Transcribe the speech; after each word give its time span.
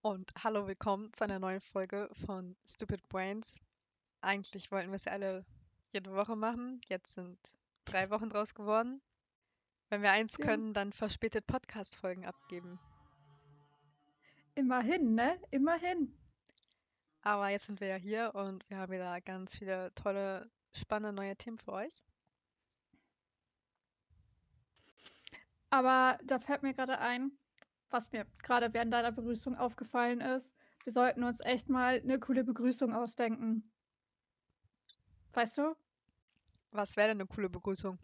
Und 0.00 0.30
hallo, 0.44 0.68
willkommen 0.68 1.12
zu 1.12 1.24
einer 1.24 1.40
neuen 1.40 1.60
Folge 1.60 2.08
von 2.24 2.56
Stupid 2.64 3.08
Brains. 3.08 3.60
Eigentlich 4.20 4.70
wollten 4.70 4.90
wir 4.90 4.94
es 4.94 5.06
ja 5.06 5.12
alle 5.12 5.44
jede 5.92 6.14
Woche 6.14 6.36
machen. 6.36 6.80
Jetzt 6.88 7.14
sind 7.14 7.36
drei 7.84 8.08
Wochen 8.08 8.28
draus 8.28 8.54
geworden. 8.54 9.02
Wenn 9.88 10.02
wir 10.02 10.12
eins 10.12 10.38
können, 10.38 10.72
dann 10.72 10.92
verspätet 10.92 11.48
Podcast-Folgen 11.48 12.26
abgeben. 12.26 12.78
Immerhin, 14.54 15.16
ne? 15.16 15.36
Immerhin. 15.50 16.16
Aber 17.22 17.48
jetzt 17.48 17.66
sind 17.66 17.80
wir 17.80 17.88
ja 17.88 17.96
hier 17.96 18.30
und 18.36 18.64
wir 18.70 18.78
haben 18.78 18.92
wieder 18.92 19.20
ganz 19.20 19.56
viele 19.56 19.92
tolle, 19.96 20.48
spannende 20.72 21.12
neue 21.12 21.34
Themen 21.34 21.58
für 21.58 21.72
euch. 21.72 22.04
Aber 25.70 26.18
da 26.24 26.38
fällt 26.38 26.62
mir 26.62 26.72
gerade 26.72 27.00
ein, 27.00 27.32
was 27.90 28.12
mir 28.12 28.26
gerade 28.42 28.72
während 28.72 28.92
deiner 28.92 29.12
Begrüßung 29.12 29.56
aufgefallen 29.56 30.20
ist. 30.20 30.54
Wir 30.84 30.92
sollten 30.92 31.22
uns 31.24 31.40
echt 31.44 31.68
mal 31.68 32.00
eine 32.00 32.18
coole 32.18 32.44
Begrüßung 32.44 32.92
ausdenken. 32.94 33.70
Weißt 35.32 35.58
du? 35.58 35.74
Was 36.70 36.96
wäre 36.96 37.08
denn 37.08 37.18
eine 37.18 37.26
coole 37.26 37.48
Begrüßung? 37.48 37.98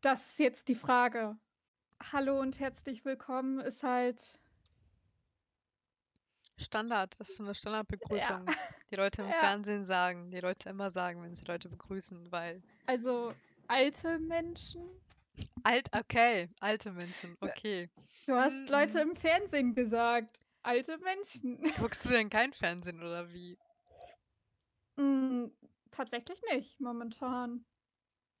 Das 0.00 0.26
ist 0.30 0.38
jetzt 0.38 0.68
die 0.68 0.74
Frage. 0.74 1.36
Hallo 2.12 2.40
und 2.40 2.60
herzlich 2.60 3.04
willkommen 3.04 3.58
ist 3.60 3.82
halt. 3.82 4.38
Standard, 6.56 7.18
das 7.18 7.28
ist 7.28 7.36
so 7.36 7.44
eine 7.44 7.54
Standardbegrüßung. 7.54 8.46
Die 8.90 8.96
Leute 8.96 9.22
im 9.22 9.28
Ja. 9.28 9.34
Fernsehen 9.34 9.84
sagen, 9.84 10.30
die 10.30 10.40
Leute 10.40 10.68
immer 10.68 10.90
sagen, 10.90 11.22
wenn 11.22 11.34
sie 11.34 11.44
Leute 11.44 11.68
begrüßen, 11.68 12.30
weil 12.32 12.62
Also 12.86 13.32
alte 13.68 14.18
Menschen. 14.18 14.82
Alt, 15.62 15.88
okay, 15.96 16.48
alte 16.60 16.92
Menschen, 16.92 17.36
okay. 17.40 17.90
Du 18.26 18.34
hast 18.34 18.68
Mm, 18.68 18.68
Leute 18.68 18.98
mm. 18.98 19.10
im 19.10 19.16
Fernsehen 19.16 19.74
gesagt. 19.74 20.40
Alte 20.62 20.98
Menschen. 20.98 21.58
Guckst 21.76 22.04
du 22.04 22.10
denn 22.10 22.30
kein 22.30 22.52
Fernsehen 22.52 23.02
oder 23.02 23.32
wie? 23.32 23.58
Mm, 24.96 25.46
tatsächlich 25.90 26.40
nicht, 26.52 26.80
momentan. 26.80 27.64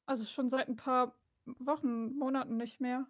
Also 0.06 0.24
schon 0.24 0.50
seit 0.50 0.68
ein 0.68 0.76
paar 0.76 1.14
Wochen, 1.46 2.14
Monaten 2.16 2.56
nicht 2.56 2.80
mehr. 2.80 3.06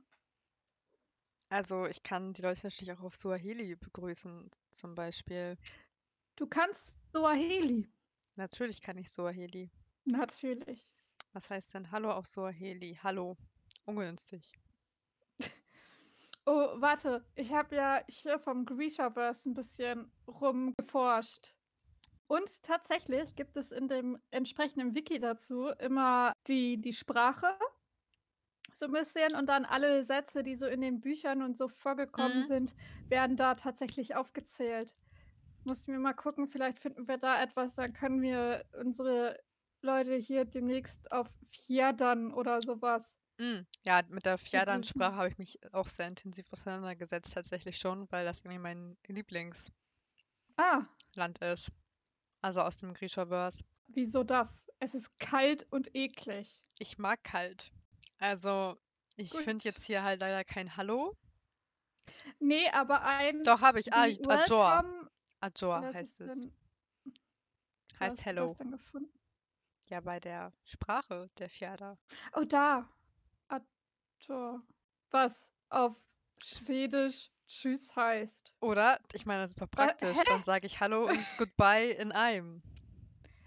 Also 1.50 1.86
ich 1.86 2.02
kann 2.02 2.32
die 2.32 2.42
Leute 2.42 2.66
natürlich 2.66 2.92
auch 2.92 3.02
auf 3.02 3.14
Suaheli 3.16 3.76
begrüßen, 3.76 4.50
zum 4.70 4.94
Beispiel. 4.94 5.58
Du 6.36 6.46
kannst 6.46 6.96
Suaheli. 7.12 7.86
Natürlich 8.36 8.80
kann 8.80 8.96
ich 8.96 9.10
Suaheli. 9.10 9.70
Natürlich. 10.04 10.88
Was 11.32 11.50
heißt 11.50 11.74
denn 11.74 11.90
Hallo 11.90 12.10
auf 12.12 12.26
Suaheli? 12.26 12.98
Hallo. 13.02 13.36
Ungünstig. 13.88 14.52
Oh, 16.46 16.80
warte. 16.80 17.26
Ich 17.34 17.52
habe 17.52 17.76
ja 17.76 18.02
hier 18.08 18.38
vom 18.38 18.64
Grishaverse 18.64 19.50
ein 19.50 19.54
bisschen 19.54 20.10
rumgeforscht. 20.26 21.54
Und 22.28 22.62
tatsächlich 22.62 23.36
gibt 23.36 23.56
es 23.56 23.72
in 23.72 23.88
dem 23.88 24.18
entsprechenden 24.30 24.94
Wiki 24.94 25.18
dazu 25.18 25.68
immer 25.78 26.32
die, 26.48 26.80
die 26.80 26.92
Sprache. 26.94 27.48
So 28.74 28.86
ein 28.86 28.92
bisschen 28.92 29.34
und 29.34 29.46
dann 29.48 29.64
alle 29.64 30.04
Sätze, 30.04 30.42
die 30.42 30.54
so 30.54 30.66
in 30.66 30.80
den 30.80 31.00
Büchern 31.00 31.42
und 31.42 31.56
so 31.58 31.68
vorgekommen 31.68 32.42
Mhm. 32.42 32.44
sind, 32.44 32.74
werden 33.08 33.36
da 33.36 33.54
tatsächlich 33.54 34.14
aufgezählt. 34.14 34.94
Mussten 35.64 35.92
wir 35.92 35.98
mal 36.00 36.14
gucken, 36.14 36.48
vielleicht 36.48 36.78
finden 36.80 37.08
wir 37.08 37.18
da 37.18 37.42
etwas, 37.42 37.74
dann 37.76 37.92
können 37.94 38.22
wir 38.22 38.66
unsere 38.80 39.38
Leute 39.82 40.14
hier 40.16 40.44
demnächst 40.46 41.12
auf 41.12 41.28
Fjerdern 41.50 42.32
oder 42.32 42.62
sowas. 42.62 43.17
Mm, 43.38 43.60
Ja, 43.84 44.02
mit 44.08 44.24
der 44.26 44.32
Begrüßen. 44.32 44.48
Fjerdan-Sprache 44.50 45.14
habe 45.16 45.28
ich 45.28 45.38
mich 45.38 45.58
auch 45.72 45.88
sehr 45.88 46.08
intensiv 46.08 46.52
auseinandergesetzt, 46.52 47.32
tatsächlich 47.34 47.78
schon, 47.78 48.10
weil 48.10 48.24
das 48.24 48.40
irgendwie 48.40 48.58
mein 48.58 48.96
Lieblingsland 49.06 49.72
Ah, 50.56 50.86
ist. 51.40 51.70
Also 52.40 52.62
aus 52.62 52.78
dem 52.78 52.94
Grishaverse. 52.94 53.64
wieso 53.88 54.22
das? 54.24 54.66
Es 54.80 54.94
ist 54.94 55.18
kalt 55.18 55.66
und 55.70 55.94
eklig. 55.94 56.64
Ich 56.78 56.98
mag 56.98 57.22
kalt. 57.24 57.70
Also, 58.18 58.76
ich 59.16 59.32
finde 59.32 59.64
jetzt 59.64 59.84
hier 59.84 60.02
halt 60.02 60.20
leider 60.20 60.44
kein 60.44 60.76
Hallo. 60.76 61.16
Nee, 62.40 62.68
aber 62.70 63.02
ein 63.02 63.42
Doch, 63.44 63.60
habe 63.62 63.80
ich. 63.80 63.92
Ah, 63.92 64.02
Ajor. 64.02 64.28
welcome. 64.28 65.10
Ajor 65.40 65.82
Was 65.82 65.94
heißt 65.94 66.20
ist 66.20 66.30
es. 66.32 66.42
denn? 66.42 66.52
Wo 67.04 68.00
Heißt 68.00 68.18
du 68.18 68.24
Hello. 68.24 68.46
das 68.48 68.56
denn 68.58 68.70
gefunden? 68.72 69.12
Ja, 69.88 70.00
bei 70.00 70.20
der 70.20 70.52
Sprache 70.64 71.30
der 71.38 71.48
Fjerda. 71.48 71.96
Oh, 72.34 72.44
da. 72.44 72.88
Ajor. 74.18 74.62
Was 75.10 75.52
auf 75.68 75.94
Schwedisch 76.44 77.30
Tschüss 77.46 77.94
heißt. 77.96 78.52
Oder? 78.60 79.00
Ich 79.12 79.24
meine, 79.24 79.42
das 79.42 79.52
ist 79.52 79.62
doch 79.62 79.70
praktisch. 79.70 80.18
Dann 80.26 80.42
sage 80.42 80.66
ich 80.66 80.80
Hallo 80.80 81.06
und 81.06 81.26
Goodbye 81.38 81.90
in 81.92 82.12
einem. 82.12 82.62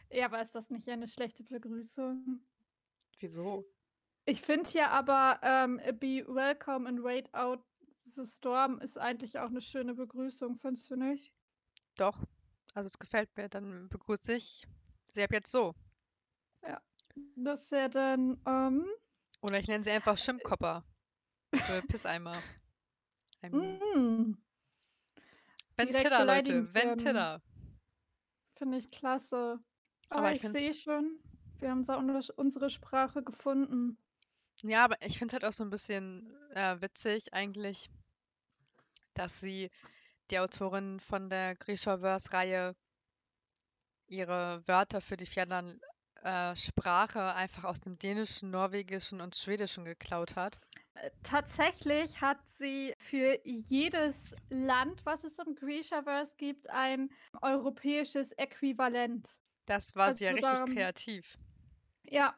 Ja, 0.10 0.26
aber 0.26 0.42
ist 0.42 0.56
das 0.56 0.70
nicht 0.70 0.90
eine 0.90 1.08
schlechte 1.08 1.44
Begrüßung? 1.44 2.42
Wieso? 3.20 3.66
Ich 4.26 4.42
finde 4.42 4.70
hier 4.70 4.90
aber 4.90 5.40
ähm, 5.44 5.78
Be 6.00 6.26
welcome 6.28 6.88
and 6.88 7.04
wait 7.04 7.34
out 7.34 7.64
the 8.04 8.26
storm 8.26 8.80
ist 8.80 8.98
eigentlich 8.98 9.40
auch 9.40 9.50
eine 9.50 9.62
schöne 9.62 9.94
Begrüßung, 9.94 10.58
findest 10.58 10.90
du 10.90 10.96
nicht? 10.96 11.34
Doch. 11.96 12.18
Also 12.74 12.88
es 12.88 12.98
gefällt 12.98 13.30
mir. 13.38 13.50
Dann 13.50 13.88
begrüße 13.90 14.34
ich 14.34 14.68
sie 15.14 15.24
ab 15.24 15.32
jetzt 15.32 15.52
so. 15.52 15.74
Das 17.36 17.72
wäre 17.72 17.90
dann, 17.90 18.42
ähm, 18.46 18.86
Oder 19.42 19.60
ich 19.60 19.68
nenne 19.68 19.84
sie 19.84 19.92
einfach 19.92 20.18
Schimpfkopper. 20.18 20.84
Für 21.54 21.82
Pisseimer. 21.88 22.42
Ein 23.42 23.52
mm, 23.54 24.38
Ventilla, 25.78 26.24
Leute. 26.24 26.74
Ventilla. 26.74 27.42
Finde 28.58 28.78
ich 28.78 28.92
klasse. 28.92 29.60
Aber 30.10 30.28
Aber 30.28 30.32
ich 30.34 30.42
sehe 30.42 30.74
schon, 30.74 31.20
wir 31.60 31.72
haben 31.72 31.84
so 31.84 31.94
unsere- 31.98 32.34
unsere 32.34 32.70
Sprache 32.70 33.24
gefunden. 33.24 33.98
Ja, 34.64 34.84
aber 34.86 35.02
ich 35.02 35.18
finde 35.18 35.34
halt 35.34 35.46
auch 35.46 35.54
so 35.54 35.64
ein 35.64 35.70
bisschen 35.72 36.36
äh, 36.52 36.80
witzig 36.82 37.34
eigentlich, 37.34 37.90
dass 39.16 39.40
sie, 39.40 39.72
die 40.30 40.38
Autorin 40.40 41.00
von 41.00 41.30
der 41.30 41.56
Grishaverse-Reihe, 41.56 42.76
ihre 44.08 44.62
Wörter 44.68 45.02
für 45.02 45.18
die 45.18 45.26
Fjerdan-Sprache 46.22 47.34
einfach 47.36 47.64
aus 47.66 47.82
dem 47.82 47.98
Dänischen, 47.98 48.52
Norwegischen 48.52 49.22
und 49.22 49.36
Schwedischen 49.36 49.86
geklaut 49.86 50.36
hat. 50.36 50.60
Äh, 50.96 51.10
Tatsächlich 51.24 52.22
hat 52.22 52.40
sie 52.48 52.94
für 53.00 53.40
jedes 53.44 54.16
Land, 54.50 55.06
was 55.06 55.24
es 55.24 55.38
im 55.40 55.56
Grishaverse 55.56 56.36
gibt, 56.38 56.70
ein 56.70 57.10
europäisches 57.42 58.32
Äquivalent. 58.34 59.30
Das 59.66 59.96
war 59.96 60.12
sie 60.14 60.26
ja 60.26 60.32
Also 60.32 60.38
richtig 60.38 60.52
daran- 60.60 60.74
kreativ. 60.74 61.38
Ja, 62.04 62.36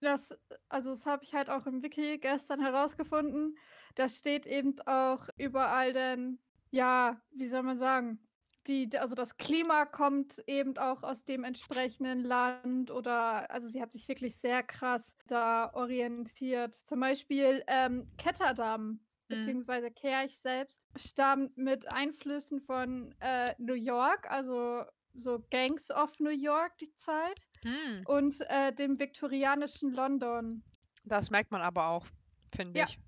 das, 0.00 0.38
also 0.68 0.90
das 0.90 1.06
habe 1.06 1.24
ich 1.24 1.34
halt 1.34 1.50
auch 1.50 1.66
im 1.66 1.82
Wiki 1.82 2.18
gestern 2.18 2.60
herausgefunden. 2.60 3.56
Da 3.96 4.08
steht 4.08 4.46
eben 4.46 4.78
auch 4.86 5.28
überall 5.38 5.92
denn, 5.92 6.38
ja, 6.70 7.20
wie 7.32 7.46
soll 7.48 7.62
man 7.62 7.78
sagen, 7.78 8.20
die, 8.68 8.90
also 8.98 9.14
das 9.14 9.36
Klima 9.38 9.86
kommt 9.86 10.42
eben 10.46 10.76
auch 10.78 11.02
aus 11.02 11.24
dem 11.24 11.44
entsprechenden 11.44 12.20
Land 12.22 12.90
oder, 12.90 13.50
also 13.50 13.68
sie 13.68 13.80
hat 13.82 13.92
sich 13.92 14.06
wirklich 14.08 14.36
sehr 14.36 14.62
krass 14.62 15.14
da 15.26 15.72
orientiert. 15.74 16.74
Zum 16.74 17.00
Beispiel 17.00 17.64
ähm, 17.66 18.06
Ketterdam 18.18 19.00
Mhm. 19.30 19.58
beziehungsweise 19.58 19.90
Kerch 19.90 20.38
selbst 20.38 20.84
stammt 20.96 21.56
mit 21.56 21.90
Einflüssen 21.92 22.60
von 22.60 23.14
äh, 23.20 23.54
New 23.58 23.74
York, 23.74 24.30
also 24.30 24.84
so 25.14 25.44
Gangs 25.50 25.90
of 25.90 26.18
New 26.20 26.30
York 26.30 26.78
die 26.78 26.94
Zeit 26.94 27.48
Hm, 27.62 28.04
und 28.04 28.40
äh, 28.48 28.72
dem 28.72 28.98
viktorianischen 28.98 29.92
London. 29.92 30.64
das 31.04 31.30
merkt 31.30 31.50
man 31.50 31.60
aber 31.62 31.88
auch, 31.88 32.06
finde 32.54 32.78
Ja. 32.78 32.84
ich. 32.84 32.98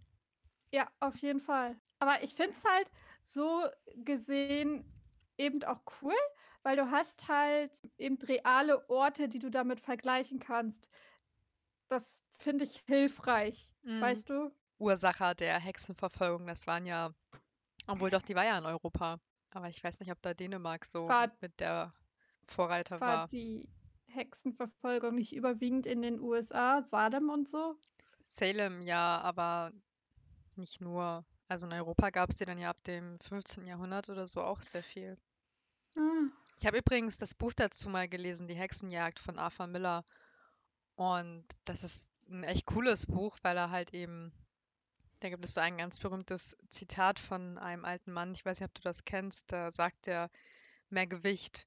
Ja, 0.72 0.91
auf 1.00 1.16
jeden 1.19 1.41
Fall. 1.41 1.81
Aber 1.98 2.22
ich 2.22 2.34
finde 2.34 2.53
es 2.53 2.65
halt 2.65 2.91
so 3.25 3.66
gesehen 3.97 5.00
eben 5.41 5.65
auch 5.65 5.81
cool, 6.03 6.15
weil 6.63 6.77
du 6.77 6.91
hast 6.91 7.27
halt 7.28 7.83
eben 7.98 8.16
reale 8.19 8.89
Orte, 8.89 9.28
die 9.28 9.39
du 9.39 9.51
damit 9.51 9.81
vergleichen 9.81 10.39
kannst. 10.39 10.89
Das 11.89 12.22
finde 12.39 12.65
ich 12.65 12.81
hilfreich, 12.87 13.72
Mhm. 13.83 14.01
weißt 14.01 14.28
du? 14.28 14.51
Ursacher 14.78 15.34
der 15.34 15.59
Hexenverfolgung, 15.59 16.47
das 16.47 16.66
waren 16.66 16.87
ja, 16.87 17.10
obwohl 17.87 18.10
doch, 18.10 18.22
die 18.22 18.34
war 18.34 18.45
ja 18.45 18.57
in 18.59 18.65
Europa. 18.66 19.19
Aber 19.53 19.69
ich 19.69 19.83
weiß 19.83 19.98
nicht, 20.01 20.13
ob 20.13 20.22
da 20.22 20.33
Dänemark 20.33 20.84
so 20.84 21.09
War- 21.09 21.33
mit 21.41 21.59
der 21.59 21.93
Vorreiter 22.45 23.01
War 23.01 23.09
war. 23.09 23.28
die 23.28 23.69
Hexenverfolgung 24.07 25.16
nicht 25.16 25.34
überwiegend 25.34 25.86
in 25.86 26.03
den 26.03 26.21
USA, 26.21 26.83
Salem 26.84 27.31
und 27.31 27.48
so? 27.48 27.77
Salem 28.25 28.83
ja, 28.83 29.21
aber 29.21 29.72
nicht 30.57 30.81
nur. 30.81 31.25
Also 31.48 31.66
in 31.66 31.72
Europa 31.72 32.10
gab 32.10 32.31
es 32.31 32.36
die 32.39 32.45
dann 32.45 32.59
ja 32.59 32.71
ab 32.71 32.83
dem 32.84 33.19
15. 33.21 33.66
Jahrhundert 33.66 34.09
oder 34.09 34.28
so 34.28 34.41
auch 34.41 34.60
sehr 34.60 34.84
viel. 34.84 35.19
Ah, 35.97 36.27
Ich 36.59 36.66
habe 36.66 36.78
übrigens 36.78 37.19
das 37.19 37.34
Buch 37.34 37.53
dazu 37.54 37.89
mal 37.89 38.09
gelesen, 38.09 38.48
Die 38.48 38.54
Hexenjagd 38.57 39.19
von 39.21 39.39
Arthur 39.39 39.66
Miller. 39.69 40.04
Und 40.97 41.45
das 41.65 41.84
ist 41.84 42.10
ein 42.31 42.45
echt 42.45 42.66
cooles 42.66 43.07
Buch, 43.07 43.39
weil 43.42 43.57
er 43.57 43.71
halt 43.71 43.95
eben 43.95 44.33
Da 45.21 45.31
gibt 45.31 45.45
es 45.45 45.54
so 45.54 45.60
ein 45.60 45.78
ganz 45.78 45.98
berühmtes 46.01 46.57
Zitat 46.69 47.19
von 47.19 47.59
einem 47.59 47.84
alten 47.84 48.13
Mann. 48.13 48.34
Ich 48.34 48.45
weiß 48.45 48.60
nicht, 48.60 48.69
ob 48.69 48.75
du 48.75 48.83
das 48.83 49.04
kennst. 49.04 49.53
Da 49.53 49.71
sagt 49.71 50.09
er, 50.09 50.31
mehr 50.91 51.07
Gewicht. 51.07 51.66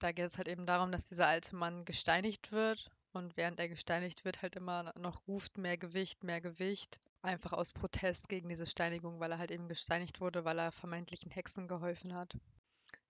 Da 0.00 0.12
geht 0.12 0.26
es 0.26 0.38
halt 0.38 0.48
eben 0.48 0.66
darum, 0.66 0.92
dass 0.92 1.04
dieser 1.06 1.26
alte 1.28 1.56
Mann 1.56 1.84
gesteinigt 1.86 2.52
wird 2.52 2.90
und 3.12 3.36
während 3.36 3.60
er 3.60 3.68
gesteinigt 3.68 4.24
wird, 4.24 4.42
halt 4.42 4.56
immer 4.56 4.92
noch 4.98 5.26
ruft, 5.28 5.58
mehr 5.58 5.78
Gewicht, 5.78 6.24
mehr 6.24 6.40
Gewicht. 6.40 6.98
Einfach 7.22 7.52
aus 7.52 7.72
Protest 7.72 8.28
gegen 8.28 8.48
diese 8.48 8.66
Steinigung, 8.66 9.20
weil 9.20 9.32
er 9.32 9.38
halt 9.38 9.50
eben 9.50 9.68
gesteinigt 9.68 10.20
wurde, 10.20 10.44
weil 10.44 10.58
er 10.58 10.72
vermeintlichen 10.72 11.30
Hexen 11.30 11.68
geholfen 11.68 12.14
hat. 12.14 12.36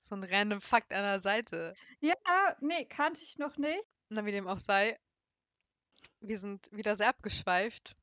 So 0.05 0.17
ein 0.17 0.23
random 0.23 0.61
Fakt 0.61 0.93
an 0.93 1.03
der 1.03 1.19
Seite. 1.19 1.73
Ja, 2.01 2.15
nee, 2.61 2.85
kannte 2.85 3.23
ich 3.23 3.39
noch 3.39 3.57
nicht. 3.57 3.89
Na, 4.11 4.27
wie 4.27 4.33
dem 4.33 4.47
auch 4.47 4.59
sei, 4.59 5.01
wir 6.21 6.39
sind 6.39 6.71
wieder 6.73 6.95
sehr 6.95 7.09
abgeschweift. 7.09 7.97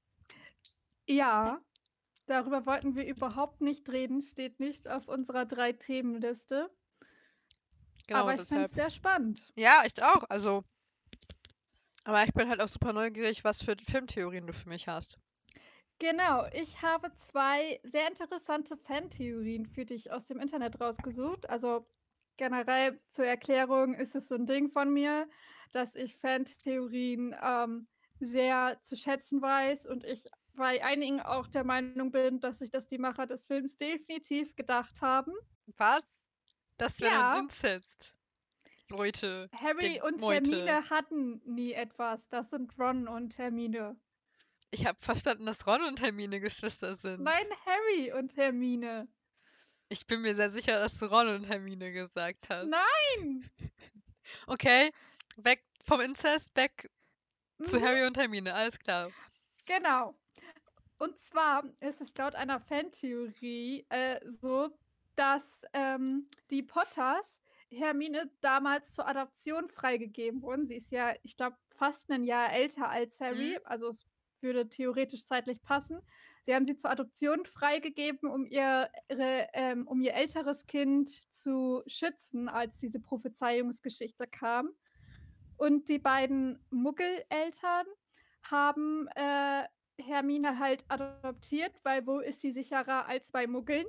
Ja, 1.06 1.62
darüber 2.25 2.65
wollten 2.65 2.95
wir 2.95 3.06
überhaupt 3.06 3.62
nicht 3.62 3.88
reden, 3.88 4.24
steht 4.24 4.59
nicht 4.59 4.88
auf 4.88 5.07
unserer 5.07 5.45
drei 5.45 5.74
Themenliste. 5.74 6.71
Genau, 8.07 8.21
Aber 8.21 8.33
ich 8.33 8.47
finde 8.47 8.65
es 8.65 8.71
sehr 8.71 8.89
spannend. 8.89 9.54
Ja, 9.56 9.83
ich 9.86 10.01
auch. 10.01 10.24
Also, 10.27 10.63
aber 12.04 12.24
ich 12.24 12.33
bin 12.33 12.50
halt 12.50 12.62
auch 12.62 12.68
super 12.68 12.94
neugierig, 12.94 13.44
was 13.44 13.62
für 13.62 13.75
Filmtheorien 13.77 14.47
du 14.47 14.54
für 14.54 14.69
mich 14.69 14.88
hast. 14.88 15.19
Genau, 16.01 16.48
ich 16.53 16.81
habe 16.81 17.13
zwei 17.13 17.80
sehr 17.83 18.07
interessante 18.07 18.75
Fantheorien 18.75 19.68
für 19.68 19.86
dich 19.86 20.12
aus 20.12 20.25
dem 20.25 20.39
Internet 20.39 20.81
rausgesucht. 20.81 21.48
Also 21.48 21.86
generell 22.38 23.00
zur 23.07 23.25
Erklärung 23.25 23.94
ist 23.94 24.15
es 24.15 24.27
so 24.27 24.33
ein 24.33 24.48
Ding 24.48 24.68
von 24.68 24.92
mir, 24.92 25.30
dass 25.71 25.94
ich 25.95 26.15
Fantheorien 26.15 27.36
ähm, 27.39 27.88
sehr 28.19 28.80
zu 28.81 28.95
schätzen 28.95 29.44
weiß 29.44 29.86
und 29.86 30.03
ich 30.03 30.25
bei 30.56 30.83
einigen 30.83 31.21
auch 31.21 31.45
der 31.48 31.63
Meinung 31.63 32.09
bin, 32.12 32.39
dass 32.39 32.57
sich 32.57 32.71
das 32.71 32.88
die 32.88 32.97
Macher 32.97 33.27
des 33.27 33.45
Films 33.45 33.77
definitiv 33.77 34.56
gedacht 34.56 35.04
haben. 35.04 35.33
Was? 35.77 36.25
Das 36.77 37.00
wäre 37.00 37.12
Ja. 37.13 37.33
ein 37.33 37.44
Inzest. 37.44 38.15
Leute. 38.89 39.51
Harry 39.54 40.01
und 40.01 40.19
Meute. 40.19 40.51
Hermine 40.51 40.89
hatten 40.89 41.42
nie 41.45 41.74
etwas. 41.74 42.27
Das 42.30 42.50
sind 42.50 42.75
Ron 42.80 43.07
und 43.07 43.38
Hermine. 43.38 43.97
Ich 44.71 44.85
habe 44.85 44.97
verstanden, 45.01 45.45
dass 45.45 45.68
Ron 45.68 45.83
und 45.83 46.01
Hermine 46.01 46.39
Geschwister 46.39 46.95
sind. 46.95 47.21
Nein, 47.21 47.45
Harry 47.65 48.13
und 48.13 48.35
Hermine. 48.38 49.07
Ich 49.89 50.07
bin 50.07 50.21
mir 50.21 50.33
sehr 50.33 50.50
sicher, 50.50 50.79
dass 50.79 50.97
du 50.97 51.06
Ron 51.06 51.27
und 51.27 51.44
Hermine 51.50 51.91
gesagt 51.91 52.50
hast. 52.50 52.69
Nein! 52.69 53.50
Okay, 54.47 54.91
weg 55.35 55.62
vom 55.83 56.00
Inzest, 56.00 56.56
weg 56.56 56.89
zu 57.63 57.79
Mhm. 57.79 57.83
Harry 57.83 58.06
und 58.06 58.18
Hermine, 58.18 58.53
alles 58.53 58.79
klar. 58.79 59.12
Genau. 59.65 60.15
Und 61.00 61.19
zwar 61.19 61.63
ist 61.81 62.00
es 62.00 62.15
laut 62.15 62.35
einer 62.35 62.59
Fantheorie 62.59 63.85
äh, 63.89 64.19
so, 64.29 64.69
dass 65.15 65.63
ähm, 65.73 66.27
die 66.50 66.63
Potters 66.63 67.41
Hermine 67.69 68.29
damals 68.41 68.91
zur 68.91 69.07
Adoption 69.07 69.68
freigegeben 69.68 70.41
wurden. 70.44 70.65
Sie 70.68 70.75
ist 70.75 70.91
ja, 70.91 71.13
ich 71.23 71.35
glaube, 71.35 71.57
fast 71.75 72.09
ein 72.12 72.23
Jahr 72.23 72.53
älter 72.53 72.89
als 72.89 73.19
Harry. 73.19 73.59
Also 73.63 73.89
es 73.89 74.06
würde 74.42 74.70
theoretisch 74.70 75.26
zeitlich 75.26 75.62
passen. 75.64 76.00
Sie 76.44 76.54
haben 76.54 76.66
sie 76.66 76.76
zur 76.76 76.90
Adoption 76.90 77.46
freigegeben, 77.46 78.30
um 78.30 78.46
ihr, 78.46 78.90
ihre, 79.10 79.48
ähm, 79.54 79.88
um 79.88 80.02
ihr 80.02 80.14
älteres 80.14 80.66
Kind 80.66 81.10
zu 81.32 81.84
schützen, 81.86 82.50
als 82.50 82.80
diese 82.80 83.00
Prophezeiungsgeschichte 83.00 84.28
kam. 84.28 84.70
Und 85.58 85.90
die 85.90 86.00
beiden 86.00 86.60
Muggeleltern 86.72 87.86
haben 88.50 89.08
äh, 89.16 89.64
Hermine 90.00 90.58
halt 90.58 90.84
adoptiert, 90.88 91.80
weil 91.84 92.08
wo 92.08 92.20
ist 92.20 92.42
sie 92.42 92.52
sicherer 92.52 93.06
als 93.08 93.32
bei 93.32 93.46
Muggeln? 93.46 93.86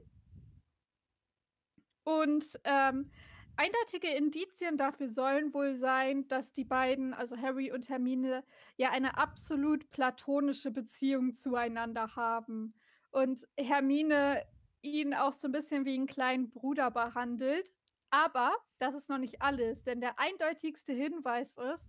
Und 2.05 2.61
ähm, 2.65 3.11
eindeutige 3.57 4.09
Indizien 4.09 4.77
dafür 4.77 5.09
sollen 5.09 5.53
wohl 5.55 5.77
sein, 5.77 6.27
dass 6.29 6.53
die 6.53 6.65
beiden, 6.65 7.15
also 7.15 7.37
Harry 7.37 7.73
und 7.73 7.89
Hermine, 7.89 8.45
ja 8.77 8.91
eine 8.91 9.17
absolut 9.17 9.91
platonische 9.91 10.71
Beziehung 10.71 11.35
zueinander 11.35 12.17
haben. 12.17 12.75
Und 13.11 13.47
Hermine 13.57 14.45
ihn 14.83 15.15
auch 15.15 15.33
so 15.33 15.49
ein 15.49 15.53
bisschen 15.53 15.85
wie 15.85 15.95
einen 15.95 16.07
kleinen 16.07 16.51
Bruder 16.51 16.91
behandelt. 16.91 17.73
Aber 18.11 18.55
das 18.79 18.95
ist 18.95 19.09
noch 19.09 19.19
nicht 19.19 19.41
alles, 19.41 19.85
denn 19.85 20.01
der 20.01 20.19
eindeutigste 20.19 20.93
Hinweis 20.93 21.57
ist, 21.57 21.89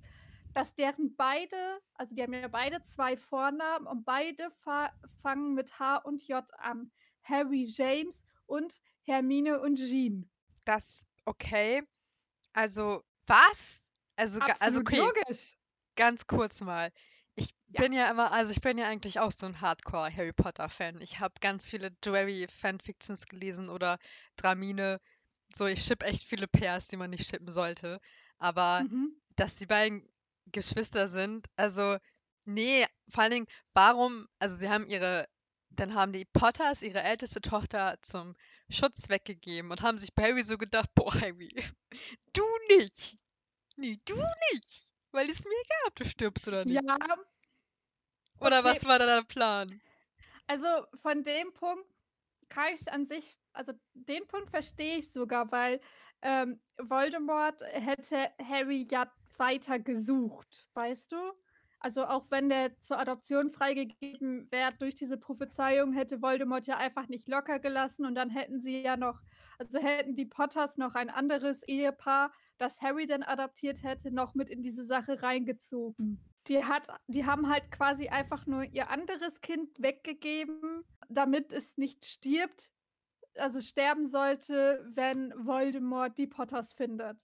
dass 0.54 0.76
deren 0.76 1.16
beide, 1.16 1.82
also 1.96 2.16
die 2.16 2.22
haben 2.22 2.34
ja 2.34 2.48
beide 2.48 2.82
zwei 2.84 3.18
Vornamen 3.18 3.88
und 3.88 4.06
beide 4.06 4.52
fa 4.64 4.94
fangen 5.22 5.54
mit 5.54 5.80
H 5.80 5.98
und 5.98 6.26
J 6.28 6.46
an. 6.60 6.92
Harry 7.24 7.66
James 7.66 8.24
und 8.46 8.80
Hermine 9.04 9.60
und 9.62 9.78
Jean. 9.78 10.30
Das, 10.66 11.08
okay. 11.26 11.82
Also, 12.54 13.04
was? 13.28 13.84
Also, 14.18 14.42
also 14.60 14.80
okay, 14.80 15.00
logisch. 15.00 15.56
ganz 15.96 16.28
kurz 16.28 16.62
mal. 16.62 16.92
Ich 17.36 17.52
Ja. 17.70 17.84
bin 17.84 17.94
ja 17.94 18.10
immer, 18.12 18.32
also 18.32 18.52
ich 18.52 18.62
bin 18.62 18.78
ja 18.78 18.88
eigentlich 18.88 19.20
auch 19.20 19.32
so 19.32 19.46
ein 19.48 19.62
Hardcore 19.62 20.16
Harry 20.16 20.34
Potter 20.34 20.70
Fan. 20.70 21.02
Ich 21.02 21.20
habe 21.20 21.36
ganz 21.42 21.70
viele 21.70 21.92
Drarry 22.02 22.48
Fanfictions 22.50 23.28
gelesen 23.28 23.70
oder 23.70 24.00
Dramine. 24.38 25.00
So, 25.54 25.66
ich 25.68 25.84
ship 25.86 26.04
echt 26.04 26.24
viele 26.26 26.48
Pairs, 26.48 26.88
die 26.88 26.98
man 26.98 27.12
nicht 27.12 27.28
shippen 27.28 27.52
sollte. 27.52 28.00
Aber 28.40 28.86
Mhm. 28.86 29.22
dass 29.36 29.56
die 29.56 29.66
beiden 29.68 30.08
Geschwister 30.48 31.08
sind, 31.08 31.48
also 31.56 31.98
nee, 32.46 32.86
vor 33.10 33.24
allen 33.24 33.32
Dingen, 33.32 33.48
warum, 33.74 34.28
also 34.40 34.56
sie 34.56 34.70
haben 34.70 34.88
ihre, 34.88 35.28
dann 35.70 35.96
haben 35.96 36.14
die 36.14 36.26
Potters 36.26 36.82
ihre 36.84 37.02
älteste 37.02 37.42
Tochter 37.42 37.98
zum 38.02 38.36
Schutz 38.70 39.10
weggegeben 39.10 39.72
und 39.72 39.82
haben 39.82 39.98
sich 39.98 40.14
bei 40.14 40.24
Harry 40.24 40.44
so 40.44 40.58
gedacht, 40.58 40.90
boah, 40.96 41.14
Harry, 41.14 41.50
du 42.34 42.44
nicht. 42.70 43.20
Nee, 43.76 44.00
du 44.06 44.16
nicht. 44.54 44.94
Weil 45.12 45.30
es 45.30 45.44
mir 45.44 45.52
egal, 45.52 45.88
ob 45.88 45.96
du 45.96 46.06
stirbst 46.06 46.48
oder 46.48 46.66
nicht. 46.66 46.84
Ja, 46.84 46.98
Oder 48.40 48.60
okay. 48.60 48.64
was 48.64 48.86
war 48.86 49.00
da 49.00 49.06
der 49.06 49.24
Plan? 49.24 49.82
also 50.48 50.68
von 51.02 51.24
dem 51.24 51.54
Punkt 51.54 51.86
kann 52.50 52.74
ich 52.74 52.92
an 52.92 53.06
sich, 53.06 53.38
also 53.54 53.74
den 53.94 54.28
Punkt 54.28 54.50
verstehe 54.50 54.98
ich 54.98 55.12
sogar, 55.12 55.52
weil 55.52 55.80
ähm, 56.22 56.62
Voldemort 56.78 57.62
hätte 57.62 58.32
Harry 58.40 58.86
ja 58.90 59.12
weiter 59.38 59.80
gesucht, 59.80 60.68
weißt 60.74 61.12
du? 61.12 61.18
Also 61.84 62.06
auch 62.06 62.32
wenn 62.32 62.48
der 62.48 62.80
zur 62.80 62.98
Adoption 62.98 63.52
freigegeben 63.52 64.50
wäre 64.52 64.72
durch 64.80 64.96
diese 64.96 65.18
Prophezeiung, 65.18 65.92
hätte 65.92 66.22
Voldemort 66.22 66.66
ja 66.66 66.78
einfach 66.78 67.10
nicht 67.10 67.28
locker 67.28 67.60
gelassen 67.60 68.06
und 68.06 68.16
dann 68.16 68.30
hätten 68.30 68.62
sie 68.62 68.82
ja 68.82 68.96
noch, 68.96 69.20
also 69.60 69.80
hätten 69.80 70.16
die 70.16 70.26
Potters 70.26 70.78
noch 70.78 70.96
ein 70.96 71.10
anderes 71.10 71.62
Ehepaar, 71.64 72.32
das 72.58 72.82
Harry 72.82 73.06
dann 73.06 73.22
adoptiert 73.22 73.84
hätte, 73.84 74.12
noch 74.12 74.34
mit 74.34 74.50
in 74.50 74.64
diese 74.64 74.86
Sache 74.86 75.22
reingezogen. 75.22 76.24
Die, 76.48 76.64
hat, 76.64 76.88
die 77.08 77.26
haben 77.26 77.50
halt 77.50 77.70
quasi 77.70 78.08
einfach 78.08 78.46
nur 78.46 78.64
ihr 78.64 78.90
anderes 78.90 79.42
Kind 79.42 79.70
weggegeben, 79.78 80.86
damit 81.10 81.52
es 81.52 81.76
nicht 81.76 82.06
stirbt, 82.06 82.72
also 83.36 83.60
sterben 83.60 84.08
sollte, 84.08 84.86
wenn 84.88 85.34
Voldemort 85.36 86.18
die 86.18 86.28
Potters 86.28 86.72
findet. 86.72 87.20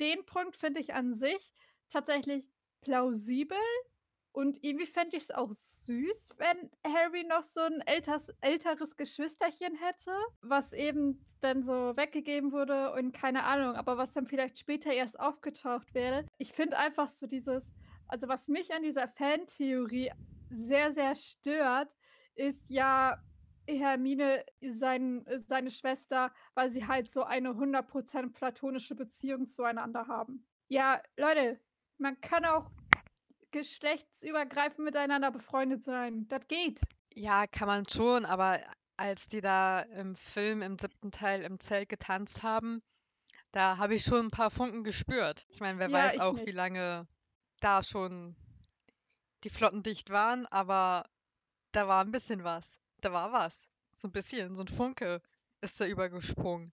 Den 0.00 0.26
Punkt 0.26 0.56
finde 0.56 0.80
ich 0.80 0.92
an 0.92 1.14
sich 1.14 1.52
tatsächlich 1.88 2.50
plausibel. 2.80 3.58
Und 4.32 4.64
irgendwie 4.64 4.86
fände 4.86 5.16
ich 5.16 5.24
es 5.24 5.30
auch 5.30 5.52
süß, 5.52 6.30
wenn 6.38 6.70
Harry 6.84 7.24
noch 7.24 7.44
so 7.44 7.60
ein 7.60 7.82
älteres, 7.82 8.28
älteres 8.40 8.96
Geschwisterchen 8.96 9.76
hätte, 9.76 10.10
was 10.40 10.72
eben 10.72 11.24
dann 11.40 11.62
so 11.62 11.96
weggegeben 11.96 12.50
wurde 12.50 12.92
und 12.92 13.12
keine 13.12 13.44
Ahnung, 13.44 13.74
aber 13.74 13.98
was 13.98 14.14
dann 14.14 14.26
vielleicht 14.26 14.58
später 14.58 14.90
erst 14.90 15.20
aufgetaucht 15.20 15.92
wäre. 15.92 16.24
Ich 16.38 16.52
finde 16.52 16.78
einfach 16.78 17.10
so 17.10 17.26
dieses, 17.26 17.70
also 18.08 18.26
was 18.26 18.48
mich 18.48 18.72
an 18.72 18.82
dieser 18.82 19.06
Fantheorie 19.06 20.12
sehr, 20.48 20.92
sehr 20.92 21.14
stört, 21.14 21.94
ist 22.34 22.70
ja 22.70 23.22
Hermine 23.66 24.44
sein, 24.60 25.26
seine 25.46 25.70
Schwester, 25.70 26.32
weil 26.54 26.70
sie 26.70 26.86
halt 26.86 27.12
so 27.12 27.22
eine 27.22 27.50
100% 27.50 28.32
platonische 28.32 28.94
Beziehung 28.94 29.46
zueinander 29.46 30.08
haben. 30.08 30.46
Ja, 30.68 31.02
Leute, 31.16 31.60
man 31.98 32.20
kann 32.20 32.44
auch 32.44 32.70
geschlechtsübergreifend 33.52 34.84
miteinander 34.84 35.30
befreundet 35.30 35.84
sein. 35.84 36.26
Das 36.28 36.46
geht. 36.48 36.80
Ja, 37.14 37.46
kann 37.46 37.68
man 37.68 37.86
schon, 37.88 38.24
aber 38.24 38.60
als 38.96 39.28
die 39.28 39.40
da 39.40 39.80
im 39.80 40.16
Film 40.16 40.62
im 40.62 40.78
siebten 40.78 41.10
Teil 41.10 41.42
im 41.42 41.60
Zelt 41.60 41.88
getanzt 41.88 42.42
haben, 42.42 42.82
da 43.52 43.76
habe 43.76 43.94
ich 43.94 44.02
schon 44.04 44.26
ein 44.26 44.30
paar 44.30 44.50
Funken 44.50 44.82
gespürt. 44.82 45.46
Ich 45.50 45.60
meine, 45.60 45.78
wer 45.78 45.88
Ja, 45.88 45.98
weiß 45.98 46.18
auch, 46.20 46.36
wie 46.36 46.44
nicht. 46.44 46.54
lange 46.54 47.06
da 47.60 47.82
schon 47.82 48.34
die 49.44 49.50
Flotten 49.50 49.82
dicht 49.82 50.10
waren, 50.10 50.46
aber 50.46 51.04
da 51.72 51.86
war 51.88 52.02
ein 52.02 52.12
bisschen 52.12 52.44
was. 52.44 52.80
Da 53.00 53.12
war 53.12 53.32
was. 53.32 53.68
So 53.94 54.08
ein 54.08 54.12
bisschen, 54.12 54.54
so 54.54 54.62
ein 54.62 54.68
Funke 54.68 55.20
ist 55.60 55.80
da 55.80 55.86
übergesprungen. 55.86 56.72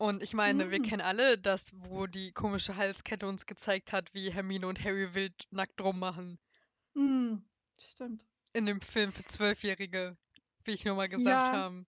Und 0.00 0.22
ich 0.22 0.32
meine, 0.32 0.70
wir 0.70 0.78
Mhm. 0.78 0.82
kennen 0.84 1.00
alle 1.02 1.36
das, 1.36 1.72
wo 1.76 2.06
die 2.06 2.32
komische 2.32 2.76
Halskette 2.76 3.26
uns 3.26 3.44
gezeigt 3.44 3.92
hat, 3.92 4.14
wie 4.14 4.32
Hermine 4.32 4.66
und 4.66 4.82
Harry 4.82 5.12
wild 5.12 5.46
nackt 5.50 5.78
rummachen. 5.82 6.38
Hm, 6.94 7.44
stimmt. 7.76 8.24
In 8.54 8.64
dem 8.64 8.80
Film 8.80 9.12
für 9.12 9.24
Zwölfjährige. 9.24 10.16
wie 10.64 10.70
ich 10.72 10.86
nur 10.86 10.94
mal 10.96 11.08
gesagt 11.10 11.48
Ja. 11.48 11.52
habe. 11.52 11.84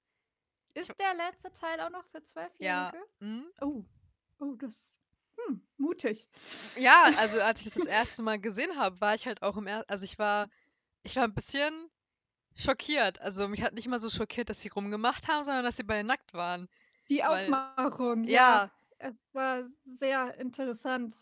Ist 0.75 0.93
der 0.99 1.15
letzte 1.15 1.51
Teil 1.53 1.81
auch 1.81 1.89
noch 1.89 2.05
für 2.11 2.19
Ja. 2.59 2.91
Zwölfjährige? 2.93 2.99
hm? 3.21 3.47
Oh. 3.63 3.85
Oh, 4.41 4.55
das. 4.57 4.99
Hm, 5.47 5.67
mutig. 5.79 6.29
Ja, 6.77 7.13
also 7.17 7.41
als 7.41 7.61
ich 7.61 7.65
das 7.65 7.75
das 7.75 7.87
erste 7.87 8.23
Mal 8.23 8.39
gesehen 8.39 8.77
habe, 8.77 9.01
war 9.01 9.15
ich 9.15 9.27
halt 9.27 9.41
auch 9.43 9.57
im 9.57 9.67
er 9.67 9.89
also 9.89 10.05
ich 10.05 10.19
war 10.19 10.51
ich 11.03 11.17
war 11.17 11.25
ein 11.25 11.33
bisschen 11.35 11.91
schockiert. 12.57 13.23
Also 13.23 13.49
mich 13.49 13.63
hat 13.63 13.73
nicht 13.73 13.89
mal 13.89 13.99
so 13.99 14.11
schockiert, 14.11 14.51
dass 14.51 14.61
sie 14.61 14.69
rumgemacht 14.69 15.29
haben, 15.29 15.45
sondern 15.45 15.65
dass 15.65 15.77
sie 15.77 15.83
beide 15.85 16.07
nackt 16.07 16.35
waren. 16.35 16.69
Die 17.11 17.25
Weil 17.27 17.59
Aufmachung, 17.65 18.25
ja. 18.25 18.59
ja, 18.59 18.71
Es 18.99 19.21
war 19.33 19.65
sehr 19.95 20.39
interessant 20.39 21.15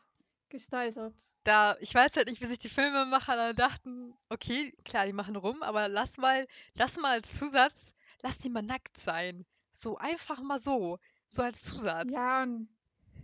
gestaltet. 0.51 1.33
da 1.45 1.77
ich 1.81 1.95
weiß 1.95 2.17
halt 2.17 2.29
nicht, 2.29 2.41
wie 2.41 2.47
sich 2.47 2.59
die 2.59 2.69
Filmemacher 2.71 3.37
da 3.37 3.53
dachten: 3.53 4.15
„Okay, 4.31 4.73
klar, 4.85 5.07
die 5.07 5.13
machen 5.13 5.37
rum, 5.37 5.63
aber 5.63 5.89
lass 5.89 6.17
mal 6.19 6.47
lass 6.75 6.97
mal 6.99 7.13
als 7.13 7.35
Zusatz 7.37 7.93
lass 8.23 8.39
die 8.39 8.51
mal 8.51 8.63
nackt 8.63 8.99
sein.“ 8.99 9.45
So, 9.73 9.97
einfach 9.99 10.41
mal 10.43 10.59
so, 10.59 10.99
so 11.29 11.43
als 11.43 11.63
Zusatz. 11.63 12.27
Ja, 12.27 12.43
und 12.43 12.69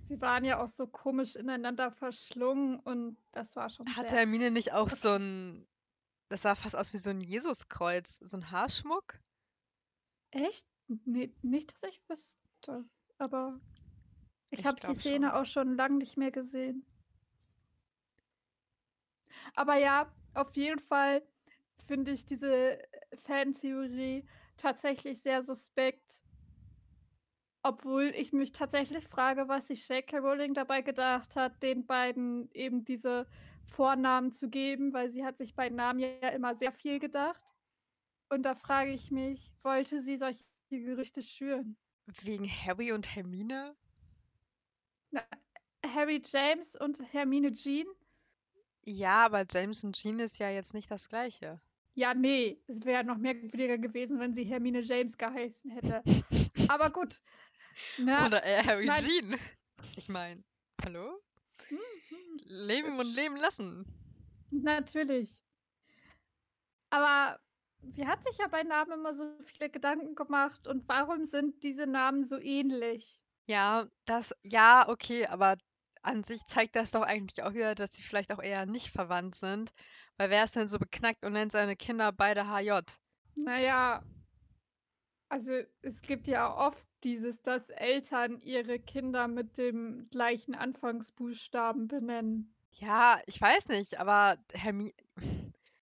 sie 0.01 0.21
waren 0.21 0.45
ja 0.45 0.63
auch 0.63 0.69
so 0.69 0.87
komisch 0.87 1.37
ineinander 1.37 1.91
verschlungen 1.91 2.79
und 2.81 3.19
das 3.33 3.57
war 3.57 3.71
schon 3.71 3.97
Hatte 3.97 4.17
Hermine 4.17 4.51
nicht 4.51 4.73
auch 4.73 4.91
so 4.91 5.15
'n 5.15 5.67
das 6.31 6.43
sah 6.43 6.55
fast 6.57 6.77
aus 6.77 6.93
wie 6.93 6.99
so 6.99 7.11
'n 7.11 7.21
Jesuskreuz, 7.21 8.19
so 8.23 8.37
'n 8.39 8.51
Haarschmuck? 8.51 9.21
Echt? 10.33 10.69
Ne, 11.05 11.35
nicht, 11.43 11.73
dass 11.83 11.91
ich 11.91 12.01
wüsste, 12.09 12.39
aber 13.19 13.61
ich 14.51 14.61
Ich 14.61 14.65
habe 14.67 14.81
die 14.81 14.95
Szene 14.95 15.29
schon. 15.29 15.37
auch 15.37 15.47
schon 15.47 15.77
lang 15.77 15.99
nicht 15.99 16.17
mehr 16.17 16.31
gesehen. 16.31 16.87
Aber 19.55 19.77
ja, 19.79 20.13
auf 20.35 20.55
jeden 20.57 20.81
Fall 20.81 21.23
finde 21.87 22.13
ich 22.13 22.27
diese 22.27 22.79
Fantheorie 23.15 24.29
tatsächlich 24.57 25.21
sehr 25.23 25.43
suspekt. 25.43 26.23
Obwohl 27.63 28.13
ich 28.15 28.33
mich 28.33 28.53
tatsächlich 28.53 29.09
frage, 29.09 29.49
was 29.49 29.67
sich 29.69 29.89
J.K. 29.89 30.19
Rowling 30.19 30.55
dabei 30.55 30.83
gedacht 30.83 31.35
hat, 31.37 31.63
den 31.63 31.87
beiden 31.87 32.49
eben 32.53 32.85
diese 32.85 33.27
Vornamen 33.65 34.33
zu 34.33 34.49
geben, 34.49 34.93
weil 34.93 35.11
sie 35.11 35.25
hat 35.25 35.37
sich 35.37 35.57
bei 35.57 35.69
Namen 35.69 35.99
ja 35.99 36.29
immer 36.29 36.55
sehr 36.55 36.73
viel 36.73 37.01
gedacht. 37.01 37.45
Und 38.29 38.43
da 38.45 38.55
frage 38.55 38.93
ich 38.93 39.11
mich, 39.11 39.53
wollte 39.63 40.01
sie 40.01 40.17
solche 40.17 40.45
Gerüchte 40.71 41.23
schüren? 41.23 41.77
Wegen 42.23 42.49
Harry 42.49 42.93
und 42.93 43.15
Hermine? 43.15 43.75
Na, 45.11 45.23
Harry 45.85 46.23
James 46.25 46.77
und 46.77 47.01
Hermine 47.13 47.53
Jean? 47.53 47.87
Ja, 48.85 49.25
aber 49.25 49.45
James 49.51 49.83
und 49.83 49.97
Jean 49.97 50.21
ist 50.21 50.39
ja 50.39 50.51
jetzt 50.51 50.73
nicht 50.73 50.91
das 50.91 51.09
Gleiche. 51.09 51.61
Ja, 51.95 52.15
ne, 52.15 52.59
es 52.69 52.85
wäre 52.85 53.05
noch 53.05 53.17
merkwürdiger 53.17 53.79
gewesen, 53.79 54.21
wenn 54.21 54.35
sie 54.35 54.45
Hermine 54.45 54.83
James 54.83 55.17
geheißen 55.17 55.71
hätte. 55.71 56.03
Aber 56.69 56.91
gut. 56.91 57.21
Na, 57.99 58.27
Oder 58.27 58.43
eher 58.43 58.61
ich 58.61 58.67
Harry 58.67 58.87
meine 58.87 59.07
Jean. 59.07 59.39
Ich 59.97 60.09
meine, 60.09 60.45
hallo? 60.85 61.19
Hm, 61.69 61.79
hm, 62.09 62.41
Leben 62.45 63.01
und 63.01 63.15
leben 63.15 63.37
lassen. 63.37 63.87
Natürlich. 64.51 65.43
Aber 66.91 67.41
sie 67.91 68.07
hat 68.07 68.23
sich 68.25 68.39
ja 68.39 68.49
bei 68.49 68.63
Namen 68.63 68.93
immer 68.93 69.15
so 69.15 69.25
viele 69.45 69.71
Gedanken 69.71 70.15
gemacht 70.15 70.67
und 70.67 70.89
warum 70.89 71.27
sind 71.27 71.63
diese 71.63 71.87
Namen 71.87 72.25
so 72.25 72.39
ähnlich? 72.39 73.21
Ja, 73.47 73.87
das 74.05 74.35
ja, 74.43 74.89
okay, 74.89 75.27
aber 75.27 75.57
an 76.03 76.25
sich 76.25 76.45
zeigt 76.47 76.77
das 76.77 76.93
doch 76.93 77.03
eigentlich 77.03 77.43
auch 77.43 77.55
wieder, 77.55 77.75
dass 77.75 77.93
sie 77.93 78.03
vielleicht 78.03 78.33
auch 78.33 78.43
eher 78.43 78.67
nicht 78.67 78.91
verwandt 78.91 79.35
sind. 79.35 79.73
Weil 80.17 80.31
wer 80.31 80.45
ist 80.45 80.57
denn 80.57 80.69
so 80.69 80.79
beknackt 80.79 81.25
und 81.25 81.33
nennt 81.33 81.53
seine 81.53 81.77
Kinder 81.77 82.13
beide 82.13 82.49
HJ? 82.49 82.81
Na 83.35 83.59
ja, 83.59 84.03
also 85.29 85.53
es 85.83 86.03
gibt 86.03 86.29
ja 86.29 86.55
oft 86.55 86.87
dieses, 87.05 87.43
dass 87.43 87.69
Eltern 87.71 88.41
ihre 88.41 88.79
Kinder 88.79 89.29
mit 89.29 89.59
dem 89.59 90.09
gleichen 90.11 90.55
Anfangsbuchstaben 90.55 91.89
benennen. 91.89 92.55
Ja, 92.73 93.21
ich 93.27 93.41
weiß 93.41 93.69
nicht, 93.69 93.99
aber 93.99 94.39
Hermi 94.53 94.95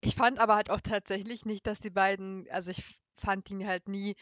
ich 0.02 0.16
fand 0.16 0.40
aber 0.40 0.56
halt 0.56 0.70
auch 0.70 0.82
tatsächlich 0.82 1.46
nicht, 1.46 1.68
dass 1.68 1.80
die 1.80 1.90
beiden 1.90 2.48
also 2.52 2.72
ich 2.72 2.84
fand 3.18 3.50
die 3.50 3.66
halt 3.66 3.88
nie 3.88 4.16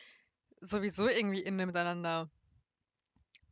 sowieso 0.62 1.08
irgendwie 1.08 1.42
innig 1.42 1.68
miteinander. 1.68 2.30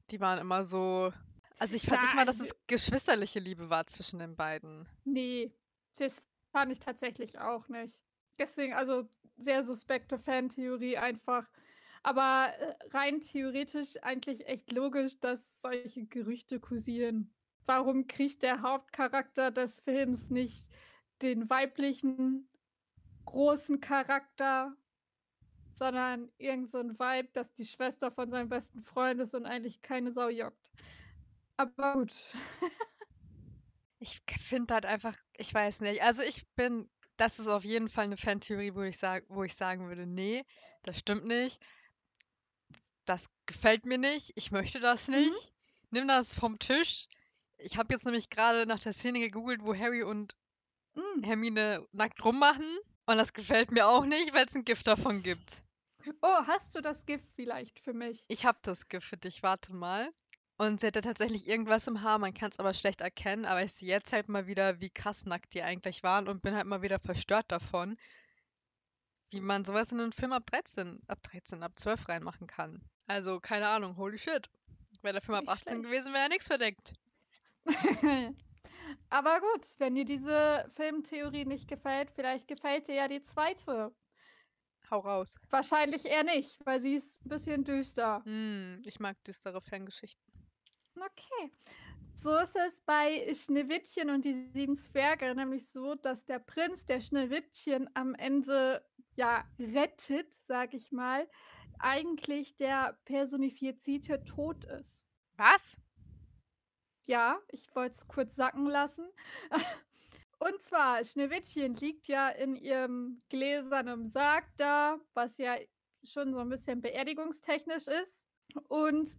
Die 0.10 0.19
waren 0.19 0.39
immer 0.39 0.63
so 0.63 1.12
also 1.60 1.75
ich 1.75 1.86
fand 1.88 2.01
nicht 2.01 2.15
mal, 2.15 2.25
dass 2.25 2.38
d 2.38 2.43
es 2.43 2.55
geschwisterliche 2.67 3.39
Liebe 3.39 3.69
war 3.69 3.88
zwischen 3.88 4.19
den 4.19 4.36
beiden. 4.36 4.88
Ne, 5.05 5.51
das 5.98 6.22
fand 6.51 6.72
ich 6.72 6.79
tatsächlich 6.79 7.39
auch 7.39 7.67
nicht. 7.67 8.01
Deswegen 8.38 8.74
also 8.74 9.10
sehr 9.38 9.63
suspekte 9.63 10.17
Fantheorie 10.17 10.98
einfach. 10.98 11.46
Aber, 12.03 12.53
äh, 12.60 12.75
rein 12.91 13.22
theoretisch 13.22 13.98
eigentlich 14.01 14.48
echt 14.48 14.72
logisch, 14.72 15.19
dass 15.19 15.60
solche 15.62 16.05
Gerüchte 16.05 16.60
kursieren. 16.60 17.34
Warum 17.65 18.07
kriegt 18.07 18.43
der 18.43 18.62
Hauptcharakter 18.62 19.51
des 19.51 19.79
Films 19.79 20.29
nicht 20.29 20.69
den 21.22 21.50
weiblichen 21.50 22.50
großen 23.26 23.82
Charakter, 23.82 24.78
sondern 25.74 26.32
irgend 26.38 26.72
so 26.72 26.80
'n 26.80 27.00
Vibe, 27.00 27.30
dass 27.34 27.54
die 27.56 27.66
Schwester 27.66 28.12
von 28.12 28.32
seinem 28.32 28.50
besten 28.50 28.82
Freund 28.82 29.22
ist 29.22 29.36
und 29.36 29.46
eigentlich 29.46 29.82
keine 29.82 30.12
Sau 30.14 30.30
juckt. 30.30 30.72
Aber 31.58 31.94
gut. 31.96 32.14
Ich 34.02 34.22
finde 34.40 34.76
halt 34.76 34.86
einfach 34.86 35.16
ich 35.38 35.54
weiß 35.54 35.82
nicht. 35.82 36.04
Also 36.04 36.22
ich 36.22 36.48
bin 36.56 36.90
das 37.18 37.40
ist 37.40 37.48
auf 37.48 37.64
jeden 37.64 37.90
Fall 37.90 38.08
'ne 38.08 38.18
Fantheorie, 38.18 38.76
wo 38.76 38.84
ich 38.84 38.98
sage 38.98 39.26
wo 39.30 39.44
ich 39.44 39.56
sagen 39.56 39.88
würde: 39.88 40.06
„Ne, 40.06 40.46
das 40.84 41.00
stimmt 41.00 41.26
nicht. 41.26 41.60
Das 43.08 43.30
gefällt 43.46 43.86
mir 43.86 43.98
nicht. 43.98 44.34
Ich 44.36 44.52
möchte 44.52 44.82
das 44.82 45.08
Mhm. 45.14 45.38
nicht. 45.38 45.54
Nimm 45.92 46.08
das 46.10 46.36
vom 46.36 46.60
Tisch.“ 46.60 47.08
Ich 47.58 47.78
habe 47.78 47.94
jetzt 47.94 48.04
nämlich 48.06 48.30
grade 48.30 48.66
nach 48.66 48.80
der 48.80 48.92
Szene 48.94 49.20
gegoogelt, 49.22 49.64
wo 49.64 49.74
Harry 49.74 50.04
und 50.04 50.36
Hm. 50.98 51.24
Hermine 51.24 51.88
nackt 51.92 52.24
rummachen 52.25 52.66
und 53.06 53.18
das 53.18 53.34
gefällt 53.34 53.72
mir 53.72 53.88
auch 53.88 54.06
nicht, 54.06 54.34
weil's 54.34 54.56
'n 54.56 54.66
GIF 54.66 54.84
davon 54.84 55.22
gibt. 55.24 55.62
Oh, 56.22 56.46
hast 56.48 56.74
du 56.75 56.82
das 56.82 57.06
GIF 57.06 57.22
vielleicht 57.36 57.80
für 57.80 57.94
mich? 57.94 58.27
Ich 58.30 58.46
habe 58.46 58.58
das 58.62 58.88
GIF 58.89 59.04
für 59.04 59.18
dich, 59.18 59.44
warte 59.44 59.74
mal. 59.74 60.12
Und 60.58 60.80
sie 60.82 60.88
hatte 60.88 61.01
tatsächlich 61.01 61.48
irgendwas 61.48 61.88
im 61.88 62.01
Haar, 62.01 62.18
man 62.20 62.34
kann's 62.34 62.60
aber 62.60 62.74
schlecht 62.74 63.01
erkennen, 63.01 63.46
aber 63.46 63.63
ich 63.63 63.74
sehe 63.74 63.89
jetzt 63.89 64.12
halt 64.13 64.27
mal 64.27 64.48
wieder, 64.48 64.80
wie 64.82 64.89
krass 64.89 65.25
nackt 65.25 65.54
die 65.54 65.62
eigentlich 65.63 66.04
waren 66.04 66.27
und 66.27 66.42
bin 66.42 66.56
halt 66.56 66.66
mal 66.68 66.82
wieder 66.82 67.00
verstört 67.00 67.51
davon, 67.51 67.98
wie 69.32 69.39
man 69.39 69.63
so 69.66 69.74
was 69.74 69.92
in 69.92 69.98
'nen 70.00 70.12
Film 70.13 70.34
ab 70.34 70.46
13 70.48 71.01
ab 71.08 71.22
13, 71.24 71.63
ab 71.63 71.77
12 71.80 72.10
reinmachen 72.10 72.48
kann. 72.48 72.82
Also, 73.08 73.39
keine 73.39 73.68
Ahnung, 73.68 73.98
holy 73.98 74.18
shit. 74.18 74.50
Wäre 75.01 75.13
der 75.13 75.22
Film 75.22 75.36
ab 75.36 75.46
Nicht 75.46 75.50
18 75.50 75.82
schlecht. 75.82 75.84
gewesen, 75.84 76.13
wäre 76.13 76.24
ja 76.24 76.30
nix 76.30 76.48
verdeckt. 76.48 76.94
Aber 79.10 79.39
gut, 79.41 79.67
wenn 79.79 79.96
dir 79.96 80.06
diese 80.06 80.70
Filmtheorie 80.75 81.46
nicht 81.46 81.67
gefällt, 81.67 82.12
vielleicht 82.12 82.48
gefällt 82.48 82.88
dir 82.88 82.96
ja 82.96 83.08
die 83.08 83.22
zweite. 83.22 83.94
Hau 84.89 85.00
raus. 85.01 85.38
Wahrscheinlich 85.50 86.06
eher 86.06 86.24
nicht, 86.24 86.58
weil 86.65 86.79
sie 86.82 86.96
ist 86.96 87.20
'n 87.25 87.29
bisschen 87.29 87.63
düster. 87.65 88.25
Hm, 88.25 88.84
ich 88.86 89.00
mag 89.00 89.24
düstere 89.24 89.60
Fangeschichten. 89.62 90.32
Okay. 90.96 91.51
So 92.15 92.36
ist 92.38 92.56
es 92.56 92.82
bei 92.86 93.32
Schneewittchen 93.36 94.10
und 94.10 94.25
die 94.25 94.34
7 94.34 94.75
Zwerge 94.75 95.36
nämlich 95.36 95.70
so, 95.70 95.96
dass 95.96 96.25
der 96.25 96.39
Prinz, 96.39 96.86
der 96.86 97.01
Schneewittchen 97.01 97.89
am 97.94 98.15
Ende, 98.15 98.84
ja, 99.15 99.46
rettet, 99.60 100.34
sage 100.34 100.77
ich 100.77 100.91
mal, 100.91 101.29
eigentlich 101.79 102.56
der 102.58 103.00
personifizierte 103.06 104.24
Tod 104.24 104.65
ist. 104.65 105.03
Was? 105.38 105.77
Ja, 107.08 107.40
ich 107.48 107.74
wollte 107.74 107.94
es 107.94 108.08
kurz 108.10 108.36
sacken 108.36 108.66
lassen. 108.68 109.08
Und 110.40 110.62
zwar, 110.62 111.04
Schneewittchen 111.06 111.74
liegt 111.76 112.08
ja 112.08 112.28
in 112.30 112.56
ihrem 112.58 113.24
gläsernen 113.30 114.10
Sarg 114.10 114.46
da, 114.58 115.00
was 115.14 115.38
ja 115.38 115.56
schon 116.04 116.34
so 116.34 116.40
'n 116.40 116.50
bisschen 116.50 116.82
beerdigungstechnisch 116.82 117.88
ist. 117.88 118.28
Und 118.68 119.18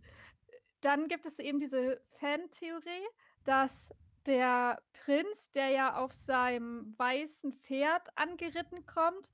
dann 0.82 1.08
gibt 1.08 1.26
es 1.26 1.38
eben 1.38 1.60
diese 1.60 2.02
Fantheorie, 2.20 3.06
dass 3.44 3.90
der 4.26 4.82
Prinz, 4.92 5.50
der 5.52 5.70
ja 5.70 5.96
auf 5.96 6.12
seinem 6.14 6.94
weißen 6.98 7.54
Pferd 7.54 8.08
angeritten 8.16 8.86
kommt, 8.86 9.30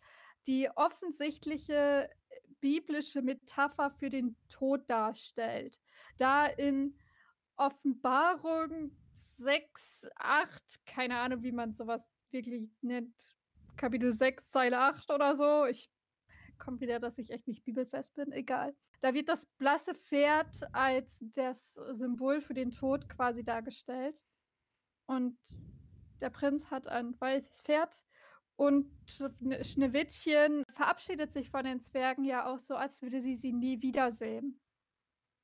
die 0.46 0.70
offensichtliche, 0.76 2.08
äh, 2.08 2.40
biblische 2.60 3.22
Metapher 3.22 3.90
für 3.90 4.10
den 4.10 4.36
Tod 4.48 4.88
darstellt. 4.88 5.80
Da 6.18 6.46
in 6.46 6.96
Offenbarung 7.56 8.96
6, 9.38 10.08
8, 10.16 10.86
keine 10.86 11.18
Ahnung, 11.18 11.42
wie 11.42 11.52
man 11.52 11.74
so 11.74 11.86
was 11.86 12.12
wirklich 12.30 12.70
nennt, 12.80 13.14
Kapitel 13.76 14.12
6, 14.12 14.50
Zeile 14.50 14.78
8 14.78 15.10
oder 15.10 15.36
so. 15.36 15.66
Ich 15.66 15.90
kommt 16.58 16.80
wieder, 16.80 17.00
dass 17.00 17.18
ich 17.18 17.30
echt 17.30 17.48
nicht 17.48 17.64
bibelfest 17.64 18.14
bin, 18.14 18.32
egal. 18.32 18.74
Da 19.00 19.12
wird 19.12 19.28
das 19.28 19.46
blasse 19.58 19.94
Pferd 19.94 20.62
als 20.72 21.22
das 21.34 21.74
Symbol 21.92 22.40
für 22.40 22.54
den 22.54 22.70
Tod 22.70 23.08
quasi 23.08 23.44
dargestellt. 23.44 24.24
Und 25.06 25.38
der 26.20 26.30
Prinz 26.30 26.70
hat 26.70 26.86
ein 26.86 27.20
weißes 27.20 27.60
Pferd 27.60 28.04
Und 28.56 28.90
Schne 29.06 29.64
Schneewittchen 29.64 30.64
verabschiedet 30.68 31.32
sich 31.32 31.50
von 31.50 31.64
den 31.64 31.80
Zwergen 31.80 32.24
ja 32.24 32.46
auch 32.46 32.58
so, 32.60 32.76
als 32.76 33.02
würde 33.02 33.20
sie 33.20 33.36
sie 33.36 33.52
nie 33.52 33.82
wiedersehen. 33.82 34.60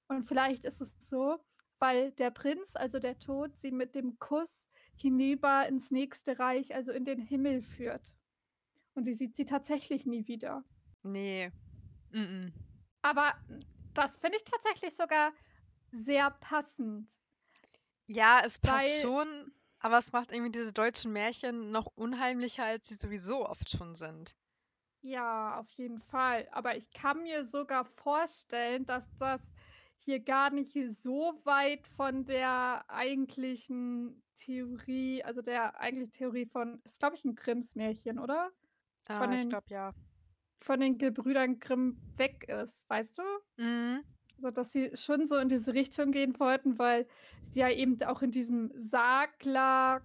Und 0.09 0.25
vielleicht 0.25 0.65
ist 0.65 0.81
es 0.81 0.93
so, 0.99 1.39
weil 1.81 2.13
der 2.13 2.31
Prinz, 2.31 2.77
also 2.77 2.99
der 3.01 3.19
Tod, 3.19 3.57
sie 3.57 3.73
mit 3.73 3.95
dem 3.97 4.19
Kuss 4.19 4.69
hinüber 4.97 5.67
ins 5.67 5.91
nächste 5.91 6.39
Reich, 6.39 6.75
also 6.75 6.93
in 6.93 7.05
den 7.05 7.19
Himmel 7.19 7.63
führt. 7.63 8.15
Und 8.95 9.05
sie 9.05 9.13
sieht 9.15 9.35
sie 9.37 9.45
tatsächlich 9.47 10.07
nie 10.07 10.27
wieder. 10.29 10.63
Nee. 11.03 11.51
Mm-mm. 12.13 12.53
Aber 13.03 13.35
das 13.95 14.15
finde 14.17 14.37
ich 14.37 14.45
tatsächlich 14.45 14.95
sogar 14.95 15.33
sehr 15.91 16.31
passend. 16.31 17.11
Ja, 18.07 18.43
es 18.45 18.59
passt 18.59 18.87
Weil- 18.87 19.01
schon, 19.01 19.53
aber 19.79 19.99
es 19.99 20.13
macht 20.13 20.33
irgendwie 20.33 20.53
diese 20.53 20.73
deutschen 20.73 21.13
Märchen 21.13 21.71
noch 21.71 21.87
unheimlicher, 21.97 22.65
als 22.65 22.89
sie 22.89 22.95
sowieso 22.97 23.49
oft 23.49 23.71
schon 23.71 23.95
sind. 23.97 24.37
Ja, 25.03 25.59
auf 25.59 25.71
jeden 25.71 25.99
Fall. 26.01 26.47
Aber 26.53 26.77
ich 26.77 26.91
kann 26.91 27.23
mir 27.23 27.47
sogar 27.47 27.87
vorstellen, 27.87 28.85
dass 28.85 29.09
das 29.19 29.41
hier 30.01 30.21
gar 30.21 30.51
nicht 30.51 30.73
so 30.97 31.41
weit 31.45 31.87
von 31.87 32.25
der 32.25 32.85
eigentlichen 32.89 34.23
Theorie, 34.35 35.23
also 35.23 35.43
der 35.43 35.79
eigentlichen 35.79 36.13
Theorie 36.13 36.47
von, 36.47 36.81
ist 36.85 36.99
glaube 36.99 37.17
ich 37.17 37.25
ein 37.25 37.35
Grimms 37.35 37.75
Märchen, 37.75 38.19
oder? 38.19 38.51
Ah, 39.09 39.33
ich 39.33 39.41
den- 39.41 39.49
glaube 39.51 39.67
ja. 39.69 39.95
Von 40.63 40.81
den 40.81 40.99
Gebrüdern 40.99 41.59
Grimm 41.59 42.01
weg 42.17 42.45
ist, 42.49 42.89
weißt 42.89 43.19
du? 43.19 43.23
Mhm. 43.63 44.05
Also, 44.37 44.51
dass 44.51 44.73
sie 44.73 44.91
schon 44.97 45.27
so 45.27 45.37
in 45.37 45.49
diese 45.49 45.75
Richtung 45.75 46.13
gehen 46.13 46.39
wollten, 46.41 46.79
weil 46.79 47.07
sie 47.43 47.61
ja 47.61 47.71
eben 47.71 48.03
auch 48.03 48.23
in 48.23 48.31
diesem 48.31 48.71
Sarg 48.75 49.45
lag, 49.45 50.03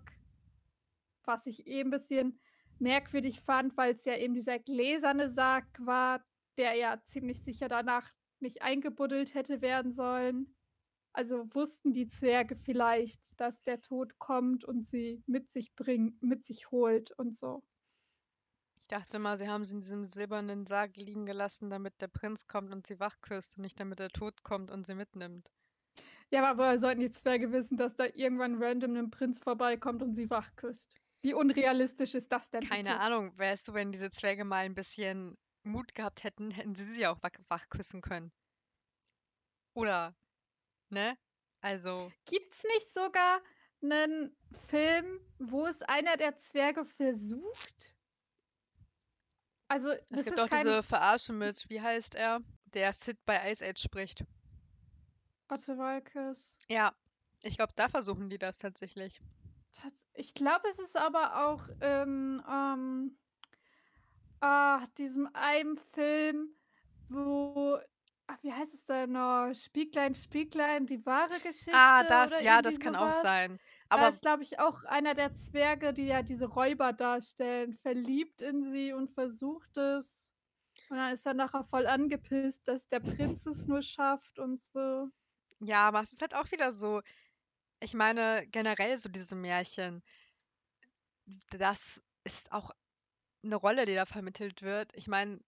was 1.24 1.46
ich 1.48 1.68
eh 1.68 1.82
ein 1.82 1.90
bisschen 1.90 2.40
merkwürdig 2.80 3.42
fand, 3.42 3.78
weil 3.78 3.94
es 3.96 4.04
ja 4.06 4.16
eben 4.18 4.34
dieser 4.34 4.60
gläserne 4.60 5.30
Sarg 5.30 5.66
war, 5.80 6.24
der 6.58 6.74
ja 6.76 7.02
ziemlich 7.06 7.42
sicher 7.42 7.70
danach 7.70 8.12
nicht 8.46 8.62
eingebuddelt 8.62 9.34
hätte 9.34 9.62
werden 9.62 9.92
sollen. 9.92 10.56
Also 11.14 11.46
wussten 11.54 11.94
die 11.94 12.08
Zwerge 12.08 12.56
vielleicht, 12.56 13.22
dass 13.40 13.64
der 13.64 13.82
Tod 13.82 14.20
kommt 14.20 14.64
und 14.66 14.86
sie 14.86 15.24
mit 15.28 15.50
sich 15.52 15.76
bringt, 15.76 16.22
mit 16.24 16.44
sich 16.44 16.72
holt 16.72 17.12
und 17.12 17.36
so. 17.36 17.64
Ich 18.78 18.88
dachte 18.88 19.20
mal, 19.20 19.38
sie 19.38 19.50
haben 19.50 19.66
sie 19.66 19.74
in 19.74 19.82
diesem 19.82 20.06
silbernen 20.06 20.66
Sarg 20.66 20.96
liegen 20.96 21.26
gelassen, 21.26 21.70
damit 21.70 22.00
der 22.00 22.08
Prinz 22.08 22.48
kommt 22.48 22.72
und 22.72 22.88
sie 22.88 23.02
wach 23.02 23.20
küsst 23.20 23.58
und 23.58 23.64
nicht 23.64 23.78
damit 23.80 24.00
der 24.00 24.12
Tod 24.12 24.44
kommt 24.44 24.72
und 24.72 24.86
sie 24.86 24.96
mitnimmt. 24.96 25.52
Ja, 26.32 26.44
aber 26.44 26.58
woher 26.64 26.80
sollten 26.80 27.02
die 27.02 27.10
Zwerge 27.12 27.52
wissen, 27.52 27.78
dass 27.78 27.96
da 27.96 28.06
irgendwann 28.14 28.62
random 28.62 28.96
ein 28.96 29.12
Prinz 29.12 29.40
vorbeikommt 29.40 30.02
und 30.04 30.16
sie 30.16 30.30
wach 30.30 30.56
küsst? 30.56 30.96
Wie 31.22 31.34
unrealistisch 31.34 32.14
ist 32.16 32.32
das 32.32 32.50
denn? 32.52 32.68
Keine 32.68 32.70
bitte? 32.70 33.00
Ahnung, 33.00 33.38
weißt 33.38 33.68
du, 33.70 33.74
wenn 33.74 33.92
diese 33.92 34.10
Zwerge 34.10 34.44
mal 34.44 34.66
ein 34.66 34.76
bisschen 34.76 35.38
Mut 35.66 35.96
gehabt 35.96 36.24
hätten, 36.24 36.52
hätten 36.52 36.76
sie 36.76 36.86
sie 36.86 37.08
auch 37.08 37.20
wach, 37.50 37.70
küssen 37.70 38.02
können. 38.02 38.32
Oder, 39.74 40.16
ne? 40.90 41.18
Also, 41.62 42.12
Gibt's 42.26 42.64
nicht 42.64 42.92
sogar 42.94 43.42
einen 43.82 44.36
Film, 44.68 45.20
wo 45.40 45.66
es 45.66 45.82
einer 45.82 46.18
der 46.18 46.38
Zwerge 46.38 46.86
versucht? 46.86 47.96
Also, 49.68 49.90
es 50.12 50.24
gibt 50.24 50.40
auch 50.40 50.48
kein 50.48 50.66
diese 50.66 50.84
Verarsche 50.84 51.34
mit, 51.34 51.68
wie 51.70 51.82
heißt 51.82 52.16
er, 52.16 52.40
der 52.66 52.94
Sid 52.94 53.18
bei 53.26 53.52
Ice 53.52 53.66
Age 53.66 53.82
spricht. 53.82 54.24
Otto 55.50 55.78
Walkes. 55.78 56.56
Ja, 56.70 56.94
ich 57.42 57.58
glaube, 57.58 57.74
da 57.76 57.90
versuchen 57.90 58.30
die 58.30 58.38
das 58.38 58.60
tatsächlich. 58.60 59.20
Tats- 59.74 60.06
Ich 60.14 60.34
glaube, 60.34 60.68
es 60.70 60.80
ist 60.80 60.96
aber 60.96 61.48
auch 61.48 61.68
in 61.82 62.42
ähm, 62.48 63.18
ah, 64.46 64.88
diesem 64.98 65.28
einen 65.34 65.78
Film, 65.78 66.56
wo, 67.10 67.80
ach, 68.28 68.38
wie 68.44 68.54
heißt 68.54 68.74
es 68.74 68.86
denn 68.86 69.14
noch? 69.14 69.54
Spieglein, 69.54 70.16
Spieglein, 70.16 70.86
die 70.86 71.06
wahre 71.06 71.40
Geschichte. 71.42 71.72
Ah, 71.72 72.04
das, 72.04 72.40
ja, 72.42 72.62
das 72.62 72.80
kann 72.80 72.96
auch 72.96 73.12
sowas. 73.12 73.22
sein. 73.22 73.60
Da 73.90 74.02
Aber 74.02 74.10
ist, 74.10 74.22
glaube 74.22 74.44
ich, 74.44 74.60
auch 74.60 74.84
einer 74.86 75.14
der 75.16 75.34
Zwerge, 75.36 75.94
die 75.94 76.08
ja 76.08 76.24
diese 76.24 76.46
Räuber 76.48 76.94
darstellen, 76.94 77.74
verliebt 77.74 78.42
in 78.42 78.64
sie 78.64 78.94
und 78.94 79.10
versucht 79.12 79.78
es. 79.78 80.32
Und 80.90 80.98
dann 80.98 81.14
ist 81.14 81.26
er 81.26 81.34
nachher 81.34 81.64
voll 81.64 81.88
angepisst, 81.88 82.68
dass 82.68 82.88
der 82.88 83.00
Prinz 83.02 83.46
es 83.46 83.68
nur 83.68 83.82
schafft 83.82 84.40
und 84.40 84.62
so. 84.62 85.10
ja, 85.60 85.88
aber 85.88 86.02
es 86.02 86.14
ist 86.14 86.22
halt 86.22 86.36
auch 86.36 86.52
wieder 86.52 86.72
so, 86.72 87.02
ich 87.82 87.94
meine, 87.94 88.48
generell 88.52 88.98
so 88.98 89.10
diese 89.10 89.36
Märchen, 89.36 90.04
das 91.52 92.02
ist 92.24 92.52
auch 92.52 92.72
eine 93.46 93.56
Rolle, 93.56 93.86
die 93.86 93.96
da 93.96 94.06
vermittelt 94.06 94.62
wird. 94.62 94.92
Ich 94.96 95.08
meine, 95.08 95.40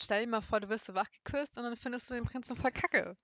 stell 0.00 0.24
dir 0.24 0.30
mal 0.30 0.40
vor, 0.40 0.60
du 0.60 0.68
wirst 0.68 0.86
so 0.86 0.94
wach 0.94 1.10
geküsst 1.10 1.56
und 1.58 1.64
dann 1.64 1.76
findest 1.76 2.10
du 2.10 2.14
den 2.14 2.24
Prinzen 2.24 2.56
voll 2.56 2.72
kacke. 2.72 3.16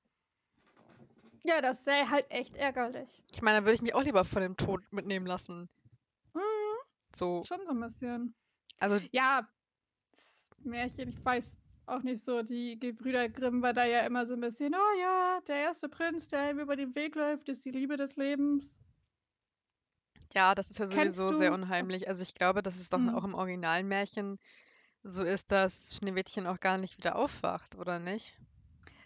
Ja, 1.45 1.63
das 1.63 1.87
wäre 1.87 2.11
halt 2.11 2.31
echt 2.31 2.57
ärgerlich. 2.57 3.23
Ich 3.33 3.43
meine, 3.43 3.59
da 3.61 3.65
würde 3.65 3.75
ich 3.75 3.83
mich 3.83 3.95
auch 3.95 4.03
lieber 4.03 4.25
vor 4.25 4.41
dem 4.41 4.57
Tod 4.57 4.83
mitnehmen 4.93 5.27
lassen. 5.27 5.69
Mhm, 6.35 6.41
So, 7.15 7.43
schon 7.45 7.65
so 7.65 7.73
ein 7.73 7.81
bisschen. 7.81 8.35
also 8.79 9.01
Ja, 9.13 9.49
das 10.13 10.49
Märchen, 10.65 11.09
ich 11.09 11.25
weiß 11.25 11.57
auch 11.87 12.03
nicht 12.03 12.23
so, 12.23 12.43
die 12.43 12.79
Gebrüder 12.79 13.29
Grimm 13.29 13.63
war 13.63 13.73
da 13.73 13.85
ja 13.85 14.01
immer 14.07 14.27
so 14.27 14.35
ein 14.35 14.41
bisschen, 14.41 14.75
oh 14.75 15.01
ja, 15.01 15.41
der 15.49 15.57
erste 15.57 15.89
Prinz, 15.89 16.29
der 16.29 16.51
ihm 16.51 16.61
über 16.61 16.77
den 16.77 16.95
Weg 16.95 17.15
läuft, 17.17 17.49
ist 17.49 17.65
die 17.65 17.71
Liebe 17.71 17.97
des 17.97 18.17
Lebens. 18.17 18.79
Ja, 20.35 20.55
das 20.55 20.71
ist 20.71 20.79
ja 20.79 20.87
Kennst 20.91 21.27
sowieso 21.27 21.33
sehr 21.33 21.53
unheimlich. 21.53 22.09
Also 22.09 22.23
ich 22.23 22.35
glaube, 22.35 22.63
dass 22.63 22.77
es 22.77 22.89
doch 22.91 23.07
Hm. 23.07 23.15
auch 23.15 23.25
im 23.25 23.35
originalen 23.35 23.89
Märchen 23.89 24.39
so 25.03 25.25
ist, 25.25 25.53
dass 25.53 25.97
Schneewittchen 25.97 26.47
auch 26.47 26.61
gar 26.61 26.79
nicht 26.79 26.99
wieder 26.99 27.17
aufwacht, 27.17 27.77
oder 27.77 27.99
nicht? 28.01 28.35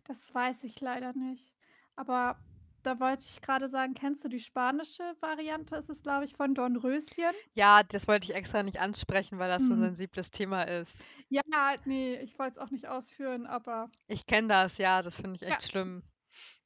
Das 0.05 0.33
weiß 0.35 0.65
ich 0.65 0.81
leider 0.81 1.13
nicht. 1.15 1.55
Aber 1.97 2.39
da 2.83 3.01
wollte 3.01 3.25
ich 3.27 3.41
gerade 3.41 3.69
sagen, 3.69 3.95
kennst 3.95 4.23
du 4.25 4.29
die 4.29 4.39
spanische 4.39 5.03
Variante? 5.21 5.77
Ist 5.77 5.89
es, 5.91 6.03
glaube 6.03 6.25
ich, 6.27 6.35
von 6.37 6.55
Dornröschen? 6.55 7.35
Ja, 7.57 7.85
das 7.85 8.09
wollte 8.09 8.25
ich 8.31 8.35
extra 8.37 8.63
nicht 8.65 8.81
ansprechen, 8.81 9.39
weil 9.39 9.49
das 9.49 9.67
so 9.69 9.75
ein 9.75 9.81
Hm. 9.81 9.95
sensibles 9.95 10.31
Thema 10.33 10.65
ist. 10.65 11.07
Ja, 11.29 11.43
nee, 11.85 12.17
ich 12.21 12.39
wollte 12.39 12.53
es 12.53 12.59
auch 12.59 12.71
nicht 12.71 12.87
ausführen, 12.89 13.47
aber. 13.47 13.91
Ich 14.07 14.25
kenne 14.27 14.49
das, 14.49 14.79
ja, 14.79 15.03
das 15.03 15.21
finde 15.21 15.37
ich 15.37 15.43
Ja. 15.47 15.59
echt 15.59 15.63
schlimm. 15.63 16.03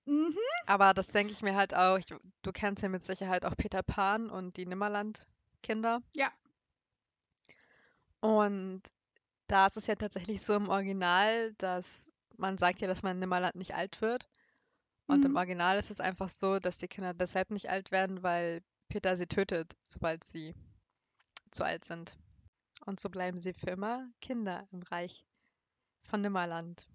Mhm. 0.09 0.39
Aber 0.67 0.95
das 0.95 1.09
denke 1.13 1.33
ich 1.33 1.43
mir 1.43 1.55
halt 1.55 1.75
auch. 1.75 1.99
Ich, 1.99 2.07
du 2.07 2.53
kennst 2.53 2.83
ja 2.83 2.89
mit 2.89 3.03
Sicherheit 3.03 3.45
auch 3.45 3.57
Peter 3.57 3.83
Pan 3.83 4.31
und 4.31 4.57
die 4.57 4.65
Nimmerland-Kinder. 4.65 6.01
Ja. 6.15 6.33
Und 8.21 8.83
da 9.49 9.67
ist 9.67 9.77
es 9.77 9.87
ja 9.87 9.95
tatsächlich 9.97 10.43
so 10.43 10.55
im 10.55 10.71
Original, 10.71 11.53
dass 11.55 12.11
man 12.39 12.57
sagt 12.57 12.81
ja, 12.81 12.89
dass 12.89 13.03
man 13.03 13.13
in 13.17 13.21
Nimmerland 13.21 13.57
nicht 13.57 13.75
alt 13.75 14.01
wird. 14.01 14.29
Und 15.07 15.25
im 15.25 15.33
Mhm. 15.33 15.37
Original 15.37 15.79
ist 15.79 15.91
es 15.91 16.01
einfach 16.01 16.29
so, 16.31 16.59
dass 16.59 16.79
die 16.79 16.89
Kinder 16.89 17.13
deshalb 17.15 17.51
nicht 17.51 17.69
alt 17.71 17.91
werden, 17.91 18.23
weil 18.23 18.63
Peter 18.89 19.17
sie 19.17 19.27
tötet, 19.27 19.77
sobald 19.83 20.25
sie 20.25 20.55
zu 21.51 21.65
alt 21.65 21.85
sind. 21.85 22.17
Und 22.87 22.99
so 23.01 23.11
bleiben 23.11 23.39
sie 23.39 23.53
für 23.53 23.71
immer 23.71 24.09
Kinder 24.23 24.67
im 24.73 24.83
Reich 24.83 25.25
von 26.05 26.23
Nimmerland. 26.23 26.87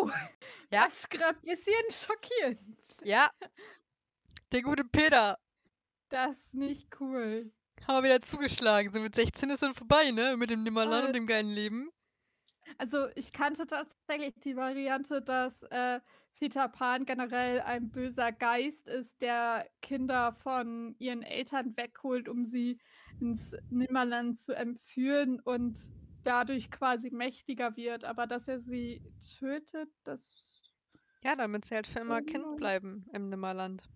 Wow, 0.00 0.10
Ja. 0.70 0.82
das 0.84 1.00
ist 1.00 1.10
gerade 1.10 1.38
ein 1.38 1.42
bisschen 1.46 1.74
schockierend. 1.90 2.78
Ja, 3.04 3.30
der 4.52 4.62
gute 4.62 4.84
Peter. 4.84 5.38
Das 6.10 6.38
ist 6.38 6.54
nicht 6.54 7.00
cool. 7.00 7.52
Haben 7.86 7.98
wir 8.02 8.10
wieder 8.10 8.20
zugeschlagen. 8.22 8.90
So 8.90 9.00
mit 9.00 9.14
16 9.14 9.50
ist 9.50 9.62
dann 9.62 9.74
vorbei, 9.74 10.10
ne? 10.10 10.36
Mit 10.36 10.50
dem 10.50 10.62
Nimmerland 10.62 11.06
und 11.08 11.12
dem 11.14 11.26
geilen 11.26 11.50
Leben. 11.50 11.90
Also 12.76 13.08
ich 13.14 13.32
kannte 13.32 13.66
tatsächlich 13.66 14.34
die 14.40 14.56
Variante, 14.56 15.22
dass 15.22 15.62
äh, 15.64 16.00
Peter 16.34 16.68
Pan 16.68 17.04
generell 17.06 17.60
ein 17.60 17.90
böser 17.90 18.30
Geist 18.32 18.88
ist, 18.88 19.20
der 19.22 19.68
Kinder 19.80 20.32
von 20.32 20.94
ihren 20.98 21.22
Eltern 21.22 21.76
wegholt, 21.76 22.28
um 22.28 22.44
sie 22.44 22.78
ins 23.20 23.54
Nimmerland 23.70 24.38
zu 24.38 24.54
entführen 24.54 25.40
und 25.40 25.78
dadurch 26.28 26.70
quasi 26.70 27.10
mächtiger 27.10 27.76
wird. 27.76 28.04
Aber 28.04 28.26
dass 28.26 28.46
er 28.48 28.60
sie 28.60 29.02
tötet, 29.38 29.88
das... 30.04 30.62
Ja, 31.22 31.34
damit 31.34 31.64
sie 31.64 31.74
halt 31.74 31.86
für 31.86 32.00
immer 32.00 32.22
Kind 32.22 32.56
bleiben 32.56 33.06
im 33.12 33.28
Nimmerland. 33.28 33.88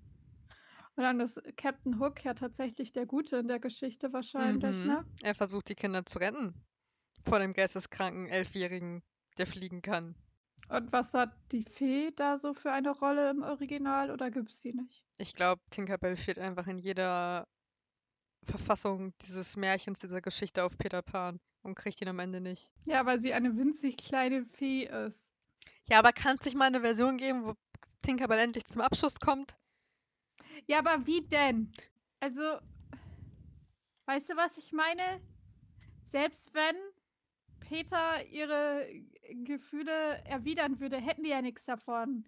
Und 0.96 1.04
dann 1.04 1.20
ist 1.20 1.40
Captain 1.56 2.00
Hook 2.00 2.24
ja 2.24 2.34
tatsächlich 2.34 2.92
der 2.92 3.06
Gute 3.06 3.36
in 3.36 3.48
der 3.48 3.60
Geschichte 3.60 4.12
wahrscheinlich, 4.12 4.76
Mhm. 4.78 4.86
ne? 4.86 5.06
Er 5.22 5.34
versucht, 5.34 5.68
die 5.68 5.74
Kinder 5.74 6.04
zu 6.04 6.18
retten. 6.18 6.54
Vor 7.24 7.38
dem 7.38 7.52
geisteskranken 7.52 8.26
Elfjährigen, 8.26 9.02
der 9.38 9.46
fliegen 9.46 9.80
kann. 9.80 10.16
Und 10.68 10.92
was 10.92 11.14
hat 11.14 11.32
die 11.52 11.62
Fee 11.62 12.10
da 12.16 12.38
so 12.38 12.54
für 12.54 12.72
eine 12.72 12.90
Rolle 12.90 13.30
im 13.30 13.42
Original 13.42 14.10
oder 14.10 14.30
gibt 14.30 14.50
es 14.50 14.60
die 14.60 14.72
nicht? 14.72 15.04
Ich 15.18 15.34
glaube, 15.34 15.62
Tinkerbell 15.70 16.16
steht 16.16 16.38
einfach 16.38 16.66
in 16.66 16.78
jeder 16.78 17.46
Verfassung 18.44 19.12
dieses 19.22 19.56
Märchens, 19.56 20.00
dieser 20.00 20.20
Geschichte 20.20 20.64
auf 20.64 20.76
Peter 20.76 21.02
Pan 21.02 21.40
und 21.62 21.74
kriegt 21.74 22.00
ihn 22.00 22.08
am 22.08 22.18
Ende 22.18 22.40
nicht. 22.40 22.70
Ja, 22.84 23.04
weil 23.06 23.20
sie 23.20 23.32
eine 23.32 23.56
winzig 23.56 23.96
kleine 23.96 24.44
Fee 24.44 24.84
ist. 24.84 25.30
Ja, 25.84 25.98
aber 25.98 26.12
kann 26.12 26.36
es 26.38 26.44
nicht 26.44 26.56
mal 26.56 26.66
eine 26.66 26.80
Version 26.80 27.16
geben, 27.16 27.44
wo 27.44 27.54
Tinkerbell 28.02 28.38
endlich 28.38 28.64
zum 28.66 28.80
Abschluss 28.80 29.18
kommt? 29.20 29.58
Ja, 30.66 30.78
aber 30.78 31.06
wie 31.06 31.22
denn? 31.22 31.72
Also, 32.20 32.40
weißt 34.06 34.30
du, 34.30 34.36
was 34.36 34.58
ich 34.58 34.72
meine? 34.72 35.20
selbst 36.04 36.52
wenn 36.52 36.76
Peter 37.60 38.22
ihre 38.26 38.86
Gefühle 39.44 40.22
erwidern 40.26 40.78
würde, 40.78 40.98
hätten 41.00 41.22
die 41.22 41.30
ja 41.30 41.40
nichts 41.40 41.64
davon. 41.64 42.26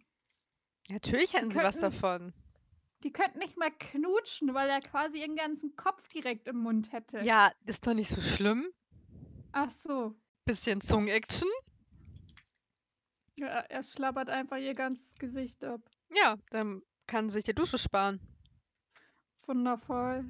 Natürlich 0.88 1.34
hätten 1.34 1.50
Die 1.50 1.56
sie 1.56 1.60
was 1.62 1.80
könnten- 1.80 2.00
davon. 2.00 2.32
Die 3.02 3.12
könnten 3.12 3.40
nicht 3.40 3.58
mal 3.58 3.70
knutschen, 3.70 4.54
weil 4.54 4.70
er 4.70 4.80
quasi 4.80 5.18
ihren 5.18 5.36
ganzen 5.36 5.76
Kopf 5.76 6.08
direkt 6.08 6.48
im 6.48 6.56
Mund 6.56 6.92
hätte. 6.92 7.18
Ja, 7.18 7.52
ist 7.66 7.86
doch 7.86 7.92
nicht 7.92 8.08
so 8.08 8.22
schlimm. 8.22 8.66
Ach 9.56 9.70
so. 9.70 10.12
Bisschen 10.46 10.80
Zungen-Action. 10.80 11.48
Ja, 13.38 13.46
er 13.46 13.84
schlabbert 13.84 14.28
einfach 14.28 14.56
ihr 14.56 14.74
ganzes 14.74 15.14
Gesicht 15.14 15.64
ab. 15.64 15.80
Ja, 16.10 16.36
dann 16.50 16.82
kann 17.06 17.30
sich 17.30 17.44
die 17.44 17.54
Dusche 17.54 17.78
sparen. 17.78 18.20
Wundervoll. 19.46 20.28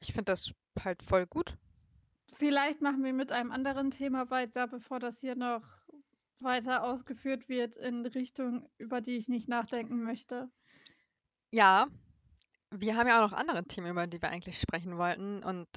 Ich 0.00 0.14
finde 0.14 0.32
das 0.32 0.52
halt 0.82 1.02
voll 1.02 1.26
gut. 1.26 1.58
Vielleicht 2.32 2.80
machen 2.80 3.04
wir 3.04 3.12
mit 3.12 3.30
einem 3.30 3.52
anderen 3.52 3.90
Thema 3.90 4.30
weiter, 4.30 4.66
bevor 4.66 4.98
das 4.98 5.20
hier 5.20 5.36
noch 5.36 5.62
weiter 6.40 6.82
ausgeführt 6.82 7.50
wird 7.50 7.76
in 7.76 8.06
Richtung, 8.06 8.70
über 8.78 9.02
die 9.02 9.18
ich 9.18 9.28
nicht 9.28 9.50
nachdenken 9.50 10.02
möchte. 10.02 10.50
Ja, 11.50 11.88
wir 12.70 12.96
haben 12.96 13.06
ja 13.06 13.18
auch 13.18 13.30
noch 13.30 13.36
andere 13.36 13.64
Themen, 13.64 13.90
über 13.90 14.06
die 14.06 14.22
wir 14.22 14.30
eigentlich 14.30 14.58
sprechen 14.58 14.96
wollten. 14.96 15.44
Und 15.44 15.68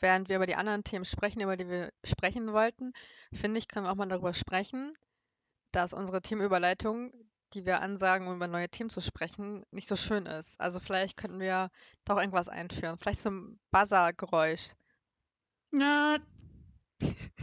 während 0.00 0.28
wir 0.28 0.36
über 0.36 0.46
die 0.46 0.54
anderen 0.54 0.84
Themen 0.84 1.04
sprechen, 1.04 1.40
über 1.40 1.56
die 1.56 1.68
wir 1.68 1.90
sprechen 2.04 2.52
wollten, 2.52 2.92
finde 3.32 3.58
ich, 3.58 3.68
können 3.68 3.86
wir 3.86 3.92
auch 3.92 3.96
mal 3.96 4.08
darüber 4.08 4.34
sprechen, 4.34 4.92
dass 5.72 5.92
unsere 5.92 6.22
Themenüberleitung, 6.22 7.12
die 7.54 7.66
wir 7.66 7.80
ansagen, 7.80 8.28
um 8.28 8.36
über 8.36 8.48
neue 8.48 8.68
Themen 8.68 8.90
zu 8.90 9.00
sprechen, 9.00 9.64
nicht 9.70 9.88
so 9.88 9.96
schön 9.96 10.26
ist. 10.26 10.60
Also 10.60 10.80
vielleicht 10.80 11.16
könnten 11.16 11.40
wir 11.40 11.70
doch 12.04 12.18
irgendwas 12.18 12.48
einführen. 12.48 12.98
Vielleicht 12.98 13.20
so 13.20 13.30
ein 13.30 13.60
Buzzer-Geräusch. 13.70 14.74
Ja, 15.72 16.18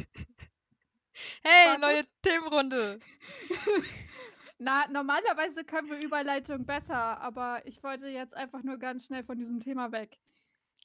Hey, 1.43 1.77
neue 1.79 2.03
Themenrunde! 2.21 2.99
na, 4.59 4.87
normalerweise 4.87 5.63
können 5.63 5.89
wir 5.89 5.99
Überleitung 5.99 6.65
besser, 6.65 7.19
aber 7.19 7.65
ich 7.65 7.81
wollte 7.83 8.07
jetzt 8.07 8.35
einfach 8.35 8.61
nur 8.63 8.77
ganz 8.77 9.05
schnell 9.05 9.23
von 9.23 9.37
diesem 9.37 9.59
Thema 9.59 9.91
weg. 9.91 10.17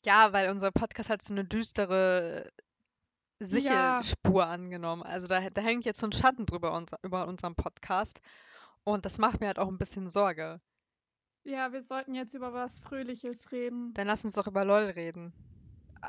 Ja, 0.04 0.32
weil 0.32 0.50
unser 0.50 0.70
Podcast 0.72 1.10
hat 1.10 1.22
so 1.22 1.32
eine 1.32 1.44
düstere 1.44 2.50
Ja. 3.40 3.46
Sichelspur 3.46 4.46
angenommen. 4.46 5.02
Also 5.02 5.26
da, 5.28 5.50
da 5.50 5.60
hängt 5.60 5.84
jetzt 5.84 6.00
so 6.00 6.06
ein 6.06 6.12
Schatten 6.12 6.46
drüber 6.46 6.72
unser, 6.74 6.98
über 7.02 7.26
unserem 7.26 7.54
Podcast. 7.54 8.20
Und 8.84 9.04
das 9.04 9.18
macht 9.18 9.40
mir 9.40 9.46
halt 9.46 9.58
auch 9.58 9.68
ein 9.68 9.78
bisschen 9.78 10.08
Sorge. 10.08 10.60
Ja, 11.44 11.72
wir 11.72 11.82
sollten 11.82 12.14
jetzt 12.14 12.34
über 12.34 12.52
was 12.52 12.78
Fröhliches 12.78 13.50
reden. 13.50 13.92
Dann 13.94 14.06
lass 14.06 14.24
uns 14.24 14.34
doch 14.34 14.46
über 14.46 14.64
LOL 14.64 14.90
reden. 14.90 15.32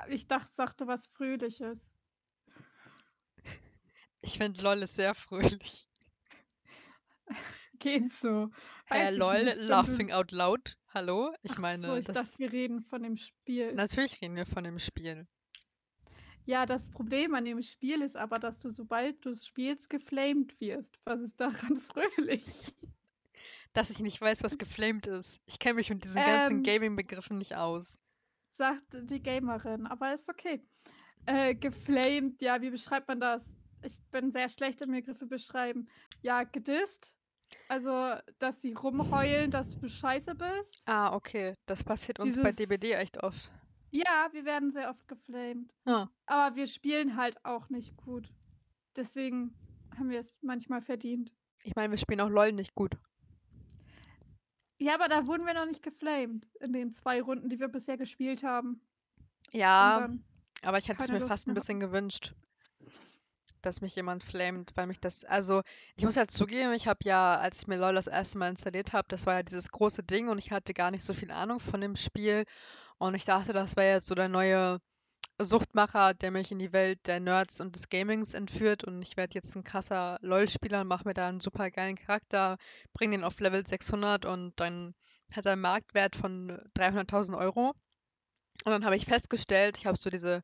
Ich 0.08 0.28
dachte, 0.28 0.52
sagte 0.54 0.88
was 0.88 1.06
Fröhliches. 1.08 1.80
Ich 4.22 4.38
finde 4.38 4.62
LOL 4.62 4.84
ist 4.84 4.96
sehr 4.96 5.16
fröhlich. 5.16 5.88
Geht 7.80 8.12
so. 8.12 8.50
Weiß 8.90 9.18
LOL, 9.18 9.44
nicht, 9.44 9.58
laughing 9.58 10.12
out 10.12 10.32
loud. 10.32 10.78
Hallo? 10.94 11.34
Ich 11.42 11.54
Ach 11.54 11.58
meine, 11.58 11.88
so, 11.88 11.96
ich 11.96 12.06
das, 12.06 12.16
dachte, 12.16 12.38
wir 12.38 12.52
reden 12.52 12.82
von 12.82 13.02
dem 13.04 13.18
Spiel. 13.18 13.74
natürlich 13.74 14.22
reden 14.22 14.36
wir 14.36 14.46
von 14.46 14.64
dem 14.64 14.78
Spiel. 14.80 15.28
Ja, 16.46 16.66
das 16.66 16.88
Problem 16.90 17.34
an 17.36 17.46
dem 17.46 17.62
Spiel 17.64 18.02
ist 18.02 18.16
aber, 18.18 18.38
dass 18.38 18.60
du, 18.60 18.70
sobald 18.70 19.24
du 19.26 19.30
es 19.32 19.46
spielst, 19.48 19.90
geflamed 19.90 20.60
wirst. 20.60 21.00
Was 21.06 21.22
ist 21.22 21.40
daran 21.40 21.78
fröhlich? 21.82 22.74
Dass 23.74 23.90
ich 23.90 24.00
nicht 24.02 24.22
weiß, 24.22 24.44
was 24.44 24.58
geflamed 24.58 25.08
ist. 25.08 25.42
Ich 25.48 25.58
kenne 25.58 25.76
mich 25.76 25.90
mit 25.90 26.04
diesen 26.04 26.22
ganzen 26.22 26.58
Ähm, 26.58 26.64
Gaming-Begriffen 26.64 27.38
nicht 27.38 27.56
aus. 27.56 27.98
Sagt 28.52 28.84
die 29.10 29.22
Gamerin, 29.22 29.88
aber 29.88 30.14
ist 30.14 30.30
okay. 30.30 30.62
Äh, 31.26 31.56
geflamed, 31.56 32.42
ja, 32.42 32.62
wie 32.62 32.70
beschreibt 32.70 33.08
man 33.08 33.20
das? 33.20 33.44
Ich 33.82 34.00
bin 34.12 34.32
sehr 34.32 34.50
schlecht 34.50 34.82
im 34.82 34.92
Begriffe 34.92 35.26
beschreiben. 35.26 35.88
Ja, 36.22 36.44
gedisst. 36.44 37.16
Also, 37.68 38.16
dass 38.40 38.62
sie 38.62 38.74
rumheulen, 38.74 39.52
dass 39.52 39.78
du 39.78 39.88
scheiße 39.88 40.36
bist. 40.36 40.82
Ah, 40.86 41.16
okay. 41.16 41.54
Das 41.66 41.84
passiert 41.84 42.20
uns 42.20 42.36
bei 42.36 42.52
Dieses- 42.52 42.56
DBD 42.58 42.94
echt 42.94 43.22
oft. 43.24 43.52
Ja, 43.92 44.30
wir 44.32 44.44
werden 44.46 44.72
sehr 44.72 44.90
oft 44.90 45.08
geflamed. 45.08 45.72
Ah. 45.86 46.08
Aber 46.26 46.56
wir 46.56 46.66
spielen 46.68 47.16
halt 47.16 47.44
auch 47.46 47.70
nicht 47.70 47.96
gut. 47.98 48.32
Deswegen 48.96 49.54
haben 49.98 50.10
wir 50.10 50.20
es 50.20 50.36
manchmal 50.42 50.82
verdient. 50.82 51.32
Ich 51.64 51.76
meine, 51.76 51.92
wir 51.92 51.98
spielen 52.00 52.22
auch 52.22 52.30
LOL 52.30 52.54
nicht 52.54 52.74
gut. 52.76 52.98
Ja, 54.80 54.96
aber 54.96 55.08
da 55.08 55.28
wurden 55.28 55.46
wir 55.46 55.54
noch 55.54 55.66
nicht 55.66 55.84
geflamed. 55.84 56.48
In 56.60 56.74
den 56.74 56.92
zwei 56.92 57.22
Runden, 57.22 57.50
die 57.50 57.60
wir 57.60 57.68
bisher 57.68 57.98
gespielt 57.98 58.44
haben. 58.44 58.82
Ja, 59.52 60.10
aber 60.64 60.78
ich 60.80 60.88
hätte 60.90 61.04
es 61.04 61.12
mir 61.12 61.20
Lust 61.20 61.30
fast 61.30 61.48
ein 61.48 61.54
bisschen 61.54 61.80
gewünscht, 61.80 62.34
dass 63.66 63.82
mich 63.82 63.96
jemand 63.96 64.24
flamet, 64.24 64.72
weil 64.76 64.88
mich 64.88 65.00
das, 65.00 65.24
also 65.24 65.62
ich 65.96 66.06
muss 66.06 66.16
ja 66.16 66.28
zugeben, 66.28 66.74
ich 66.74 66.88
habe 66.88 67.00
ja, 67.04 67.38
als 67.38 67.62
ich 67.62 67.68
mir 67.68 67.78
LOL 67.78 67.96
das 67.96 68.08
erste 68.08 68.38
Mal 68.38 68.50
installiert 68.50 68.94
habe, 68.94 69.08
das 69.10 69.26
war 69.26 69.36
ja 69.36 69.44
dieses 69.44 69.70
große 69.70 70.04
Ding 70.04 70.30
und 70.30 70.38
ich 70.38 70.52
hatte 70.52 70.74
gar 70.74 70.92
nicht 70.92 71.04
so 71.04 71.14
viel 71.14 71.32
Ahnung 71.32 71.60
von 71.60 71.82
dem 71.82 71.96
Spiel 71.96 72.46
und 72.98 73.16
ich 73.16 73.26
dachte, 73.26 73.54
das 73.54 73.76
wäre 73.76 73.96
jetzt 73.96 74.08
so 74.08 74.16
der 74.16 74.30
neue 74.30 74.80
Suchtmacher, 75.40 76.14
der 76.14 76.32
mich 76.32 76.52
in 76.52 76.60
die 76.60 76.74
Welt 76.74 77.08
der 77.08 77.20
Nerds 77.20 77.60
und 77.60 77.76
des 77.76 77.90
Gamings 77.90 78.34
entführt 78.34 78.84
und 78.84 79.02
ich 79.02 79.18
werde 79.18 79.36
jetzt 79.36 79.56
ein 79.56 79.64
krasser 79.64 80.20
LOL-Spieler 80.22 80.82
und 80.82 80.88
mache 80.88 81.08
mir 81.08 81.14
da 81.14 81.28
einen 81.28 81.40
super 81.40 81.72
geilen 81.72 81.96
Charakter, 81.96 82.58
bringe 82.94 83.18
den 83.18 83.24
auf 83.24 83.40
Level 83.40 83.66
600 83.66 84.26
und 84.26 84.54
dann 84.60 84.94
hat 85.32 85.46
er 85.46 85.54
einen 85.54 85.62
Marktwert 85.62 86.16
von 86.16 86.60
300.000 86.76 87.38
Euro. 87.38 87.74
Und 88.66 88.72
dann 88.72 88.86
habe 88.86 88.96
ich 88.96 89.06
festgestellt, 89.06 89.78
ich 89.78 89.86
habe 89.88 89.98
so 89.98 90.10
diese, 90.10 90.42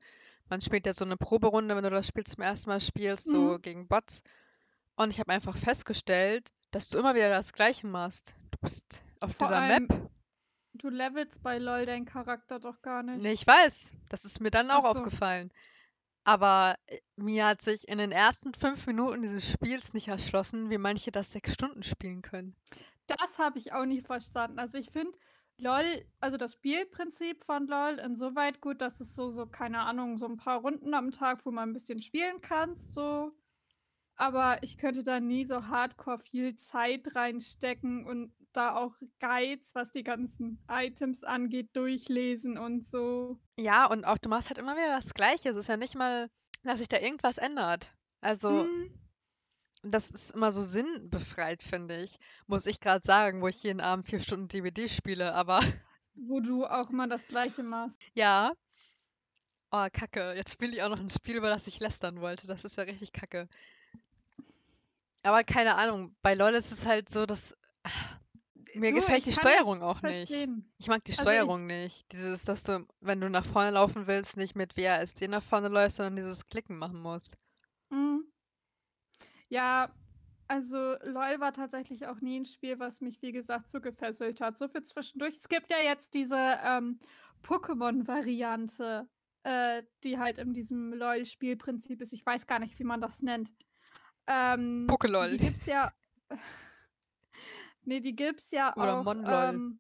man 0.50 0.62
spielt 0.62 0.86
ja 0.86 0.94
so 0.94 1.06
eine 1.06 1.18
Proberunde, 1.18 1.76
wenn 1.76 1.84
du 1.84 1.90
das 1.90 2.08
Spiel 2.08 2.24
zum 2.24 2.44
ersten 2.44 2.70
Mal 2.70 2.80
spielst, 2.80 3.26
so 3.30 3.54
Mhm. 3.58 3.62
gegen 3.62 3.88
Bots. 3.88 4.24
Und 4.96 5.12
ich 5.12 5.20
habe 5.20 5.32
einfach 5.32 5.56
festgestellt, 5.56 6.50
dass 6.72 6.90
du 6.90 6.98
immer 6.98 7.16
wieder 7.16 7.30
das 7.30 7.54
Gleiche 7.54 7.88
machst. 7.88 8.36
Du 8.52 8.58
bist 8.62 9.04
auf 9.22 9.32
Vor 9.36 9.48
dieser 9.48 9.60
allem 9.62 9.88
Map. 9.88 10.10
du 10.74 10.90
levelst 10.90 11.42
bei 11.42 11.58
LOL 11.58 11.86
deinen 11.86 12.06
Charakter 12.06 12.60
doch 12.60 12.82
gar 12.82 13.04
nicht. 13.04 13.22
Nee, 13.22 13.32
ich 13.32 13.48
weiß. 13.48 13.94
Das 14.10 14.26
ist 14.26 14.40
mir 14.42 14.52
dann 14.52 14.72
auch 14.72 14.84
so. 14.84 15.00
aufgefallen. 15.00 15.52
Aber 16.26 16.76
äh, 16.88 17.00
mir 17.16 17.46
hat 17.48 17.62
sich 17.62 17.88
in 17.88 17.98
den 17.98 18.12
ersten 18.12 18.54
fünf 18.54 18.86
Minuten 18.88 19.22
dieses 19.22 19.50
Spiels 19.50 19.94
nicht 19.94 20.10
erschlossen, 20.10 20.70
wie 20.70 20.78
manche 20.78 21.12
das 21.12 21.32
sechs 21.32 21.54
Stunden 21.54 21.82
spielen 21.82 22.22
können. 22.22 22.56
Das 23.08 23.40
habe 23.40 23.58
ich 23.58 23.72
auch 23.74 23.86
nicht 23.86 24.06
verstanden. 24.06 24.60
Also 24.60 24.78
ich 24.78 24.92
finde 24.92 25.18
LOL, 25.60 26.06
also 26.20 26.38
das 26.38 26.54
Spielprinzip 26.54 27.44
von 27.44 27.68
LOL 27.68 28.00
insoweit 28.00 28.62
gut, 28.62 28.82
dass 28.82 29.00
es 29.00 29.16
so, 29.16 29.30
so, 29.30 29.46
keine 29.46 29.80
Ahnung, 29.82 30.18
so 30.18 30.26
ein 30.26 30.38
paar 30.38 30.62
Runden 30.62 30.94
am 30.94 31.12
Tag, 31.12 31.46
wo 31.46 31.52
man 31.52 31.70
ein 31.70 31.74
bisschen 31.74 32.02
spielen 32.02 32.42
kannst, 32.42 32.94
so. 32.94 33.32
Aber 34.16 34.62
ich 34.64 34.78
könnte 34.78 35.04
da 35.04 35.20
nie 35.20 35.46
so 35.46 35.68
hardcore 35.68 36.20
viel 36.20 36.56
Zeit 36.56 37.16
reinstecken 37.16 38.06
und 38.06 38.34
da 38.52 38.76
auch 38.76 38.94
Guides, 39.20 39.74
was 39.76 39.92
die 39.92 40.04
ganzen 40.04 40.60
Items 40.70 41.24
angeht, 41.24 41.70
durchlesen 41.74 42.58
und 42.58 42.86
so. 42.86 43.40
Ja, 43.60 43.86
und 43.86 44.06
auch 44.06 44.18
du 44.18 44.28
machst 44.30 44.50
halt 44.50 44.58
immer 44.58 44.76
wieder 44.76 44.90
das 44.90 45.14
Gleiche. 45.14 45.50
Es 45.50 45.58
ist 45.58 45.70
ja 45.70 45.78
nicht 45.78 45.96
mal, 45.96 46.30
dass 46.64 46.80
sich 46.80 46.88
da 46.88 47.00
irgendwas 47.00 47.38
ändert. 47.38 47.94
Also, 48.22 48.64
Hm, 48.64 48.92
das 49.84 50.10
ist 50.12 50.32
immer 50.32 50.52
so 50.52 50.64
sinnbefreit, 50.64 51.64
finde 51.64 52.02
ich. 52.02 52.18
Muss 52.48 52.66
ich 52.66 52.80
gerade 52.80 53.04
sagen, 53.06 53.42
wo 53.42 53.48
ich 53.48 53.64
jeden 53.64 53.82
Abend 53.82 54.08
vier 54.08 54.20
Stunden 54.20 54.48
DBD 54.48 54.88
spiele. 54.90 55.34
Aber 55.34 55.62
wo 56.16 56.40
du 56.42 56.66
auch 56.66 56.90
immer 56.90 57.08
das 57.08 57.28
Gleiche 57.28 57.64
machst. 57.64 58.02
ja. 58.14 58.52
Oh, 59.72 59.86
Kacke. 59.94 60.34
Jetzt 60.36 60.52
spiele 60.54 60.74
ich 60.76 60.82
auch 60.82 60.90
noch 60.90 61.00
ein 61.00 61.10
Spiel, 61.12 61.36
über 61.36 61.50
das 61.50 61.68
ich 61.68 61.80
lästern 61.80 62.22
wollte. 62.22 62.48
Das 62.48 62.66
ist 62.66 62.76
ja 62.78 62.86
richtig 62.86 63.14
Kacke. 63.14 63.48
Aber 65.24 65.44
keine 65.44 65.76
Ahnung. 65.76 66.16
Bei 66.24 66.34
LoL 66.34 66.56
ist 66.56 66.72
es 66.72 66.86
halt 66.88 67.08
so, 67.08 67.26
dass 67.28 67.56
mir 68.74 68.90
Du, 68.92 68.98
gefällt 68.98 69.26
die 69.28 69.32
Steuerung 69.32 69.84
auch 69.84 70.02
nicht. 70.02 70.28
Verstehen. 70.28 70.72
Ich 70.80 70.88
mag 70.88 71.02
die 71.06 71.12
Also 71.12 71.22
Steuerung 71.22 71.62
ich- 71.70 71.76
nicht. 71.84 72.12
Dieses, 72.12 72.46
dass 72.46 72.64
du, 72.64 72.86
wenn 73.02 73.22
du 73.22 73.30
nach 73.30 73.46
vorne 73.46 73.72
laufen 73.72 74.08
willst, 74.08 74.38
nicht 74.38 74.56
mit 74.56 74.76
WASD 74.76 75.28
nach 75.28 75.44
vorne 75.44 75.68
läufst, 75.68 75.98
sondern 75.98 76.16
dieses 76.16 76.48
Klicken 76.48 76.78
machen 76.78 77.00
musst. 77.02 77.38
Mhm. 77.90 78.24
Ja, 79.50 79.92
also 80.48 80.96
LOL 81.04 81.40
war 81.40 81.54
tatsächlich 81.54 82.08
auch 82.08 82.22
nie 82.22 82.40
ein 82.40 82.46
Spiel, 82.46 82.80
was 82.80 83.02
mich, 83.02 83.22
wie 83.22 83.32
gesagt, 83.32 83.70
so 83.70 83.80
gefesselt 83.82 84.42
hat. 84.42 84.58
So 84.58 84.68
für 84.68 84.82
zwischendurch. 84.82 85.36
Es 85.36 85.48
gibt 85.48 85.70
ja 85.70 85.78
jetzt 85.78 86.16
diese 86.16 86.58
ähm, 86.64 87.00
Pokémon-Variante, 87.44 89.08
äh, 89.44 89.84
die 90.04 90.18
halt 90.18 90.40
in 90.40 90.54
diesem 90.54 90.94
LOL-Spielprinzip 90.94 92.02
ist. 92.02 92.14
Ich 92.14 92.26
weiß 92.26 92.48
gar 92.48 92.58
nicht, 92.58 92.80
wie 92.80 92.84
man 92.84 93.00
das 93.00 93.22
nennt. 93.22 93.52
Ähm, 94.28 94.88
Pokelol. 94.88 95.38
Die 95.38 95.38
gibt's 95.38 95.68
ja. 95.68 95.92
nee, 97.84 98.00
die 98.00 98.16
gibt's 98.16 98.50
ja 98.50 98.76
Oder 98.76 99.00
auch. 99.00 99.04
Monlol. 99.06 99.34
Ähm, 99.34 99.80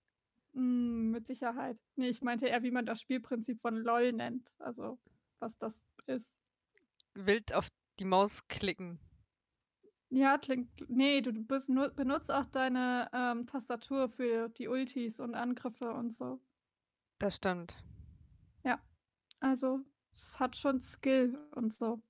mh, 0.53 1.17
mit 1.17 1.25
Sicherheit. 1.25 1.81
Nee, 1.95 2.09
ich 2.09 2.21
meinte 2.21 2.47
eher, 2.47 2.61
wie 2.61 2.71
man 2.71 2.85
das 2.85 3.01
Spielprinzip 3.01 3.59
von 3.59 3.75
LOL 3.75 4.13
nennt. 4.13 4.53
Also, 4.59 4.99
was 5.39 5.57
das 5.57 5.83
ist. 6.05 6.35
Wild 7.15 7.53
auf 7.55 7.69
die 7.97 8.05
Maus 8.05 8.47
klicken. 8.47 8.99
Ja, 10.09 10.37
klingt. 10.37 10.69
Nee, 10.89 11.21
du 11.21 11.31
bist 11.31 11.69
nur, 11.69 11.89
benutzt 11.89 12.31
auch 12.31 12.45
deine 12.45 13.09
ähm, 13.13 13.45
Tastatur 13.45 14.09
für 14.09 14.49
die 14.49 14.67
Ultis 14.67 15.19
und 15.19 15.35
Angriffe 15.35 15.89
und 15.93 16.13
so. 16.13 16.41
Das 17.19 17.35
stimmt. 17.35 17.83
Also, 19.39 19.79
es 20.13 20.39
hat 20.39 20.57
schon 20.57 20.81
Skill 20.81 21.37
und 21.55 21.73
so. 21.73 22.01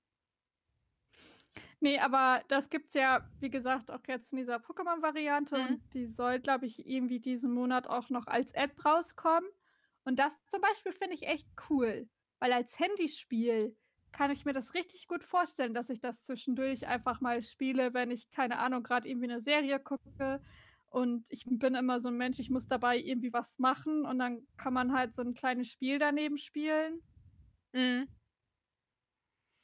Ne, 1.82 2.00
aber 2.00 2.44
das 2.50 2.70
gibt's 2.70 2.94
ja, 2.94 3.30
wie 3.40 3.50
gesagt, 3.50 3.90
auch 3.90 4.02
jetzt 4.08 4.34
in 4.34 4.40
dieser 4.40 4.58
Pokémon-Variante 4.58 5.58
Mhm. 5.58 5.68
und 5.68 5.94
die 5.94 6.06
soll, 6.06 6.40
glaube 6.40 6.66
ich, 6.66 6.88
irgendwie 6.88 7.20
diesen 7.20 7.54
Monat 7.54 7.88
auch 7.88 8.10
noch 8.10 8.28
als 8.28 8.52
App 8.52 8.84
rauskommen. 8.84 9.50
Und 10.04 10.20
das 10.20 10.38
zum 10.48 10.60
Beispiel 10.60 10.92
finde 10.92 11.14
ich 11.16 11.28
echt 11.28 11.48
cool, 11.70 12.10
weil 12.40 12.52
als 12.52 12.78
Handyspiel 12.80 13.78
kann 14.12 14.32
ich 14.32 14.46
mir 14.46 14.54
das 14.54 14.74
richtig 14.74 15.08
gut 15.08 15.24
vorstellen, 15.24 15.74
dass 15.74 15.90
ich 15.90 16.00
das 16.02 16.24
zwischendurch 16.24 16.88
einfach 16.88 17.22
mal 17.22 17.42
spiele, 17.42 17.94
wenn 17.94 18.12
ich, 18.12 18.32
keine 18.32 18.60
Ahnung, 18.60 18.84
grad 18.84 19.06
irgendwie 19.06 19.28
'ne 19.28 19.42
Serie 19.42 19.80
gucke 19.80 20.42
und 20.90 21.26
ich 21.30 21.46
bin 21.48 21.76
immer 21.76 22.00
so 22.00 22.10
'n 22.10 22.18
Mensch, 22.18 22.40
ich 22.40 22.50
muss 22.50 22.68
dabei 22.68 22.98
irgendwie 23.00 23.34
was 23.34 23.60
machen 23.60 24.06
und 24.06 24.20
dann 24.20 24.48
kann 24.58 24.74
man 24.74 24.94
halt 24.94 25.16
so 25.16 25.22
'n 25.24 25.34
kleines 25.36 25.70
Spiel 25.70 26.00
daneben 26.00 26.38
spielen. 26.38 27.02
Mhm. 27.74 28.10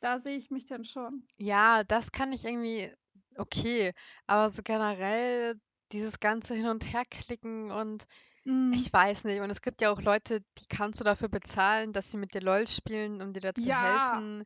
Da 0.03 0.19
sehe 0.19 0.37
ich 0.37 0.51
mich 0.51 0.65
dann 0.67 0.83
schon. 0.85 1.27
Ja, 1.39 1.83
das 1.83 2.11
kann 2.13 2.31
ich 2.31 2.45
irgendwie 2.45 2.93
okay, 3.35 3.91
aber 4.25 4.47
so 4.49 4.61
generell 4.63 5.59
dieses 5.91 6.19
ganze 6.21 6.55
Hin 6.55 6.67
und 6.67 6.93
Herklicken 6.93 7.71
und 7.71 8.05
Mhm. 8.45 8.85
ich 8.85 8.91
weiß 8.91 9.25
nicht. 9.25 9.41
Und 9.41 9.49
es 9.49 9.61
gibt 9.61 9.81
ja 9.81 9.91
auch 9.91 10.01
Leute, 10.01 10.41
die 10.57 10.65
kannst 10.69 10.99
du 10.99 11.03
dafür 11.03 11.29
bezahlen, 11.29 11.93
dass 11.93 12.11
sie 12.11 12.17
mit 12.17 12.33
dir 12.33 12.41
LOL 12.41 12.67
spielen, 12.67 13.21
um 13.21 13.33
dir 13.33 13.41
da 13.41 13.53
zu 13.55 13.71
Ja. 13.71 13.71
helfen. 13.71 14.43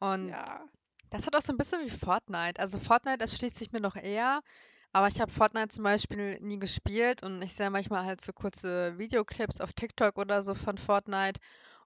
Und 0.00 0.38
Ja. 0.38 0.68
das 1.10 1.26
hat 1.26 1.36
auch 1.36 1.42
so 1.42 1.52
'n 1.52 1.58
bisschen 1.58 1.84
wie 1.84 1.90
Fortnite. 1.90 2.60
Also, 2.60 2.78
Fortnite 2.80 3.20
erschließt 3.22 3.56
sich 3.58 3.72
mir 3.72 3.80
noch 3.82 3.96
eher, 3.96 4.42
aber 4.92 5.08
ich 5.08 5.20
habe 5.20 5.32
Fortnite 5.32 5.68
zum 5.70 5.84
Beispiel 5.84 6.40
nie 6.40 6.58
gespielt 6.60 7.22
und 7.24 7.42
ich 7.42 7.54
sehe 7.54 7.70
manchmal 7.70 8.04
halt 8.06 8.20
so 8.22 8.32
kurze 8.34 8.98
Videoclips 8.98 9.60
auf 9.60 9.72
TikTok 9.74 10.18
oder 10.18 10.42
so 10.42 10.54
von 10.54 10.78
Fortnite 10.78 11.40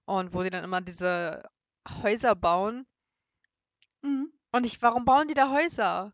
und 0.05 0.33
wo 0.33 0.43
die 0.43 0.49
dann 0.51 0.63
immer 0.65 0.81
diese 0.81 1.43
Häuser 2.03 2.35
bauen. 2.35 2.85
Mhm. 4.03 4.33
Und 4.55 4.67
ich 4.67 4.81
warum 4.83 5.03
bauen 5.03 5.27
die 5.27 5.33
da 5.33 5.49
Häuser? 5.51 6.13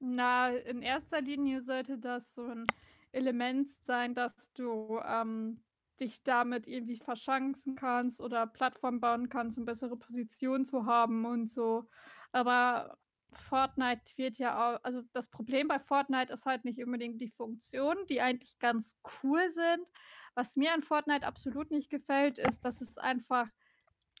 Na, 0.00 0.50
in 0.50 0.82
erster 0.82 1.20
Linie 1.20 1.60
sollte 1.62 1.98
das 1.98 2.34
so 2.34 2.42
'n 2.46 2.66
Element 3.14 3.70
sein, 3.84 4.14
dass 4.14 4.52
du, 4.52 5.00
ähm, 5.04 5.64
dich 6.00 6.22
damit 6.24 6.66
irgendwie 6.66 6.98
verschanzen 6.98 7.76
kannst 7.76 8.20
oder 8.20 8.46
Plattformen 8.46 9.00
bauen 9.00 9.28
kannst, 9.28 9.58
um 9.58 9.64
bessere 9.64 9.96
Position 9.96 10.64
zu 10.64 10.86
haben 10.86 11.24
und 11.24 11.50
so. 11.50 11.88
Aber 12.32 12.98
Fortnite 13.32 14.02
wird 14.16 14.38
ja 14.38 14.56
au 14.56 14.76
also, 14.82 15.02
das 15.12 15.28
Problem 15.28 15.68
bei 15.68 15.78
Fortnite 15.78 16.32
ist 16.32 16.46
halt 16.46 16.64
nicht 16.64 16.82
unbedingt 16.82 17.20
die 17.20 17.30
Funktionen, 17.30 18.06
die 18.06 18.20
eigentlich 18.20 18.58
ganz 18.58 18.96
cool 19.22 19.50
sind. 19.50 19.86
Was 20.34 20.56
mir 20.56 20.72
an 20.72 20.82
Fortnite 20.82 21.26
absolut 21.26 21.70
nicht 21.70 21.90
gefällt, 21.90 22.38
ist, 22.38 22.64
dass 22.64 22.80
es 22.80 22.98
einfach 22.98 23.48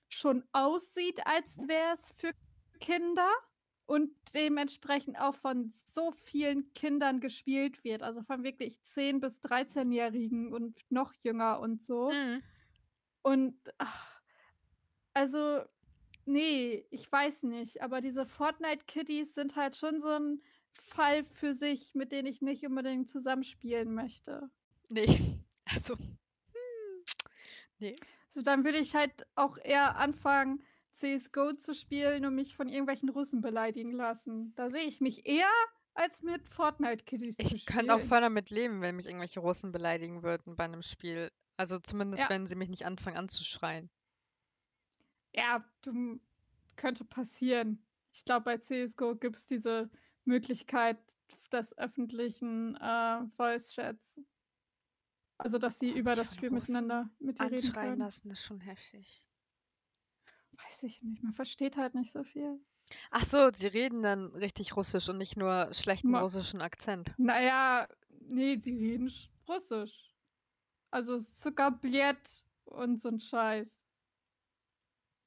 schon 0.08 0.44
aussieht, 0.52 1.26
als 1.26 1.58
wäre 1.66 1.94
es 1.94 2.06
für 2.16 2.32
Kinder 2.80 3.30
und 3.86 4.12
dementsprechend 4.34 5.18
auch 5.20 5.34
von 5.34 5.70
so 5.70 6.12
vielen 6.12 6.72
Kindern 6.74 7.20
gespielt 7.20 7.84
wird, 7.84 8.02
also, 8.02 8.22
von 8.22 8.44
wirklich 8.44 8.82
10 8.82 9.20
bis 9.20 9.40
Dreizehnjährigen 9.40 10.52
und 10.52 10.80
noch 10.90 11.14
jünger 11.14 11.60
und 11.60 11.82
so. 11.82 12.10
Mhm. 12.10 12.44
Und, 13.22 13.56
ach, 13.78 14.20
also, 15.14 15.64
ne, 16.26 16.86
ich 16.90 17.10
weiß 17.10 17.44
nicht, 17.44 17.82
aber 17.82 18.00
diese 18.00 18.26
Fortnite-Kiddies 18.26 19.34
sind 19.34 19.56
halt 19.56 19.76
schon 19.76 20.00
so 20.00 20.10
'n 20.10 20.42
Fall 20.80 21.24
für 21.24 21.54
sich, 21.54 21.94
mit 21.94 22.12
denen 22.12 22.28
ich 22.28 22.42
nicht 22.42 22.66
unbedingt 22.66 23.08
zusammenspielen 23.08 23.94
möchte. 23.94 24.50
Ne, 24.90 25.06
also, 25.66 25.96
hm, 25.96 27.04
ne. 27.80 27.96
So, 28.30 28.42
dann 28.42 28.64
würde 28.64 28.78
ich 28.78 28.94
halt 28.94 29.26
auch 29.36 29.58
eher 29.58 29.96
anfangen, 29.96 30.64
CS:GO 30.94 31.54
zu 31.54 31.74
spielen 31.74 32.24
und 32.24 32.34
mich 32.34 32.56
von 32.56 32.68
irgendwelchen 32.68 33.08
Russen 33.08 33.40
beleidigen 33.40 33.92
lassen. 33.92 34.54
Da 34.54 34.70
sehe 34.70 34.84
ich 34.84 35.00
mich 35.00 35.26
eher, 35.26 35.50
als 35.94 36.22
mit 36.22 36.48
Fortnite-Kiddies 36.48 37.42
zu 37.44 37.56
Ich 37.56 37.66
könnte 37.66 37.94
auch 37.94 38.00
spielen. 38.00 38.00
voll 38.00 38.20
damit 38.20 38.50
leben, 38.50 38.80
wenn 38.80 38.94
mich 38.96 39.06
irgendwelche 39.06 39.40
Russen 39.40 39.72
beleidigen 39.72 40.22
würden 40.22 40.54
bei 40.56 40.68
'nem 40.68 40.82
Spiel. 40.82 41.30
Also, 41.56 41.78
zumindest, 41.78 42.28
Ja. 42.28 42.28
wenn 42.28 42.46
sie 42.46 42.54
mich 42.56 42.68
nicht 42.68 42.86
anfangen 42.86 43.16
anzuschreien. 43.16 43.90
Ja, 45.36 45.64
du 45.82 46.20
könnte 46.76 47.04
passieren. 47.04 47.84
Ich 48.12 48.24
glaube, 48.24 48.44
bei 48.44 48.58
CS:GO 48.58 49.16
gibt's 49.16 49.46
diese 49.48 49.90
Möglichkeit 50.24 50.98
des 51.52 51.76
öffentlichen, 51.76 52.76
äh, 52.76 53.26
Voice-Chats. 53.36 54.20
Also, 55.40 55.58
dass 55.58 55.78
sie 55.78 55.90
über 55.90 56.14
das 56.16 56.32
Spiel 56.32 56.50
miteinander 56.50 57.10
mit 57.18 57.38
dir 57.40 57.50
reden 57.50 57.72
anschreien 57.72 57.74
können. 57.74 57.98
lassen, 57.98 58.30
ist 58.32 58.44
schon 58.44 58.60
heftig. 58.60 59.23
Weiß 60.58 60.82
ich 60.84 61.02
nicht, 61.02 61.22
man 61.22 61.32
versteht 61.32 61.76
halt 61.76 61.94
nicht 61.94 62.12
so 62.12 62.22
viel. 62.22 62.64
Ach 63.10 63.24
so, 63.24 63.50
sie 63.52 63.66
reden 63.66 64.02
dann 64.02 64.26
richtig 64.34 64.76
Russisch 64.76 65.08
und 65.08 65.16
nicht 65.18 65.36
nur 65.38 65.70
schlechten 65.72 66.12
Ma 66.12 66.18
russischen 66.18 66.60
Akzent. 66.60 67.14
Na 67.18 67.40
ja, 67.42 67.88
ne, 68.10 68.56
die 68.58 68.72
reden 68.72 69.10
sch 69.10 69.30
Russisch. 69.48 70.14
Also, 70.90 71.18
Suka-Bljet 71.18 72.44
und 72.66 73.00
so 73.00 73.08
'n 73.10 73.20
Scheiß. 73.20 73.82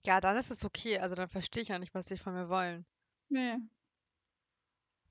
Ja, 0.05 0.21
dann 0.21 0.37
ist 0.37 0.51
es 0.51 0.63
okay. 0.65 0.99
Also, 0.99 1.15
dann 1.15 1.29
verstehe 1.29 1.61
ich 1.63 1.69
ja 1.69 1.79
nicht, 1.79 1.93
was 1.93 2.07
sie 2.07 2.17
von 2.17 2.33
mir 2.33 2.49
wollen. 2.49 2.85
Ne. 3.31 3.67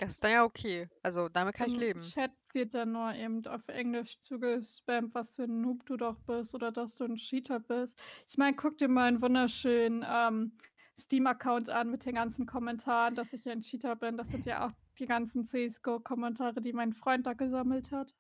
Das 0.01 0.11
ist 0.13 0.25
dann 0.25 0.33
ja 0.33 0.45
okay. 0.45 0.89
Also, 1.03 1.29
damit 1.29 1.55
kann 1.55 1.69
ich 1.69 1.77
Im 1.77 1.79
leben. 1.79 2.15
Chat 2.15 2.33
wird 2.53 2.75
dann 2.75 2.93
nur 2.93 3.15
eben 3.15 3.47
auf 3.47 3.69
Englisch 3.69 4.21
zugespammt, 4.21 5.15
was 5.15 5.37
für 5.37 5.45
'n 5.45 5.63
Noob 5.63 5.87
du 5.87 5.97
doch 5.97 6.19
bist 6.21 6.55
oder 6.55 6.71
dass 6.71 6.97
du 6.97 7.05
'n 7.05 7.17
Cheater 7.17 7.61
bist. 7.61 7.99
Ich 8.29 8.37
meine, 8.37 8.57
guck 8.57 8.77
dir 8.77 8.89
meinen 8.89 9.23
wunderschönen, 9.23 10.05
ähm, 10.07 10.53
Steam-Account 10.99 11.71
an 11.71 11.91
mit 11.91 12.05
den 12.05 12.15
ganzen 12.15 12.45
Kommentaren, 12.47 13.15
dass 13.15 13.33
ich 13.33 13.49
ein 13.49 13.63
Cheater 13.63 13.97
bin. 13.97 14.19
Das 14.19 14.31
sind 14.31 14.45
ja 14.45 14.67
auch 14.67 14.73
die 14.99 15.07
ganzen 15.07 15.45
CS:GO-Kommentare, 15.45 16.61
die 16.61 16.73
mein 16.75 16.93
Freund 16.93 17.27
da 17.27 17.33
gesammelt 17.33 17.91
hat. 17.91 18.13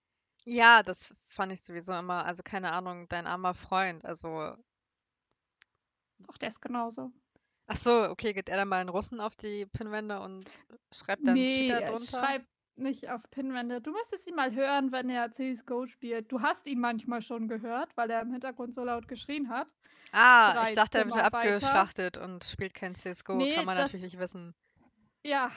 Ja, 0.48 0.84
das 0.84 1.12
fand 1.28 1.50
ich 1.52 1.60
sowieso 1.62 1.92
immer 1.94 2.24
also, 2.24 2.44
keine 2.44 2.70
Ahnung, 2.70 3.08
dein 3.08 3.26
armer 3.26 3.52
Freund, 3.54 4.04
also 4.04 4.56
Doch, 6.20 6.36
der 6.38 6.48
ist 6.50 6.60
genauso. 6.60 7.12
Ach 7.68 7.76
so, 7.76 8.08
okay, 8.10 8.32
geht 8.32 8.48
er 8.48 8.56
dann 8.58 8.70
bei 8.70 8.78
den 8.78 8.88
Russen 8.88 9.20
auf 9.20 9.34
die 9.34 9.66
Pinwände 9.66 10.20
und 10.20 10.64
schreibt 10.92 11.26
dann 11.26 11.46
Ne, 11.46 11.46
Cheater 11.46 11.82
er 11.82 11.96
drunter? 11.96 12.36
schreibt 12.36 12.46
nicht 12.76 13.08
auf 13.10 13.30
Pinwände. 13.30 13.80
Du 13.80 13.90
müsstest 13.92 14.26
ihn 14.26 14.34
mal 14.34 14.54
hören, 14.54 14.92
wenn 14.92 15.08
er 15.08 15.32
CS:GO 15.32 15.86
spielt. 15.86 16.30
Du 16.30 16.42
hast 16.42 16.66
ihn 16.66 16.78
manchmal 16.80 17.22
schon 17.22 17.48
gehört, 17.48 17.96
weil 17.96 18.10
er 18.10 18.20
im 18.20 18.32
Hintergrund 18.32 18.74
so 18.74 18.84
laut 18.84 19.08
geschrien 19.08 19.48
hat. 19.48 19.68
Ah, 20.12 20.58
ich 20.60 20.72
3 20.72 20.72
dachte, 20.72 20.98
er 20.98 21.06
wird 21.06 21.16
abgeschlachtet 21.16 22.16
und 22.18 22.42
spielt 22.44 22.74
kein 22.74 22.94
CS:GO. 22.96 23.46
Kann 23.46 23.64
Ne, 23.64 23.66
man 23.66 23.76
das 23.76 23.92
natürlich 23.92 24.02
nicht 24.04 24.18
wissen. 24.18 24.54
Ja, 25.24 25.50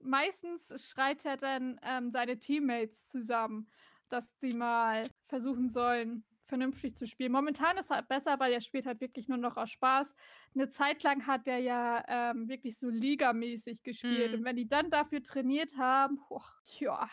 meistens 0.00 0.72
schreit 0.90 1.24
er 1.24 1.36
dann, 1.36 1.78
ähm, 1.82 2.10
seine 2.10 2.38
Teammates 2.38 3.08
zusammen, 3.08 3.70
dass 4.08 4.36
die 4.38 4.52
mal 4.52 5.10
versuchen 5.28 5.70
sollen, 5.70 6.24
vernünftig 6.44 6.96
zu 6.96 7.06
spielen. 7.06 7.32
Momentan 7.32 7.76
ist 7.78 7.90
er 7.90 8.02
besser, 8.02 8.38
weil 8.40 8.52
er 8.52 8.60
spielt 8.60 8.86
halt 8.86 9.00
wirklich 9.00 9.28
nur 9.28 9.38
noch 9.38 9.56
aus 9.56 9.70
Spaß. 9.70 10.14
'Ne 10.54 10.68
Zeit 10.68 11.02
lang 11.02 11.26
hat 11.26 11.46
er 11.48 11.58
ja, 11.58 12.04
ähm, 12.08 12.48
wirklich 12.48 12.78
so 12.78 12.88
ligamäßig 12.88 13.82
gespielt 13.82 14.34
und 14.34 14.42
Mhm. 14.42 14.44
wenn 14.44 14.56
die 14.56 14.68
dann 14.68 14.90
dafür 14.90 15.22
trainiert 15.22 15.76
haben, 15.78 16.18
boah, 16.28 16.44
ja. 16.78 17.08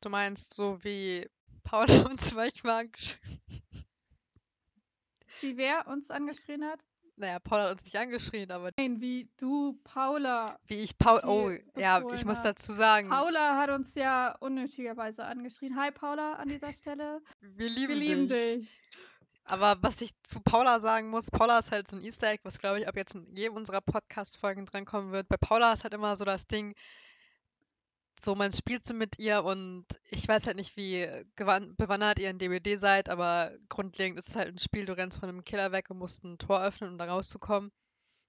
Du 0.00 0.08
meinst 0.08 0.54
so 0.54 0.82
wie 0.84 1.28
Paula 1.64 1.86
uns 2.10 2.34
manchmal 2.34 2.88
Wie 5.40 5.56
wer 5.56 5.86
uns 5.88 6.10
angeschrien 6.10 6.64
hat? 6.64 6.84
Na 7.16 7.28
ja, 7.28 7.38
Paula 7.38 7.64
hat 7.64 7.72
uns 7.72 7.84
nicht 7.84 7.96
angeschrien, 7.96 8.50
aber 8.50 8.70
Nein, 8.76 9.00
wie 9.00 9.30
du 9.36 9.78
Paula 9.84 10.58
wie 10.66 10.76
ich 10.76 10.98
Paul 10.98 11.20
oh, 11.24 11.50
ja, 11.78 12.02
ich 12.12 12.24
muss 12.24 12.42
dazu 12.42 12.72
sagen 12.72 13.08
Paula 13.08 13.56
hat 13.56 13.70
uns 13.70 13.94
ja 13.94 14.34
unnötigerweise 14.40 15.24
angeschrien. 15.24 15.76
Hi 15.76 15.90
Paula 15.92 16.34
an 16.34 16.48
dieser 16.48 16.72
Stelle. 16.72 17.20
wir 17.40 17.68
lieben 17.68 17.88
Wir 17.88 17.96
lieben 17.96 18.28
dich. 18.28 18.56
dich. 18.60 18.82
Aber 19.44 19.76
was 19.82 20.00
ich 20.00 20.10
zu 20.22 20.40
Paula 20.40 20.80
sagen 20.80 21.10
muss, 21.10 21.30
Paula 21.30 21.58
ist 21.58 21.70
halt 21.70 21.86
so 21.86 21.96
'n 21.98 22.02
Easter 22.02 22.28
Egg, 22.30 22.40
was, 22.44 22.58
glaube 22.58 22.80
ich, 22.80 22.88
ab 22.88 22.96
jetzt 22.96 23.14
in 23.14 23.36
jedem 23.36 23.54
unserer 23.56 23.82
Podcast-Folgen 23.82 24.64
drankommen 24.64 25.12
wird. 25.12 25.28
Bei 25.28 25.36
Paula 25.36 25.72
ist 25.72 25.84
halt 25.84 25.92
immer 25.92 26.16
so 26.16 26.24
das 26.24 26.46
Ding 26.46 26.74
so, 28.20 28.34
man 28.34 28.52
spielt 28.52 28.84
so 28.84 28.94
mit 28.94 29.18
ihr 29.18 29.44
und 29.44 29.86
ich 30.10 30.26
weiß 30.26 30.46
halt 30.46 30.56
nicht, 30.56 30.76
wie 30.76 31.06
bewandert 31.36 32.18
ihr 32.18 32.30
in 32.30 32.38
DBD 32.38 32.76
seid, 32.76 33.08
aber 33.08 33.52
grundlegend 33.68 34.18
ist 34.18 34.28
es 34.28 34.36
halt 34.36 34.48
'n 34.48 34.58
Spiel, 34.58 34.86
du 34.86 34.96
rennst 34.96 35.18
von 35.18 35.28
'nem 35.28 35.44
Killer 35.44 35.72
weg 35.72 35.90
und 35.90 35.98
musst 35.98 36.24
'n 36.24 36.38
Tor 36.38 36.62
öffnen, 36.62 36.90
um 36.92 36.98
da 36.98 37.06
rauszukommen. 37.06 37.70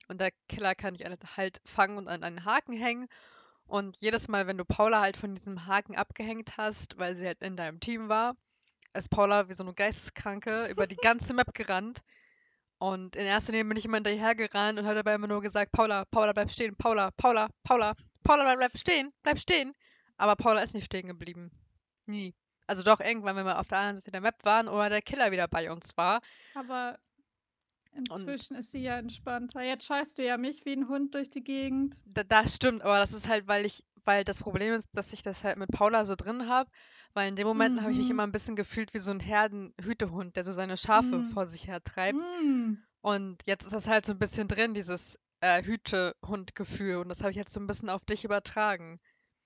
Und 0.10 0.22
der 0.22 0.32
Killer 0.50 0.76
kann 0.76 0.96
dich 0.96 1.06
halt 1.38 1.62
fangen 1.66 1.98
und 1.98 2.08
an 2.10 2.24
einen 2.24 2.46
Haken 2.46 2.74
hängen. 2.74 3.08
Und 3.68 3.98
jedes 4.02 4.28
Mal, 4.30 4.48
wenn 4.48 4.58
du 4.60 4.66
Paula 4.66 5.02
halt 5.02 5.18
von 5.18 5.36
diesem 5.36 5.66
Haken 5.68 5.96
abgehängt 5.96 6.58
hast, 6.58 6.98
weil 7.00 7.16
sie 7.16 7.28
halt 7.28 7.42
in 7.42 7.58
deinem 7.58 7.80
Team 7.82 8.10
war, 8.10 8.36
ist 8.96 9.10
Paula 9.12 9.50
wie 9.50 9.54
so 9.54 9.64
'ne 9.66 9.74
Geisteskranke 9.76 10.68
über 10.70 10.88
die 10.88 10.98
ganze 10.98 11.34
Map 11.34 11.54
gerannt. 11.56 12.02
Und 12.80 13.16
in 13.18 13.26
erster 13.26 13.54
Linie 13.54 13.66
bin 13.70 13.78
ich 13.78 13.86
immer 13.86 13.98
hinterhergerannt 13.98 14.80
und 14.80 14.86
habe 14.86 14.96
dabei 14.98 15.16
immer 15.16 15.28
nur 15.28 15.42
gesagt: 15.42 15.72
„Paula, 15.74 16.06
Paula, 16.12 16.34
bleib 16.34 16.52
stehen. 16.52 16.76
Paula, 16.78 17.12
Paula, 17.18 17.50
Paula, 17.64 17.94
Paula, 18.26 18.44
bleib 18.44 18.58
bleib 18.58 18.78
stehen, 18.78 19.12
bleib 19.24 19.40
stehen.“ 19.40 19.74
Aber 20.18 20.36
Paula 20.36 20.62
ist 20.62 20.74
nicht 20.74 20.86
stehen 20.86 21.08
geblieben. 21.08 21.52
Nie. 22.06 22.34
Also 22.68 22.84
doch, 22.84 23.00
irgendwann, 23.00 23.36
wenn 23.36 23.46
wir 23.46 23.60
auf 23.60 23.68
der 23.68 23.78
anderen 23.78 23.96
Seite 23.96 24.12
der 24.12 24.22
Map 24.22 24.44
waren 24.44 24.68
oder 24.68 24.90
der 24.90 25.02
Killer 25.02 25.32
wieder 25.32 25.48
bei 25.48 25.72
uns 25.72 25.96
war. 25.96 26.20
Aber 26.56 26.98
Inzwischen 27.94 28.56
ist 28.58 28.72
sie 28.72 28.80
ja 28.80 28.98
entspannter. 28.98 29.62
Jetzt 29.64 29.86
scheißt 29.86 30.18
du 30.18 30.26
ja 30.26 30.38
mich 30.38 30.66
wie 30.66 30.74
ein 30.74 30.90
Hund 30.90 31.14
durch 31.16 31.30
die 31.30 31.44
Gegend. 31.44 31.96
Da, 32.06 32.24
das 32.24 32.56
stimmt, 32.56 32.82
aber 32.82 32.98
das 32.98 33.14
ist 33.14 33.30
halt, 33.30 33.48
weil 33.48 33.66
ich, 33.66 33.86
weil 34.04 34.26
das 34.26 34.40
Problem 34.42 34.74
ist, 34.74 34.90
dass 34.94 35.14
ich 35.14 35.22
das 35.24 35.44
halt 35.46 35.58
mit 35.58 35.72
Paula 35.72 36.04
so 36.04 36.16
drin 36.16 36.50
habe, 36.50 36.70
weil 37.14 37.30
in 37.30 37.38
den 37.38 37.48
Momenten 37.48 37.82
habe 37.82 37.92
ich 37.94 37.98
mich 37.98 38.08
Mhm. 38.08 38.12
immer 38.12 38.24
ein 38.24 38.34
bisschen 38.34 38.58
gefühlt 38.58 38.94
wie 38.94 39.00
so 39.00 39.12
ein 39.12 39.22
Herdenhütehund, 39.22 40.36
der 40.36 40.44
so 40.44 40.52
seine 40.52 40.76
Schafe 40.76 41.20
Mm. 41.20 41.30
vor 41.30 41.46
sich 41.46 41.68
her 41.68 41.82
treibt. 41.82 42.18
Mm. 42.20 42.74
Und 43.00 43.42
jetzt 43.46 43.64
ist 43.64 43.72
das 43.74 43.88
halt 43.88 44.06
so 44.06 44.12
ein 44.12 44.20
bisschen 44.20 44.50
drin, 44.50 44.74
dieses 44.74 45.18
äh, 45.42 45.64
Hütehund-Gefühl. 45.64 46.98
Und 46.98 47.10
das 47.10 47.22
habe 47.22 47.32
ich 47.32 47.38
jetzt 47.38 47.54
so 47.54 47.60
ein 47.60 47.68
bisschen 47.68 47.90
auf 47.90 48.06
dich 48.06 48.26
übertragen. 48.26 49.00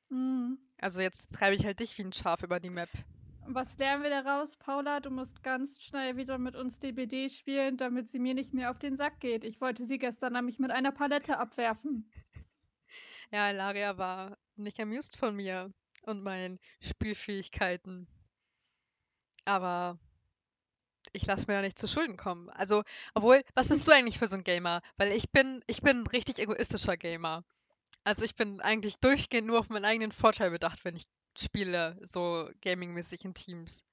Mm. 0.10 0.54
Also 0.80 1.02
jetzt 1.02 1.32
treibe 1.34 1.56
ich 1.56 1.66
halt 1.66 1.80
dich 1.80 1.98
wie 1.98 2.04
ein 2.04 2.14
Schaf 2.14 2.44
über 2.44 2.60
die 2.60 2.70
Map. 2.70 2.90
Was 3.52 3.78
lernen 3.78 4.04
wir 4.04 4.12
daraus, 4.12 4.56
Paula? 4.58 5.00
Du 5.00 5.10
musst 5.10 5.42
ganz 5.42 5.82
schnell 5.82 6.18
wieder 6.18 6.38
mit 6.38 6.56
uns 6.56 6.80
DBD 6.80 7.30
spielen, 7.30 7.78
damit 7.78 8.12
sie 8.12 8.20
mir 8.20 8.36
nicht 8.36 8.54
mehr 8.54 8.70
auf 8.70 8.78
den 8.78 8.96
Sack 8.96 9.20
geht. 9.20 9.44
Ich 9.44 9.60
wollte 9.60 9.86
sie 9.86 9.98
gestern 9.98 10.34
nämlich 10.34 10.60
mit 10.60 10.72
einer 10.72 10.92
Palette 10.92 11.38
abwerfen. 11.38 12.12
Ja, 13.32 13.52
Laria 13.52 14.00
war 14.00 14.40
nicht 14.56 14.80
amused 14.80 15.16
von 15.16 15.36
mir 15.36 15.72
und 16.02 16.24
meinen 16.24 16.60
Spielfähigkeiten. 16.82 18.08
Aber 19.46 20.00
ich 21.14 21.26
lasse 21.26 21.46
mir 21.48 21.54
da 21.54 21.62
nicht 21.62 21.78
zu 21.80 21.88
Schulden 21.88 22.18
kommen. 22.18 22.50
Also, 22.50 22.84
obwohl, 23.14 23.42
was 23.56 23.70
bist 23.70 23.88
du 23.88 23.92
eigentlich 23.92 24.20
für 24.20 24.28
so 24.28 24.38
ein 24.38 24.44
Gamer? 24.44 24.82
Weil 24.98 25.12
ich 25.12 25.32
bin, 25.32 25.64
ich 25.68 25.82
bin 25.82 26.02
ein 26.02 26.08
richtig 26.08 26.40
egoistischer 26.40 26.98
Gamer. 26.98 27.44
Also 28.04 28.24
ich 28.24 28.36
bin 28.36 28.62
eigentlich 28.62 28.96
durchgehend 29.00 29.48
nur 29.48 29.60
auf 29.60 29.70
meinen 29.70 29.86
eigenen 29.86 30.12
Vorteil 30.12 30.52
bedacht, 30.52 30.84
wenn 30.86 30.96
ich 30.96 31.06
spiele, 31.38 31.98
so 32.02 32.50
gamingmäßig 32.62 33.26
in 33.26 33.34
Teams. 33.34 33.84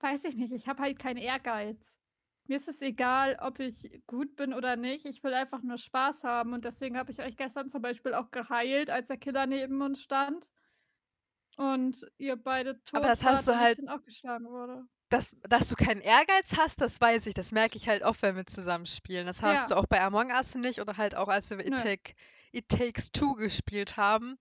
Weiß 0.00 0.24
ich 0.24 0.36
nicht, 0.36 0.52
ich 0.52 0.68
habe 0.68 0.82
halt 0.82 0.98
keinen 0.98 1.16
Ehrgeiz. 1.16 1.98
Mir 2.46 2.56
ist 2.56 2.68
es 2.68 2.80
egal, 2.80 3.36
ob 3.40 3.58
ich 3.58 4.00
gut 4.06 4.36
bin 4.36 4.54
oder 4.54 4.76
nicht. 4.76 5.04
Ich 5.04 5.22
will 5.22 5.34
einfach 5.34 5.62
nur 5.62 5.76
Spaß 5.76 6.24
haben. 6.24 6.52
Und 6.54 6.64
deswegen 6.64 6.96
habe 6.96 7.10
ich 7.10 7.20
euch 7.20 7.36
gestern 7.36 7.68
zum 7.68 7.82
Beispiel 7.82 8.14
auch 8.14 8.30
geheilt, 8.30 8.88
als 8.90 9.08
der 9.08 9.18
Killer 9.18 9.46
neben 9.46 9.82
uns 9.82 10.00
stand. 10.00 10.48
Und 11.56 12.06
ihr 12.18 12.36
beide 12.36 12.82
tot 12.84 12.94
Aber 13.00 13.06
das 13.08 13.24
hast 13.24 13.48
du 13.48 13.56
halt- 13.58 13.80
auch 13.88 14.02
geschlagen 14.04 14.46
wurde. 14.46 14.86
Dass, 15.10 15.34
dass 15.48 15.68
du 15.70 15.74
keinen 15.74 16.00
Ehrgeiz 16.02 16.56
hast, 16.56 16.80
das 16.80 17.00
weiß 17.00 17.26
ich. 17.26 17.34
Das 17.34 17.50
merke 17.52 17.76
ich 17.78 17.88
halt 17.88 18.02
auch, 18.04 18.16
wenn 18.20 18.36
wir 18.36 18.44
zusammenspielen. 18.46 19.26
Das 19.26 19.42
hast 19.42 19.70
Ja. 19.70 19.76
du 19.76 19.80
auch 19.80 19.86
bei 19.86 20.00
Among 20.02 20.30
Us 20.30 20.54
nicht 20.54 20.80
oder 20.80 20.96
halt 20.98 21.14
auch, 21.14 21.28
als 21.28 21.48
wir 21.50 21.60
It. 21.60 21.74
Take, 21.76 22.12
It 22.52 22.68
Takes 22.68 23.10
Two 23.12 23.34
gespielt 23.34 23.96
haben. 23.96 24.38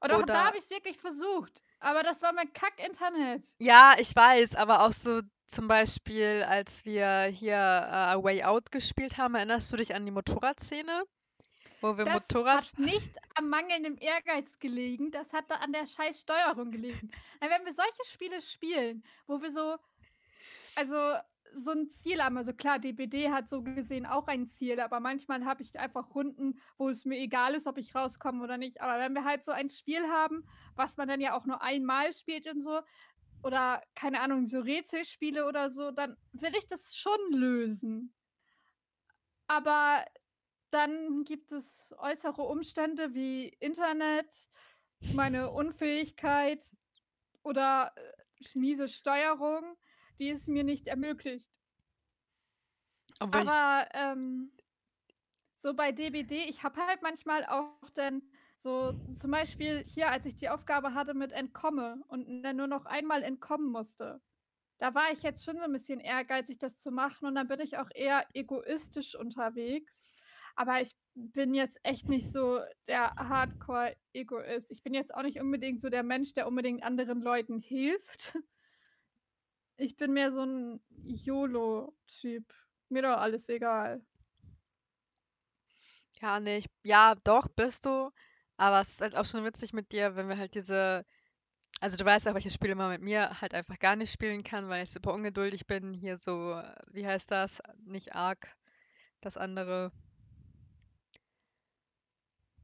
Oder, 0.00 0.18
Oder- 0.18 0.26
da 0.26 0.46
habe 0.46 0.56
ich 0.58 0.64
es 0.64 0.70
wirklich 0.70 0.96
versucht. 0.98 1.62
Aber 1.80 2.02
das 2.02 2.22
war 2.22 2.32
mein 2.32 2.52
Kack-Internet. 2.52 3.44
Ja, 3.58 3.94
ich 3.98 4.14
weiß, 4.14 4.56
aber 4.56 4.82
auch 4.84 4.92
so 4.92 5.20
zum 5.46 5.68
Beispiel, 5.68 6.44
als 6.46 6.84
wir 6.84 7.22
hier 7.32 7.54
äh, 7.54 7.56
A 7.56 8.22
Way 8.22 8.42
Out 8.44 8.72
gespielt 8.72 9.16
haben, 9.16 9.36
erinnerst 9.36 9.72
du 9.72 9.76
dich 9.76 9.94
an 9.94 10.04
die 10.04 10.10
Motorradszene? 10.12 11.04
Wo 11.80 11.96
wir 11.96 12.04
Das 12.04 12.22
Motorrad. 12.22 12.72
hat 12.72 12.78
nicht 12.78 13.16
am 13.36 13.46
mangelndem 13.46 13.96
Ehrgeiz 13.98 14.58
gelegen, 14.58 15.10
das 15.10 15.32
hat 15.32 15.50
da 15.50 15.56
an 15.56 15.72
der 15.72 15.86
scheiß 15.86 16.20
Steuerung 16.20 16.70
gelegen. 16.70 17.10
Wenn 17.40 17.64
wir 17.64 17.72
solche 17.72 18.04
Spiele 18.04 18.42
spielen, 18.42 19.04
wo 19.26 19.40
wir 19.40 19.50
so, 19.50 19.76
also 20.74 20.96
so 21.54 21.70
ein 21.70 21.88
Ziel 21.88 22.22
haben, 22.22 22.36
also 22.36 22.52
klar, 22.52 22.78
DBD 22.78 23.30
hat 23.30 23.48
so 23.48 23.62
gesehen 23.62 24.06
auch 24.06 24.26
ein 24.26 24.48
Ziel, 24.48 24.80
aber 24.80 25.00
manchmal 25.00 25.44
habe 25.44 25.62
ich 25.62 25.78
einfach 25.78 26.14
Runden, 26.14 26.60
wo 26.76 26.88
es 26.88 27.04
mir 27.04 27.18
egal 27.18 27.54
ist, 27.54 27.66
ob 27.66 27.78
ich 27.78 27.94
rauskomme 27.94 28.42
oder 28.42 28.58
nicht. 28.58 28.80
Aber 28.80 28.98
wenn 28.98 29.14
wir 29.14 29.24
halt 29.24 29.44
so 29.44 29.52
ein 29.52 29.70
Spiel 29.70 30.06
haben, 30.08 30.46
was 30.76 30.96
man 30.96 31.08
dann 31.08 31.20
ja 31.20 31.36
auch 31.36 31.46
nur 31.46 31.62
einmal 31.62 32.12
spielt 32.12 32.46
und 32.48 32.60
so, 32.60 32.80
oder 33.42 33.82
keine 33.94 34.20
Ahnung, 34.20 34.46
so 34.46 34.60
Rätselspiele 34.60 35.46
oder 35.46 35.70
so, 35.70 35.90
dann 35.90 36.16
will 36.32 36.52
ich 36.56 36.66
das 36.66 36.96
schon 36.96 37.18
lösen. 37.30 38.12
Aber 39.46 40.04
dann 40.70 41.24
gibt 41.24 41.52
es 41.52 41.94
äußere 41.98 42.42
Umstände 42.42 43.14
wie 43.14 43.48
Internet, 43.60 44.48
meine 45.14 45.50
Unfähigkeit 45.50 46.64
oder 47.42 47.92
äh, 47.96 48.58
miese 48.58 48.88
Steuerung, 48.88 49.76
die 50.18 50.30
es 50.30 50.46
mir 50.46 50.64
nicht 50.64 50.88
ermöglicht. 50.88 51.52
Ich, 53.10 53.22
Aber 53.22 53.88
ähm, 53.92 54.52
so 55.54 55.74
bei 55.74 55.92
DBD, 55.92 56.44
ich 56.44 56.62
habe 56.62 56.86
halt 56.86 57.02
manchmal 57.02 57.44
auch 57.46 57.90
dann 57.94 58.22
so 58.56 58.92
zum 59.14 59.30
Beispiel 59.30 59.84
hier, 59.84 60.10
als 60.10 60.26
ich 60.26 60.36
die 60.36 60.48
Aufgabe 60.48 60.94
hatte 60.94 61.14
mit 61.14 61.32
Entkomme 61.32 62.02
und 62.08 62.42
dann 62.42 62.56
nur 62.56 62.66
noch 62.66 62.86
einmal 62.86 63.22
entkommen 63.22 63.70
musste. 63.70 64.20
Da 64.78 64.94
war 64.94 65.12
ich 65.12 65.22
jetzt 65.22 65.44
schon 65.44 65.56
so 65.56 65.64
ein 65.64 65.72
bisschen 65.72 66.00
ehrgeizig, 66.00 66.58
das 66.58 66.78
zu 66.78 66.90
machen 66.90 67.26
und 67.26 67.34
dann 67.34 67.48
bin 67.48 67.60
ich 67.60 67.78
auch 67.78 67.90
eher 67.94 68.26
egoistisch 68.34 69.16
unterwegs. 69.16 70.07
Aber 70.58 70.80
ich 70.80 70.90
bin 71.14 71.54
jetzt 71.54 71.78
echt 71.84 72.08
nicht 72.08 72.32
so 72.32 72.60
der 72.88 73.14
Hardcore-Egoist. 73.14 74.72
Ich 74.72 74.82
bin 74.82 74.92
jetzt 74.92 75.14
auch 75.14 75.22
nicht 75.22 75.40
unbedingt 75.40 75.80
so 75.80 75.88
der 75.88 76.02
Mensch, 76.02 76.34
der 76.34 76.48
unbedingt 76.48 76.82
anderen 76.82 77.22
Leuten 77.22 77.60
hilft. 77.60 78.36
Ich 79.80 79.96
bin 79.96 80.12
mehr 80.12 80.32
so 80.32 80.42
ein 80.42 80.80
YOLO-Typ. 81.04 82.52
Mir 82.88 83.02
doch 83.02 83.18
alles 83.18 83.48
egal. 83.48 84.04
ja, 86.20 86.40
nee, 86.40 86.56
ich, 86.56 86.66
ja, 86.82 87.14
doch, 87.22 87.46
bist 87.46 87.86
du. 87.86 88.10
Aber 88.56 88.80
es 88.80 88.88
ist 88.88 89.00
halt 89.00 89.14
auch 89.14 89.24
schon 89.24 89.44
witzig 89.44 89.72
mit 89.72 89.92
dir, 89.92 90.16
wenn 90.16 90.28
wir 90.28 90.36
halt 90.36 90.56
diese. 90.56 91.04
Also 91.80 91.96
du 91.96 92.04
weißt 92.04 92.26
ja, 92.26 92.34
welche 92.34 92.50
Spiele 92.50 92.74
man 92.74 92.90
mit 92.90 93.02
mir 93.02 93.40
halt 93.40 93.54
einfach 93.54 93.78
gar 93.78 93.94
nicht 93.94 94.10
spielen 94.12 94.42
kann, 94.42 94.68
weil 94.68 94.82
ich 94.82 94.90
super 94.90 95.14
ungeduldig 95.14 95.68
bin. 95.68 95.94
Hier 95.94 96.18
so, 96.18 96.60
wie 96.88 97.06
heißt 97.06 97.30
das? 97.30 97.62
Nicht 97.84 98.16
Ark, 98.16 98.56
das 99.20 99.36
andere. 99.36 99.92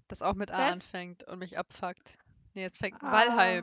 Das 0.09 0.23
auch 0.23 0.35
mit 0.35 0.51
A 0.51 0.59
Was? 0.67 0.73
anfängt 0.73 1.25
und 1.25 1.39
mich 1.39 1.59
abfuckt. 1.59 2.19
Nee, 2.55 2.65
es 2.65 2.77
fängt. 2.77 3.03
Ah. 3.03 3.63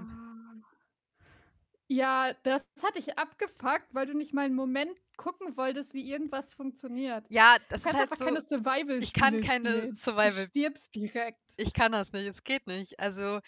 Ja, 1.88 2.34
das 2.44 2.66
hat 2.82 2.96
dich 2.96 3.18
abgefuckt, 3.18 3.88
weil 3.94 4.06
du 4.06 4.14
nicht 4.14 4.34
mal 4.34 4.46
einen 4.46 4.56
Moment 4.56 4.92
gucken 5.18 5.58
wolltest, 5.58 5.94
wie 5.94 6.10
irgendwas 6.10 6.54
funktioniert. 6.54 7.26
Ja, 7.30 7.58
das 7.70 7.84
Du 7.84 7.90
ist 7.90 7.94
halt 7.96 8.04
einfach 8.04 8.16
so. 8.16 8.26
keine 8.26 8.42
survival 8.42 9.04
Ich 9.04 9.14
kann 9.14 9.42
keine 9.42 9.92
Survival. 9.92 10.46
Du 10.46 10.50
stirbst 10.52 10.96
direkt. 10.96 11.42
Ich 11.58 11.74
kann 11.74 11.92
das 11.92 12.14
nicht, 12.14 12.26
es 12.28 12.44
geht 12.44 12.66
nicht. 12.66 13.00
Also 13.00 13.42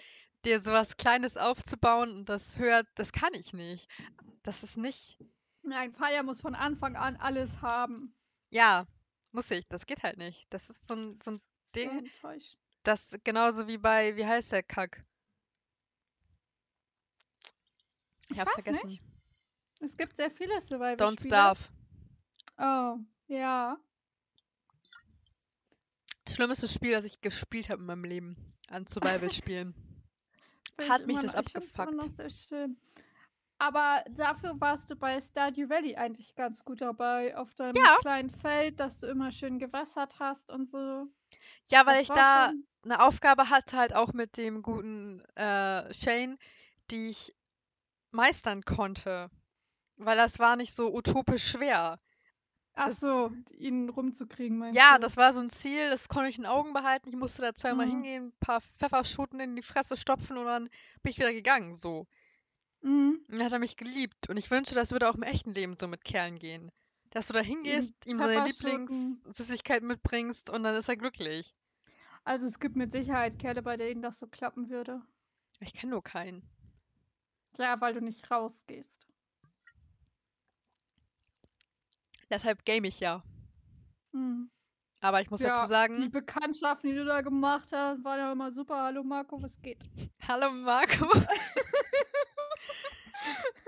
dir 0.44 0.60
sowas 0.60 0.98
Kleines 0.98 1.38
aufzubauen 1.38 2.12
und 2.12 2.28
das 2.30 2.58
hört, 2.58 2.86
das 2.96 3.14
kann 3.14 3.34
ich 3.34 3.54
nicht. 3.54 3.90
Das 4.44 4.62
ist 4.64 4.76
nicht. 4.78 5.18
Nein, 5.62 5.94
Fire 5.94 6.24
muss 6.24 6.42
von 6.42 6.54
Anfang 6.54 6.98
an 6.98 7.16
alles 7.16 7.62
haben. 7.62 8.14
Ja, 8.50 8.86
muss 9.32 9.50
ich. 9.52 9.66
Das 9.70 9.86
geht 9.86 10.04
halt 10.04 10.18
nicht. 10.18 10.46
Das 10.50 10.70
ist 10.70 10.86
so 10.88 10.96
ein, 10.96 11.18
so 11.22 11.32
ein 11.32 11.40
Ding. 11.76 12.12
Das 12.84 13.18
genauso 13.24 13.68
wie 13.68 13.78
bei, 13.78 14.16
wie 14.16 14.26
heißt 14.26 14.52
der 14.52 14.64
Kack? 14.64 15.04
Ich 18.26 18.32
Ich 18.32 18.40
hab's 18.40 18.54
vergessen. 18.54 18.88
nicht. 18.88 19.04
Es 19.80 19.98
gibt 19.98 20.16
sehr 20.16 20.32
viele 20.32 20.60
survival 20.62 20.96
Don't. 20.96 21.26
Starve. 21.26 21.60
Oh, 22.58 22.98
ja. 23.28 23.78
Schlimmstes 26.30 26.74
Spiel, 26.74 26.92
das 26.94 27.06
ich 27.06 27.22
gespielt 27.22 27.70
habe 27.70 27.82
in 27.82 27.88
meinem 27.88 28.06
Leben 28.06 28.54
an 28.70 28.88
Survival-Spielen. 28.88 29.76
Hat 30.90 31.02
ich 31.02 31.08
mich 31.08 31.20
das 31.20 31.34
noch- 31.34 31.40
abgefuckt. 31.40 31.94
noch 31.94 32.10
sehr 32.10 32.30
schön. 32.30 32.78
Aber 33.60 34.04
dafür 34.10 34.60
warst 34.60 34.90
du 34.90 34.96
bei 34.96 35.22
Stardew 35.22 35.70
Valley 35.70 35.96
eigentlich 35.96 36.34
ganz 36.36 36.64
gut 36.66 36.82
dabei, 36.82 37.38
auf 37.38 37.54
deinem 37.56 37.76
Ja. 37.76 37.98
kleinen 38.02 38.30
Feld, 38.30 38.80
dass 38.80 39.00
du 39.00 39.08
immer 39.08 39.32
schön 39.32 39.60
gewässert 39.60 40.18
hast 40.20 40.50
und 40.50 40.66
so. 40.68 41.08
Ja, 41.66 41.86
weil 41.86 41.96
Das 41.96 42.04
ich 42.04 42.10
war 42.10 42.16
da 42.18 42.50
schon- 42.50 42.68
eine 42.84 43.02
Aufgabe 43.02 43.50
hatte, 43.50 43.78
halt 43.78 43.96
auch 43.96 44.14
mit 44.14 44.36
dem 44.38 44.62
guten 44.62 45.22
äh, 45.36 45.94
Shane, 45.94 46.38
die 46.92 47.10
ich 47.10 47.34
meistern 48.12 48.64
konnte. 48.64 49.30
Weil 49.98 50.18
das 50.18 50.40
war 50.40 50.56
nicht 50.56 50.76
so 50.76 50.94
utopisch 50.94 51.48
schwer. 51.48 51.98
Ach 52.76 52.88
Es- 52.90 53.00
so, 53.00 53.32
ihn 53.52 53.88
rumzukriegen, 53.90 54.58
meinst 54.58 54.78
Ja, 54.78 54.96
du? 54.96 55.02
das 55.02 55.16
war 55.16 55.32
so 55.34 55.40
ein 55.40 55.50
Ziel, 55.52 55.90
das 55.92 56.10
konnte 56.10 56.30
ich 56.30 56.40
in 56.40 56.46
Augen 56.48 56.74
behalten. 56.74 57.08
Ich 57.10 57.16
musste 57.16 57.42
da 57.44 57.54
zweimal 57.54 57.86
Mhm. 57.86 57.92
hingehen, 57.92 58.24
ein 58.28 58.34
paar 58.40 58.62
Pfefferschoten 58.62 59.40
in 59.40 59.56
die 59.56 59.62
Fresse 59.62 59.96
stopfen 59.96 60.38
und 60.38 60.46
dann 60.46 60.64
bin 61.04 61.12
ich 61.12 61.20
wieder 61.20 61.32
gegangen. 61.32 61.76
So. 61.76 62.08
Mhm. 62.82 63.24
Und 63.30 63.38
dann 63.38 63.46
hat 63.46 63.54
er 63.54 63.60
mich 63.60 63.78
geliebt. 63.78 64.28
Und 64.30 64.38
ich 64.38 64.50
wünsche, 64.52 64.74
das 64.76 64.92
würde 64.92 65.08
auch 65.10 65.16
im 65.16 65.24
echten 65.24 65.54
Leben 65.54 65.78
so 65.78 65.88
mit 65.88 66.04
Kerlen 66.04 66.40
gehen. 66.40 66.72
Dass 67.14 67.28
du 67.28 67.34
da 67.34 67.42
hingehst, 67.42 67.94
ihm 68.08 68.18
seine 68.18 68.44
Pfefferschoten. 68.44 68.88
Lieblingssüßigkeit 68.88 69.84
mitbringst 69.84 70.50
und 70.50 70.64
dann 70.64 70.76
ist 70.76 70.90
er 70.90 70.98
glücklich. 70.98 71.54
Also 72.24 72.48
es 72.48 72.60
gibt 72.60 72.76
mit 72.76 72.92
Sicherheit 72.92 73.38
Kerle, 73.38 73.62
bei 73.62 73.78
denen 73.78 74.02
das 74.02 74.18
so 74.18 74.26
klappen 74.26 74.72
würde. 74.72 75.00
Ich 75.60 75.76
kenne 75.76 75.92
nur 75.92 76.04
keinen. 76.04 76.42
Ja, 77.60 77.80
weil 77.82 77.94
du 77.94 78.02
nicht 78.02 78.32
rausgehst. 78.32 79.06
Deshalb 82.32 82.66
game 82.66 82.86
ich 82.86 83.00
ja. 83.00 83.22
Mhm. 84.12 84.50
Aber 85.00 85.22
ich 85.22 85.30
muss 85.30 85.42
dazu 85.42 85.54
Ja, 85.54 85.62
Die 85.62 85.70
sagen, 85.70 86.12
Bekanntschaften, 86.12 86.90
die 86.90 86.96
du 86.96 87.06
da 87.06 87.22
gemacht 87.22 87.72
hast, 87.72 88.04
waren 88.04 88.18
ja 88.18 88.32
immer 88.32 88.52
super. 88.52 88.86
Hallo 88.86 89.04
Marco, 89.04 89.40
was 89.40 89.62
geht? 89.62 89.84
hallo 90.28 90.50
Marco. 90.50 91.06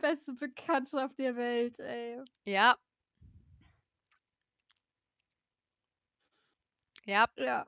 Beste 0.00 0.32
Bekanntschaft 0.32 1.18
der 1.18 1.36
Welt, 1.36 1.78
ey. 1.78 2.22
Ja. 2.44 2.76
Ja, 7.04 7.26
Ja. 7.36 7.66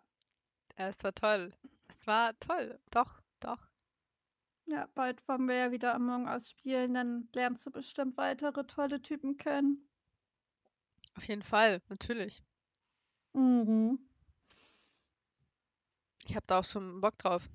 es 0.77 1.03
war 1.03 1.15
toll. 1.15 1.53
Es 1.89 2.07
war 2.07 2.39
toll. 2.41 2.79
Doch, 2.91 3.23
doch. 3.41 3.59
Ja, 4.67 4.87
bald 4.95 5.27
wollen 5.27 5.49
wir 5.49 5.57
ja 5.57 5.71
wieder 5.73 5.95
Among 5.95 6.29
Us 6.29 6.51
spielen, 6.51 6.95
dann 6.95 7.29
lernst 7.35 7.67
du 7.67 7.71
bestimmt 7.71 8.17
weitere 8.17 8.65
tolle 8.67 9.03
Typen 9.03 9.37
kennen. 9.37 9.89
Auf 11.17 11.27
jeden 11.27 11.43
Fall, 11.43 11.83
natürlich. 11.89 12.45
Mhm. 13.33 13.99
Ich 16.25 16.37
habe 16.37 16.47
da 16.47 16.61
auch 16.61 16.65
schon 16.65 17.01
Bock 17.01 17.19
drauf. 17.19 17.49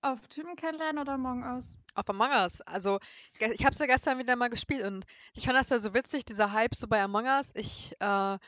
Auf 0.00 0.26
Typen 0.28 0.56
kennenlernen 0.56 1.02
oder 1.02 1.12
Among 1.14 1.42
Us? 1.42 1.76
Auf 1.94 2.08
Among 2.08 2.30
Us. 2.30 2.60
Also, 2.62 2.98
ich 3.38 3.64
habe 3.64 3.72
es 3.72 3.78
ja 3.78 3.86
gestern 3.86 4.18
wieder 4.18 4.36
mal 4.36 4.50
gespielt 4.50 4.84
und 4.84 5.04
ich 5.34 5.44
fand 5.44 5.56
das 5.58 5.70
ja 5.70 5.78
so 5.78 5.94
witzig, 5.94 6.24
dieser 6.24 6.52
Hype 6.52 6.74
so 6.74 6.86
bei 6.88 7.02
Among 7.02 7.24
Us. 7.26 7.52
Ich, 7.54 7.92
äh, 8.00 8.38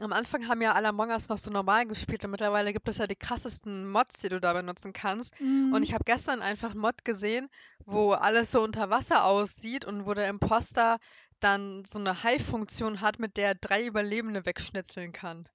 am 0.00 0.12
Anfang 0.12 0.48
haben 0.48 0.62
ja 0.62 0.72
alle 0.74 0.88
Among 0.88 1.10
Us 1.10 1.28
noch 1.28 1.38
so 1.38 1.50
normal 1.50 1.86
gespielt 1.86 2.24
und 2.24 2.30
mittlerweile 2.30 2.72
gibt 2.72 2.88
es 2.88 2.98
ja 2.98 3.06
die 3.06 3.16
krassesten 3.16 3.90
Mods, 3.90 4.20
die 4.20 4.28
du 4.28 4.40
da 4.40 4.52
benutzen 4.52 4.92
kannst. 4.92 5.34
Und 5.40 5.40
Mhm. 5.40 5.82
ich 5.82 5.92
habe 5.92 6.04
gestern 6.04 6.40
einfach 6.42 6.70
einen 6.70 6.80
Mod 6.80 7.04
gesehen, 7.04 7.48
wo 7.84 8.12
alles 8.12 8.50
so 8.50 8.62
unter 8.62 8.90
Wasser 8.90 9.24
aussieht 9.24 9.84
und 9.84 10.06
wo 10.06 10.14
der 10.14 10.28
Imposter 10.28 10.98
dann 11.40 11.84
so 11.84 11.98
eine 11.98 12.22
Hive-Funktion 12.22 13.00
hat, 13.00 13.18
mit 13.18 13.36
der 13.36 13.48
er 13.48 13.54
drei 13.54 13.84
Überlebende 13.86 14.44
wegschnitzeln 14.46 15.12
kann. 15.12 15.48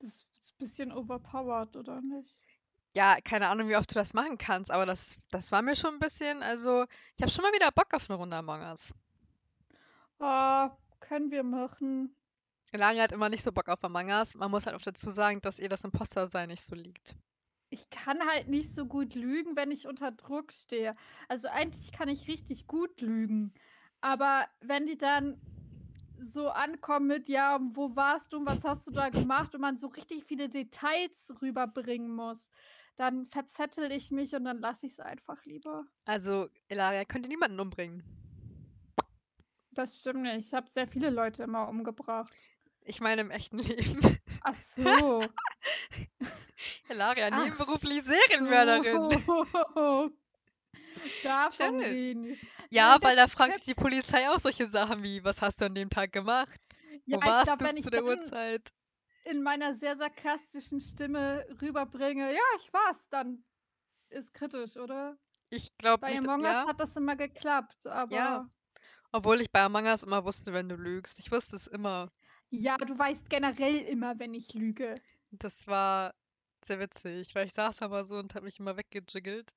Das 0.00 0.10
ist 0.10 0.26
ein 0.52 0.58
bisschen 0.58 0.92
overpowered, 0.92 1.76
oder 1.76 2.00
nicht? 2.02 2.36
Ja, 2.94 3.16
keine 3.24 3.48
Ahnung, 3.48 3.68
wie 3.68 3.76
oft 3.76 3.90
du 3.90 3.94
das 3.96 4.14
machen 4.14 4.38
kannst, 4.38 4.70
aber 4.70 4.86
das, 4.86 5.18
das 5.30 5.50
war 5.50 5.62
mir 5.62 5.74
schon 5.74 5.94
ein 5.94 5.98
bisschen, 5.98 6.42
also 6.42 6.84
ich 7.16 7.22
habe 7.22 7.30
schon 7.30 7.42
mal 7.42 7.52
wieder 7.52 7.72
Bock 7.72 7.92
auf 7.92 8.08
eine 8.08 8.18
Runde 8.18 8.36
Among 8.36 8.60
Us. 8.60 8.94
Ah, 10.20 10.70
können 11.00 11.32
wir 11.32 11.42
machen. 11.42 12.14
Ilaria 12.72 13.02
hat 13.02 13.12
immer 13.12 13.28
nicht 13.28 13.42
so 13.42 13.52
Bock 13.52 13.68
auf 13.68 13.84
Among 13.84 14.10
Us. 14.10 14.34
Man 14.36 14.50
muss 14.50 14.66
halt 14.66 14.76
auch 14.76 14.82
dazu 14.82 15.10
sagen, 15.10 15.40
dass 15.40 15.58
ihr 15.58 15.68
das 15.68 15.84
Imposter-Sein 15.84 16.48
nicht 16.48 16.64
so 16.64 16.76
liegt. 16.76 17.16
Ich 17.68 17.90
kann 17.90 18.24
halt 18.28 18.48
nicht 18.48 18.72
so 18.72 18.86
gut 18.86 19.16
lügen, 19.16 19.56
wenn 19.56 19.72
ich 19.72 19.88
unter 19.88 20.12
Druck 20.12 20.52
stehe. 20.52 20.94
Also 21.28 21.48
eigentlich 21.48 21.90
kann 21.90 22.08
ich 22.08 22.28
richtig 22.28 22.68
gut 22.68 23.00
lügen. 23.00 23.52
Aber 24.00 24.46
wenn 24.60 24.86
die 24.86 24.96
dann 24.96 25.40
so 26.18 26.48
ankommen 26.48 27.06
mit, 27.06 27.28
ja, 27.28 27.58
wo 27.60 27.94
warst 27.96 28.32
du 28.32 28.38
und 28.38 28.46
was 28.46 28.64
hast 28.64 28.86
du 28.86 28.90
da 28.90 29.08
gemacht 29.08 29.54
und 29.54 29.60
man 29.60 29.76
so 29.76 29.88
richtig 29.88 30.24
viele 30.24 30.48
Details 30.48 31.32
rüberbringen 31.42 32.14
muss, 32.14 32.48
dann 32.96 33.26
verzettel 33.26 33.90
ich 33.92 34.10
mich 34.10 34.34
und 34.34 34.44
dann 34.44 34.58
lasse 34.58 34.86
ich 34.86 34.92
es 34.92 35.00
einfach 35.00 35.44
lieber. 35.44 35.84
Also, 36.04 36.48
Ilaria 36.68 37.04
könnte 37.04 37.28
niemanden 37.28 37.60
umbringen. 37.60 38.02
Das 39.72 39.98
stimmt 39.98 40.22
nicht. 40.22 40.46
Ich 40.46 40.54
habe 40.54 40.70
sehr 40.70 40.86
viele 40.86 41.10
Leute 41.10 41.42
immer 41.42 41.68
umgebracht. 41.68 42.32
Ich 42.82 43.00
meine 43.00 43.22
im 43.22 43.30
echten 43.30 43.58
Leben. 43.58 44.18
Ach 44.42 44.54
so. 44.54 44.84
Ilaria, 46.88 47.30
Ach 47.32 47.44
nebenberuflich 47.44 48.02
Serienmörderin. 48.02 49.10
so. 49.26 49.44
Davon 51.24 51.52
Schön. 51.52 51.80
reden. 51.80 52.38
Ja, 52.74 52.98
weil 53.02 53.16
da 53.16 53.28
fragt 53.28 53.66
die 53.66 53.74
Polizei 53.74 54.28
auch 54.30 54.38
solche 54.38 54.66
Sachen 54.66 55.02
wie, 55.02 55.22
was 55.24 55.40
hast 55.42 55.60
du 55.60 55.66
an 55.66 55.74
dem 55.74 55.90
Tag 55.90 56.12
gemacht? 56.12 56.60
Ja, 57.06 57.18
Wo 57.18 57.20
ich 57.20 57.26
warst 57.26 57.44
glaub, 57.44 57.58
du 57.58 57.64
wenn 57.64 57.76
ich 57.76 57.84
zu 57.84 57.90
der 57.90 58.04
Uhrzeit? 58.04 58.72
in 59.24 59.42
meiner 59.42 59.74
sehr 59.74 59.96
sarkastischen 59.96 60.80
Stimme 60.80 61.46
rüberbringe, 61.60 62.32
ja, 62.34 62.42
ich 62.58 62.72
war's, 62.72 63.08
dann 63.08 63.44
ist 64.10 64.34
kritisch, 64.34 64.76
oder? 64.76 65.16
Ich 65.50 65.76
glaube 65.78 66.00
Bei 66.00 66.10
nicht, 66.10 66.18
Among 66.18 66.44
Us 66.44 66.64
ja. 66.64 66.66
hat 66.66 66.80
das 66.80 66.96
immer 66.96 67.16
geklappt, 67.16 67.86
aber 67.86 68.14
Ja. 68.14 68.50
Obwohl 69.12 69.40
ich 69.40 69.50
bei 69.50 69.62
Among 69.62 69.86
Us 69.86 70.02
immer 70.02 70.24
wusste, 70.24 70.52
wenn 70.52 70.68
du 70.68 70.76
lügst. 70.76 71.18
Ich 71.18 71.30
wusste 71.32 71.56
es 71.56 71.66
immer. 71.66 72.10
ja, 72.50 72.76
du 72.78 72.98
weißt 72.98 73.28
generell 73.28 73.76
immer, 73.76 74.18
wenn 74.18 74.34
ich 74.34 74.54
lüge. 74.54 74.94
Das 75.32 75.66
war 75.66 76.14
sehr 76.64 76.80
witzig, 76.80 77.34
weil 77.34 77.46
ich 77.46 77.52
saß 77.52 77.82
aber 77.82 78.04
so 78.04 78.16
und 78.16 78.34
habe 78.34 78.46
mich 78.46 78.58
immer 78.58 78.76
weggejiggelt. 78.76 79.52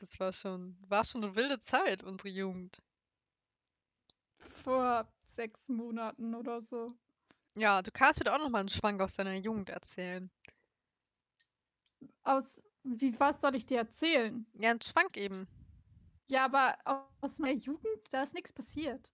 Das 0.00 0.18
war 0.20 0.32
schon, 0.32 0.76
war 0.88 1.04
schon 1.04 1.24
eine 1.24 1.34
wilde 1.34 1.58
Zeit, 1.58 2.02
unsere 2.04 2.28
Jugend. 2.28 2.80
Vor 4.38 5.12
sechs 5.24 5.68
Monaten 5.68 6.34
oder 6.34 6.60
so. 6.60 6.86
Ja, 7.54 7.82
du 7.82 7.90
kannst 7.90 8.22
mir 8.24 8.32
auch 8.32 8.38
noch 8.38 8.50
mal 8.50 8.60
einen 8.60 8.68
Schwank 8.68 9.00
aus 9.00 9.16
deiner 9.16 9.34
Jugend 9.34 9.70
erzählen. 9.70 10.30
Aus, 12.22 12.62
wie, 12.84 13.18
was 13.18 13.40
soll 13.40 13.56
ich 13.56 13.66
dir 13.66 13.78
erzählen? 13.78 14.46
Ja, 14.54 14.70
einen 14.70 14.80
Schwank 14.80 15.16
eben. 15.16 15.48
Ja, 16.28 16.44
aber 16.44 16.78
au- 16.84 17.08
aus 17.20 17.38
meiner 17.38 17.58
Jugend, 17.58 18.00
da 18.10 18.22
ist 18.22 18.34
nichts 18.34 18.52
passiert. 18.52 19.10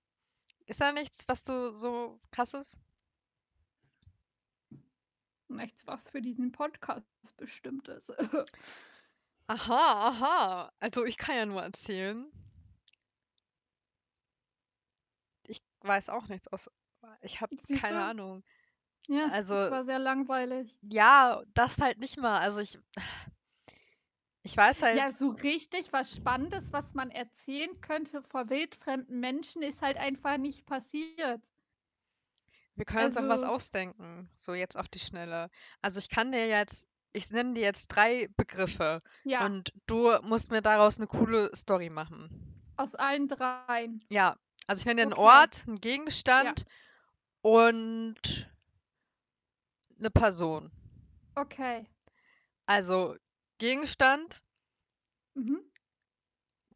Ist 0.67 0.81
da 0.81 0.93
nichts, 0.93 1.27
was 1.29 1.45
du 1.45 1.73
so 1.73 2.21
krasses? 2.31 2.79
Nichts, 5.49 5.87
was 5.87 6.09
für 6.09 6.21
diesen 6.21 6.53
Podcast 6.53 7.07
bestimmt 7.37 7.89
ist. 7.89 8.13
Aha, 9.47 10.09
aha. 10.09 10.73
Also 10.81 11.05
ich 11.05 11.17
kann 11.19 11.37
ja 11.37 11.47
nur 11.47 11.63
erzählen. 11.63 12.27
Ich 15.47 15.61
weiß 15.83 16.09
auch 16.09 16.29
nichts 16.29 16.49
aus. 16.49 16.71
Ich 17.23 17.41
habe 17.41 17.57
Siehst 17.63 17.83
keine 17.83 17.99
du? 17.99 18.05
Ahnung. 18.05 18.45
ja, 19.09 19.27
Also- 19.29 19.55
das 19.55 19.71
war 19.71 19.85
sehr 19.85 19.99
langweilig. 19.99 20.75
Ja, 20.83 21.43
das 21.55 21.79
halt 21.79 21.99
nicht 21.99 22.19
mal. 22.19 22.39
Also 22.41 22.61
ich. 22.61 22.79
Ich 24.47 24.57
weiß 24.57 24.83
halt. 24.83 24.99
Ja, 24.99 25.11
so 25.11 25.29
richtig 25.29 25.93
was 25.93 26.15
Spannendes, 26.15 26.71
was 26.73 26.93
man 26.95 27.11
erzählen 27.11 27.81
könnte 27.81 28.23
vor 28.23 28.51
wildfremden 28.51 29.19
Menschen, 29.21 29.63
ist 29.63 29.81
halt 29.83 29.97
einfach 29.97 30.37
nicht 30.37 30.67
passiert. 30.67 31.41
Wir 32.75 32.85
können 32.85 33.07
uns 33.07 33.17
auch 33.17 33.23
was 33.23 33.43
Also- 33.43 33.47
ausdenken, 33.55 34.31
so 34.35 34.53
jetzt 34.55 34.77
auf 34.77 34.89
die 34.89 34.99
Schnelle. 34.99 35.49
Also 35.81 35.99
ich 35.99 36.09
kann 36.11 36.33
dir 36.33 36.47
jetzt, 36.49 36.87
ich 37.15 37.31
nenne 37.31 37.55
dir 37.55 37.63
jetzt 37.63 37.89
drei 37.89 38.29
Begriffe 38.37 39.01
Ja, 39.25 39.47
und 39.47 39.73
du 39.87 40.11
musst 40.23 40.51
mir 40.51 40.61
daraus 40.63 40.99
eine 40.99 41.07
coole 41.07 41.51
Story 41.55 41.89
machen. 41.89 42.29
aus 42.77 42.95
allen 42.95 43.29
dreien. 43.29 44.03
Ja, 44.11 44.37
also 44.67 44.81
ich 44.81 44.87
nenne 44.87 44.99
dir 45.01 45.03
einen 45.05 45.13
Okay. 45.15 45.23
Ort, 45.23 45.65
einen 45.67 45.81
Gegenstand 45.81 46.67
und 47.41 48.51
eine 49.99 50.11
Person. 50.11 50.71
Okay. 51.37 51.87
Also 52.67 53.17
Gegenstand, 53.59 54.43
Mhm. 55.35 55.61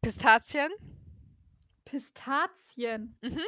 Pistazien, 0.01 0.71
Pistazien. 1.85 3.17
Mhm. 3.21 3.41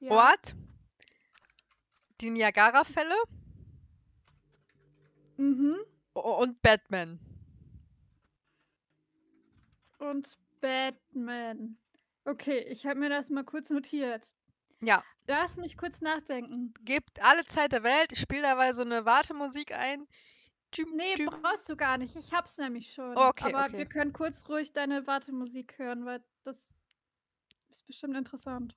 Ja. 0.00 0.10
Ort, 0.12 0.54
die 2.20 2.30
Niagara-Fälle 2.30 3.14
Mhm. 5.40 5.76
und 6.12 6.60
Batman. 6.62 7.18
Und 9.98 10.38
Batman. 10.60 11.78
Okay, 12.24 12.58
ich 12.68 12.86
habe 12.86 12.98
mir 13.00 13.08
das 13.08 13.30
mal 13.30 13.44
kurz 13.44 13.70
notiert. 13.70 14.30
Ja, 14.82 15.02
Lass 15.26 15.56
mich 15.56 15.76
kurz 15.76 16.00
nachdenken. 16.00 16.74
gebt 16.82 17.22
alle 17.22 17.44
Zeit 17.44 17.72
der 17.72 17.82
Welt. 17.82 18.12
Ich 18.12 18.20
spiele 18.20 18.42
dabei 18.42 18.72
so 18.72 18.82
eine 18.82 19.04
Wartemusik 19.04 19.72
ein. 19.72 20.06
Tüm, 20.72 20.94
Nee, 20.96 21.14
tüm. 21.14 21.26
brauchst 21.26 21.68
du 21.68 21.76
gar 21.76 21.98
nicht. 21.98 22.16
Ich 22.16 22.32
hab's 22.32 22.56
nämlich 22.58 22.92
schon. 22.92 23.16
Okay, 23.16 23.52
Aber 23.52 23.66
okay. 23.66 23.78
wir 23.78 23.86
können 23.86 24.12
kurz 24.12 24.48
ruhig 24.48 24.72
deine 24.72 25.06
Wartemusik 25.06 25.78
hören, 25.78 26.04
weil 26.04 26.22
das 26.44 26.56
ist 27.70 27.86
bestimmt 27.86 28.16
interessant. 28.16 28.76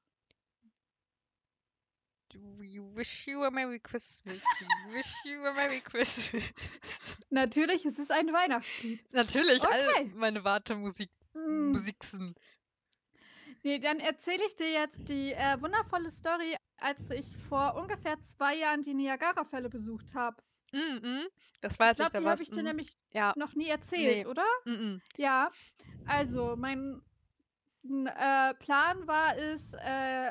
We 2.36 2.79
wish 2.95 3.27
you 3.27 3.43
a 3.43 3.51
Merry 3.51 3.79
Christmas. 3.79 4.43
We 4.88 4.93
wish 4.95 5.13
you 5.25 5.45
a 5.45 5.53
Merry 5.53 5.81
Christmas. 5.81 6.43
Natürlich, 7.29 7.86
es 7.86 7.99
ist 7.99 8.11
ein 8.11 8.27
Weihnachtslied. 8.34 9.03
Natürlich, 9.11 9.63
Okay. 9.63 10.11
meine 10.15 10.43
Wartemusik, 10.43 11.09
Mm. 11.36 11.71
Musiksen. 11.71 12.36
Nee, 13.63 13.79
dann 13.79 13.99
erzähle 13.99 14.43
ich 14.45 14.55
dir 14.55 14.69
jetzt 14.71 15.07
die 15.09 15.31
äh, 15.34 15.59
wundervolle 15.61 16.11
Story, 16.11 16.55
als 16.77 17.09
ich 17.09 17.25
vor 17.49 17.75
ungefähr 17.75 18.19
zwei 18.21 18.55
Jahren 18.55 18.84
die 18.84 18.93
Niagara-Fälle 18.93 19.69
besucht 19.69 20.13
habe. 20.13 20.38
Mm 20.73 20.77
-mm. 20.77 21.25
Das 21.61 21.73
Ich 21.73 21.79
weiß 21.79 21.91
ich, 21.93 21.97
glaube, 21.97 22.11
da 22.13 22.19
die 22.19 22.25
habe 22.27 22.43
ich 22.43 22.51
dir 22.51 22.61
mm, 22.61 22.65
nämlich 22.65 22.95
ja, 23.13 23.34
noch 23.36 23.55
nie 23.55 23.67
erzählt, 23.67 24.17
Nee. 24.17 24.25
oder? 24.25 24.45
mm 24.65 24.71
-mm. 24.71 25.01
Ja, 25.17 25.49
also 26.05 26.55
mein 26.55 27.01
äh, 27.84 28.53
Plan 28.55 29.07
war 29.07 29.38
es, 29.38 29.73
äh, 29.73 29.77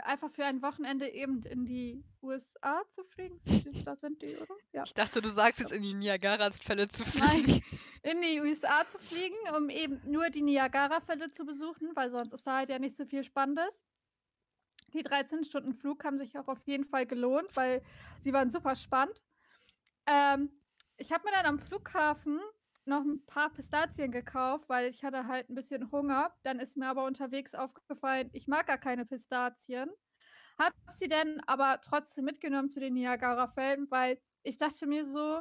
einfach 0.04 0.30
für 0.30 0.44
ein 0.44 0.62
Wochenende 0.62 1.08
eben 1.08 1.42
in 1.42 1.64
die 1.66 2.04
USA 2.22 2.82
zu 2.88 3.04
fliegen. 3.04 3.40
Da 3.84 3.96
sind 3.96 4.22
die, 4.22 4.36
oder? 4.36 4.54
Ja. 4.72 4.84
Ich 4.84 4.94
dachte, 4.94 5.20
du 5.20 5.28
sagst 5.28 5.60
jetzt 5.60 5.72
in 5.72 5.82
die 5.82 5.94
Niagara-Fälle 5.94 6.88
zu 6.88 7.02
Nein, 7.18 7.28
fliegen. 7.28 7.64
in 8.02 8.22
die 8.22 8.40
USA 8.40 8.84
zu 8.90 8.98
fliegen, 8.98 9.36
um 9.56 9.68
eben 9.70 10.00
nur 10.10 10.30
die 10.30 10.42
Niagara-Fälle 10.42 11.28
zu 11.28 11.44
besuchen, 11.44 11.90
weil 11.94 12.10
sonst 12.10 12.32
ist 12.32 12.46
da 12.46 12.58
halt 12.58 12.68
ja 12.68 12.78
nicht 12.78 12.96
so 12.96 13.04
viel 13.04 13.24
Spannendes. 13.24 13.82
Die 14.94 15.02
13 15.02 15.44
Stunden 15.44 15.74
Flug 15.74 16.04
haben 16.04 16.18
sich 16.18 16.38
auch 16.38 16.48
auf 16.48 16.66
jeden 16.66 16.84
Fall 16.84 17.06
gelohnt, 17.06 17.54
weil 17.54 17.82
sie 18.20 18.32
waren 18.32 18.50
super 18.50 18.76
spannend. 18.76 19.22
Ähm, 20.06 20.50
ich 20.96 21.12
habe 21.12 21.24
mir 21.24 21.32
dann 21.32 21.46
am 21.46 21.58
Flughafen 21.58 22.40
noch 22.84 23.02
ein 23.02 23.24
paar 23.26 23.50
Pistazien 23.50 24.10
gekauft, 24.10 24.68
weil 24.68 24.88
ich 24.90 25.04
hatte 25.04 25.26
halt 25.26 25.48
ein 25.48 25.54
bisschen 25.54 25.90
Hunger. 25.92 26.34
Dann 26.42 26.58
ist 26.58 26.76
mir 26.76 26.88
aber 26.88 27.04
unterwegs 27.04 27.54
aufgefallen, 27.54 28.30
ich 28.32 28.48
mag 28.48 28.66
gar 28.66 28.78
keine 28.78 29.06
Pistazien. 29.06 29.90
habe 30.58 30.74
sie 30.90 31.08
dann 31.08 31.40
aber 31.46 31.80
trotzdem 31.82 32.24
mitgenommen 32.24 32.68
zu 32.68 32.80
den 32.80 32.94
Niagara-Fällen, 32.94 33.90
weil 33.90 34.18
ich 34.42 34.58
dachte 34.58 34.86
mir 34.86 35.04
so, 35.04 35.40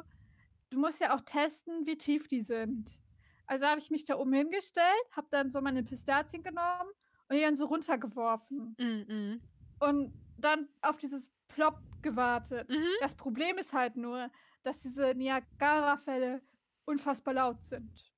du 0.70 0.78
musst 0.78 1.00
ja 1.00 1.14
auch 1.14 1.20
testen, 1.20 1.86
wie 1.86 1.98
tief 1.98 2.28
die 2.28 2.42
sind. 2.42 2.98
Also 3.46 3.66
habe 3.66 3.80
ich 3.80 3.90
mich 3.90 4.04
da 4.04 4.16
oben 4.16 4.32
hingestellt, 4.32 4.86
habe 5.12 5.26
dann 5.30 5.50
so 5.50 5.60
meine 5.60 5.82
Pistazien 5.82 6.42
genommen 6.42 6.90
und 7.28 7.36
die 7.36 7.42
dann 7.42 7.56
so 7.56 7.66
runtergeworfen. 7.66 8.74
Mhm. 8.78 9.42
Und 9.80 10.14
dann 10.38 10.68
auf 10.80 10.98
dieses 10.98 11.30
Plop 11.48 11.78
gewartet. 12.02 12.70
Mhm. 12.70 12.84
Das 13.00 13.14
Problem 13.14 13.58
ist 13.58 13.72
halt 13.72 13.96
nur, 13.96 14.30
dass 14.62 14.80
diese 14.80 15.14
Niagara-Fälle 15.14 16.40
unfassbar 16.84 17.34
laut 17.34 17.64
sind. 17.64 18.12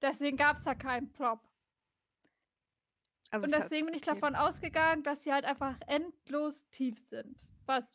Deswegen 0.00 0.36
gab 0.36 0.56
es 0.56 0.64
da 0.64 0.74
keinen 0.74 1.12
Plop. 1.12 1.40
Also 3.30 3.46
Und 3.46 3.54
deswegen 3.54 3.86
bin 3.86 3.94
ich 3.94 4.02
okay. 4.02 4.14
davon 4.14 4.34
ausgegangen, 4.34 5.02
dass 5.02 5.24
sie 5.24 5.32
halt 5.32 5.44
einfach 5.44 5.76
endlos 5.86 6.68
tief 6.70 6.98
sind. 6.98 7.50
Was 7.66 7.94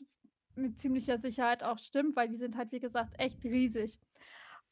mit 0.56 0.80
ziemlicher 0.80 1.18
Sicherheit 1.18 1.64
auch 1.64 1.80
stimmt, 1.80 2.16
weil 2.16 2.30
die 2.30 2.38
sind 2.38 2.56
halt, 2.56 2.72
wie 2.72 2.80
gesagt, 2.80 3.16
echt 3.18 3.44
riesig. 3.44 4.00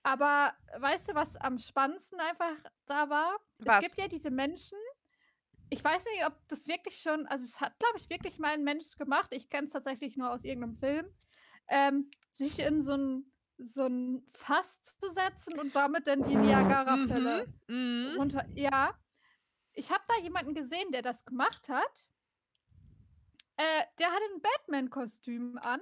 Aber 0.03 0.53
weißt 0.77 1.09
du, 1.09 1.15
was 1.15 1.35
am 1.37 1.57
spannendsten 1.57 2.19
einfach 2.19 2.55
da 2.85 3.09
war? 3.09 3.39
Was? 3.59 3.83
Es 3.83 3.95
gibt 3.95 3.97
ja 3.97 4.07
diese 4.07 4.31
Menschen, 4.31 4.77
ich 5.69 5.83
weiß 5.83 6.03
nicht, 6.05 6.25
ob 6.25 6.33
das 6.49 6.67
wirklich 6.67 7.01
schon, 7.01 7.27
also 7.27 7.45
es 7.45 7.59
hat, 7.61 7.77
glaube 7.79 7.97
ich, 7.97 8.09
wirklich 8.09 8.39
mal 8.39 8.53
ein 8.53 8.63
Mensch 8.63 8.95
gemacht, 8.97 9.31
ich 9.31 9.49
kenne 9.49 9.67
es 9.67 9.73
tatsächlich 9.73 10.17
nur 10.17 10.31
aus 10.31 10.43
irgendeinem 10.43 10.75
Film, 10.75 11.05
ähm, 11.69 12.09
sich 12.31 12.59
in 12.59 12.81
so 12.81 12.93
ein, 12.93 13.30
so 13.61 13.85
ein 13.85 14.25
Fass 14.27 14.81
zu 14.83 15.07
setzen 15.09 15.59
und 15.59 15.75
damit 15.75 16.07
dann 16.07 16.23
die 16.23 16.35
Niagara-Fälle 16.35 17.47
Mhm. 17.67 18.07
Mhm. 18.07 18.17
runter. 18.17 18.45
Ja, 18.55 18.97
ich 19.73 19.91
habe 19.91 20.03
da 20.07 20.17
jemanden 20.21 20.53
gesehen, 20.53 20.91
der 20.91 21.01
das 21.01 21.25
gemacht 21.25 21.69
hat. 21.69 22.07
Äh, 23.57 23.83
der 23.99 24.07
hatte 24.07 24.23
ein 24.35 24.41
Batman-Kostüm 24.41 25.57
an, 25.63 25.81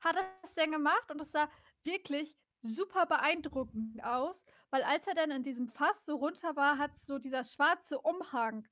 hat 0.00 0.16
das 0.42 0.54
dann 0.54 0.70
gemacht 0.72 1.10
und 1.10 1.20
es 1.20 1.32
sah 1.32 1.50
wirklich 1.84 2.36
super 2.62 3.06
beeindruckend 3.06 4.02
aus, 4.04 4.44
weil 4.70 4.82
als 4.82 5.06
er 5.06 5.14
dann 5.14 5.30
in 5.30 5.42
diesem 5.42 5.68
Fass 5.68 6.04
so 6.04 6.16
runter 6.16 6.56
war, 6.56 6.78
hat 6.78 6.98
so 6.98 7.18
dieser 7.18 7.44
schwarze 7.44 8.00
Umhang 8.00 8.66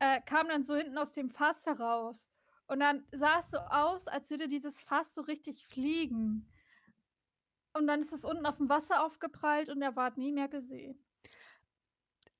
äh, 0.00 0.20
kam 0.22 0.48
dann 0.48 0.64
so 0.64 0.74
hinten 0.76 0.98
aus 0.98 1.12
dem 1.12 1.30
Fass 1.30 1.66
heraus. 1.66 2.28
Und 2.66 2.80
dann 2.80 3.06
sah 3.12 3.38
es 3.38 3.50
so 3.50 3.58
aus, 3.58 4.06
als 4.06 4.30
würde 4.30 4.48
dieses 4.48 4.82
Fass 4.82 5.14
so 5.14 5.22
richtig 5.22 5.66
fliegen. 5.66 6.52
Und 7.78 7.86
dann 7.86 8.00
ist 8.00 8.12
es 8.12 8.24
unten 8.24 8.44
auf 8.46 8.56
dem 8.58 8.68
Wasser 8.68 9.04
aufgeprallt 9.04 9.68
und 9.68 9.80
er 9.82 9.96
war 9.96 10.12
nie 10.18 10.32
mehr 10.32 10.48
gesehen. 10.48 10.98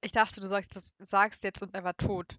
Ich 0.00 0.12
dachte, 0.12 0.40
du 0.40 0.46
sagst, 0.46 0.94
sagst 0.98 1.42
jetzt 1.44 1.62
und 1.62 1.74
er 1.74 1.84
war 1.84 1.96
tot. 1.96 2.38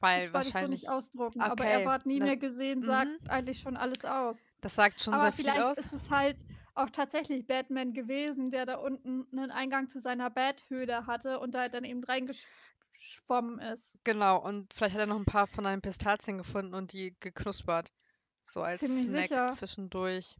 Weil 0.00 0.22
Das 0.22 0.32
wollte 0.32 0.46
ich 0.46 0.52
so 0.52 0.54
wahrscheinlich, 0.54 0.80
nicht 0.82 0.90
ausdrucken, 0.90 1.40
aber 1.42 1.52
Okay, 1.62 1.80
er 1.80 1.84
war 1.86 2.00
nie 2.06 2.18
na- 2.20 2.26
mehr 2.26 2.36
gesehen, 2.38 2.82
sagt 2.82 3.22
mhm. 3.22 3.28
eigentlich 3.28 3.60
schon 3.60 3.76
alles 3.76 4.04
aus. 4.04 4.46
das 4.62 4.74
sagt 4.74 5.00
schon 5.00 5.12
aber 5.14 5.24
sehr 5.24 5.32
viel 5.32 5.44
vielleicht 5.44 5.62
aus. 5.64 5.78
ist 5.78 5.92
es 5.92 6.10
halt 6.10 6.38
auch 6.74 6.88
tatsächlich 6.88 7.46
Batman 7.46 7.92
gewesen, 7.92 8.50
der 8.50 8.64
da 8.64 8.76
unten 8.76 9.26
einen 9.32 9.50
Eingang 9.50 9.88
zu 9.90 10.00
seiner 10.00 10.30
Bathöhle 10.30 11.06
hatte 11.06 11.38
und 11.38 11.52
da 11.54 11.64
dann 11.64 11.84
eben 11.84 12.02
reingeschwommen 12.02 13.58
ist. 13.58 13.94
Genau, 14.04 14.38
und 14.42 14.72
vielleicht 14.72 14.94
hat 14.94 15.00
er 15.00 15.06
noch 15.06 15.18
ein 15.18 15.26
paar 15.26 15.46
von 15.46 15.64
deinen 15.64 15.82
Pistazien 15.82 16.38
gefunden 16.38 16.72
und 16.74 16.92
die 16.94 17.14
geknuspert. 17.20 17.90
So 18.42 18.62
als 18.62 18.80
Ziemlich 18.80 19.04
Snack 19.04 19.28
sicher. 19.28 19.46
zwischendurch. 19.48 20.36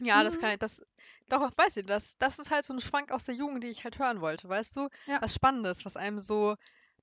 Ja, 0.00 0.24
das 0.24 0.36
Mhm. 0.36 0.40
kann 0.40 0.50
ich, 0.50 0.58
das, 0.58 0.82
doch, 1.28 1.50
weiß 1.56 1.76
ich, 1.78 1.86
das, 1.86 2.18
das 2.18 2.38
ist 2.38 2.50
halt 2.50 2.64
so 2.64 2.72
ein 2.72 2.80
Schwank 2.80 3.10
aus 3.12 3.24
der 3.26 3.34
Jugend, 3.34 3.62
die 3.64 3.68
ich 3.68 3.84
halt 3.84 3.98
hören 3.98 4.20
wollte, 4.20 4.48
weißt 4.48 4.76
du? 4.76 4.88
Ja. 5.06 5.22
Was 5.22 5.34
Spannendes, 5.34 5.84
was 5.84 5.96
einem 5.96 6.18
so, 6.18 6.56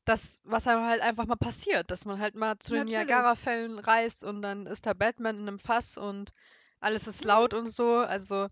das, 0.06 0.40
was 0.44 0.68
einem 0.68 0.82
halt 0.84 1.02
einfach 1.02 1.26
mal 1.26 1.36
passiert, 1.36 1.90
dass 1.92 2.06
man 2.06 2.20
halt 2.20 2.36
mal 2.36 2.58
zu 2.60 2.74
den. 2.74 2.86
Niagara-Fällen 2.86 3.80
reist 3.80 4.24
und 4.24 4.42
dann 4.42 4.66
ist 4.66 4.86
da 4.86 4.94
Batman 4.94 5.38
in 5.38 5.48
einem 5.48 5.60
Fass 5.60 5.98
und 5.98 6.32
alles 6.80 7.08
ist 7.08 7.22
Mhm. 7.22 7.28
laut 7.28 7.54
und 7.54 7.70
so. 7.70 7.96
Also, 7.98 8.48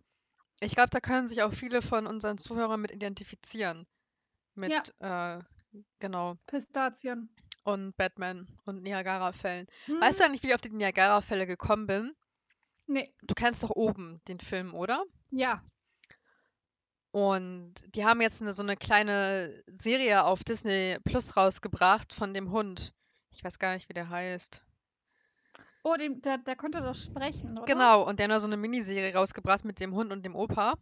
ich 0.61 0.73
glaube, 0.75 0.89
da 0.91 0.99
können 0.99 1.27
sich 1.27 1.41
auch 1.43 1.53
viele 1.53 1.81
von 1.81 2.07
unseren 2.07 2.37
Zuhörern 2.37 2.79
mit 2.81 2.91
identifizieren. 2.91 3.87
Mit, 4.55 4.93
äh, 4.99 5.39
genau, 5.99 6.35
Pistazien. 6.47 7.29
und 7.63 7.95
Batman 7.97 8.47
und 8.65 8.83
Niagara-Fällen. 8.83 9.67
Mhm. 9.87 10.01
Weißt 10.01 10.19
du 10.19 10.23
eigentlich, 10.25 10.43
wie 10.43 10.47
ich 10.47 10.55
auf 10.55 10.61
die 10.61 10.69
Niagara-Fälle 10.69 11.45
gekommen 11.47 11.87
bin? 11.87 12.15
Nee, 12.91 13.07
Du 13.21 13.35
kennst 13.35 13.61
doch 13.63 13.69
oben 13.69 14.19
den 14.27 14.39
Film, 14.39 14.73
oder? 14.73 15.03
ja. 15.31 15.61
Und 17.11 17.73
die 17.95 18.05
haben 18.05 18.21
jetzt 18.21 18.41
eine, 18.41 18.53
so 18.53 18.61
eine 18.61 18.77
kleine 18.77 19.51
Serie 19.65 20.25
auf 20.25 20.43
Disney 20.43 20.97
Plus 21.03 21.35
rausgebracht 21.35 22.13
von 22.13 22.35
dem 22.35 22.51
Hund. 22.51 22.93
Ich 23.31 23.43
weiß 23.43 23.57
gar 23.57 23.73
nicht, 23.73 23.89
wie 23.89 23.93
der 23.93 24.09
heißt. 24.09 24.63
Oh, 25.83 25.95
dem, 25.95 26.21
der, 26.21 26.37
der 26.37 26.55
konnte 26.55 26.81
doch 26.81 26.93
sprechen, 26.93 27.51
oder? 27.57 27.65
Genau, 27.65 28.07
und 28.07 28.19
der 28.19 28.25
hat 28.25 28.29
noch 28.31 28.39
so 28.39 28.45
eine 28.45 28.57
Miniserie 28.57 29.13
rausgebracht 29.15 29.65
mit 29.65 29.79
dem 29.79 29.95
Hund 29.95 30.11
und 30.11 30.23
dem 30.23 30.35
Opa. 30.35 30.75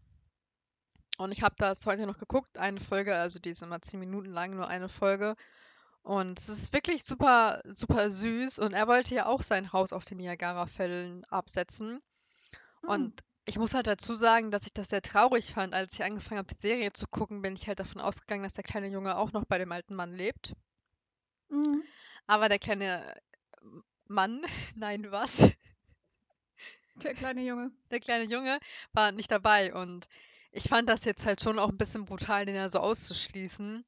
Und 1.18 1.32
ich 1.32 1.43
habe 1.43 1.55
das 1.58 1.86
heute 1.86 2.05
noch 2.05 2.18
geguckt, 2.18 2.58
eine 2.58 2.80
Folge, 2.82 3.16
also 3.16 3.39
die 3.39 3.51
ist 3.51 3.64
immer 3.64 3.82
zehn 3.82 3.99
Minuten 4.01 4.32
lang, 4.32 4.53
nur 4.53 4.68
eine 4.68 4.89
Folge. 4.89 5.36
Und 6.08 6.39
es 6.39 6.47
ist 6.47 6.72
wirklich 6.72 7.03
super, 7.03 7.62
super 7.66 8.10
süß. 8.10 8.60
Und 8.60 8.72
er 8.72 8.88
wollte 8.88 9.14
ja 9.14 9.26
auch 9.26 9.41
sein 9.41 9.74
Haus 9.74 9.91
auf 9.91 10.05
den 10.05 10.20
Niagara-Fällen 10.20 11.26
absetzen. 11.26 11.99
Hm. 12.84 12.89
Und 12.89 13.24
ich 13.45 13.58
muss 13.58 13.74
halt 13.74 13.88
dazu 13.88 14.14
sagen, 14.14 14.49
dass 14.49 14.66
ich 14.66 14.74
das 14.74 14.88
sehr 14.88 15.01
traurig 15.01 15.53
fand. 15.53 15.74
Als 15.74 15.95
ich 15.95 16.05
angefangen 16.05 16.38
habe, 16.38 16.47
die 16.47 16.62
Serie 16.62 16.93
zu 16.93 17.08
gucken, 17.08 17.41
bin 17.41 17.58
ich 17.58 17.68
halt 17.68 17.82
davon 17.82 17.99
ausgegangen, 17.99 18.43
dass 18.43 18.53
der 18.53 18.64
kleine 18.64 18.88
Junge 18.88 19.18
auch 19.18 19.34
noch 19.34 19.43
bei 19.43 19.58
dem 19.58 19.74
alten 19.74 19.95
Mann 19.95 20.16
lebt. 20.16 20.53
Mhm. 21.49 21.84
Aber 22.26 22.47
der 22.47 22.60
kleine 22.60 23.14
Mann, 24.05 24.45
nein, 24.78 25.12
was? 25.12 25.51
Der 27.03 27.16
kleine 27.16 27.41
Junge. 27.41 27.72
Der 27.91 27.99
kleine 27.99 28.24
Junge 28.24 28.62
war 28.93 29.12
nicht 29.12 29.30
dabei. 29.30 29.74
Und 29.74 30.08
ich 30.53 30.70
fand 30.70 30.88
das 30.88 31.03
jetzt 31.03 31.26
halt 31.26 31.41
schon 31.41 31.60
auch 31.60 31.68
ein 31.68 31.78
bisschen 31.78 32.05
brutal, 32.05 32.45
den 32.45 32.55
ja 32.55 32.70
so 32.70 32.80
auszuschließen. 32.80 33.84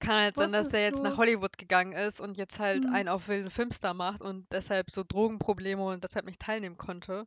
Kann 0.00 0.14
halt 0.22 0.36
sein, 0.36 0.50
dass 0.52 0.70
der 0.70 0.80
Wusstest 0.80 0.82
jetzt 0.82 1.02
nach 1.04 1.16
du- 1.16 1.18
Hollywood 1.18 1.56
gegangen 1.56 1.92
ist 1.92 2.20
und 2.20 2.36
jetzt 2.36 2.58
halt 2.58 2.84
Mhm. 2.84 2.92
einen 2.92 3.08
auf 3.08 3.28
wilden 3.28 3.50
Filmstar 3.50 3.94
macht 3.94 4.22
und 4.22 4.46
deshalb 4.52 4.90
so 4.90 5.04
Drogenprobleme 5.04 5.84
und 5.84 6.02
deshalb 6.02 6.26
nicht 6.26 6.40
teilnehmen 6.40 6.76
konnte 6.76 7.26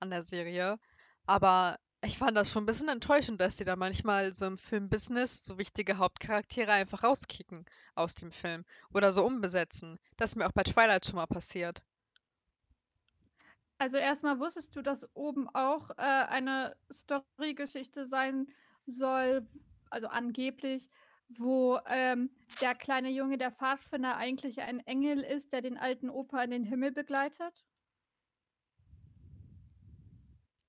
an 0.00 0.10
der 0.10 0.22
Serie. 0.22 0.78
Aber 1.26 1.78
ich 2.02 2.18
fand 2.18 2.36
das 2.36 2.50
schon 2.52 2.64
ein 2.64 2.66
bisschen 2.66 2.88
enttäuschend, 2.88 3.40
dass 3.40 3.56
die 3.56 3.64
da 3.64 3.76
manchmal 3.76 4.32
so 4.32 4.46
im 4.46 4.58
Filmbusiness 4.58 5.44
so 5.44 5.58
wichtige 5.58 5.98
Hauptcharaktere 5.98 6.72
einfach 6.72 7.04
rauskicken 7.04 7.66
aus 7.94 8.14
dem 8.14 8.32
Film 8.32 8.64
oder 8.94 9.12
so 9.12 9.24
umbesetzen. 9.24 9.98
Das 10.16 10.30
ist 10.30 10.36
mir 10.36 10.46
auch 10.46 10.52
bei 10.52 10.64
Twilight 10.64 11.06
schon 11.06 11.16
mal 11.16 11.26
passiert. 11.26 11.82
Also 13.78 13.98
erstmal 13.98 14.38
wusstest 14.38 14.74
du, 14.76 14.82
dass 14.82 15.08
oben 15.14 15.48
auch 15.54 15.90
äh, 15.90 15.94
eine 16.02 16.76
Story-Geschichte 16.92 18.06
sein 18.06 18.48
soll, 18.86 19.46
also 19.90 20.08
angeblich, 20.08 20.90
wo 21.28 21.78
ähm, 21.86 22.30
der 22.60 22.74
kleine 22.74 23.10
Junge, 23.10 23.38
der 23.38 23.50
Pfadfinder, 23.50 24.16
eigentlich 24.16 24.60
ein 24.60 24.80
Engel 24.80 25.20
ist, 25.20 25.52
der 25.52 25.62
den 25.62 25.76
alten 25.76 26.10
Opa 26.10 26.42
in 26.42 26.50
den 26.50 26.64
Himmel 26.64 26.92
begleitet? 26.92 27.64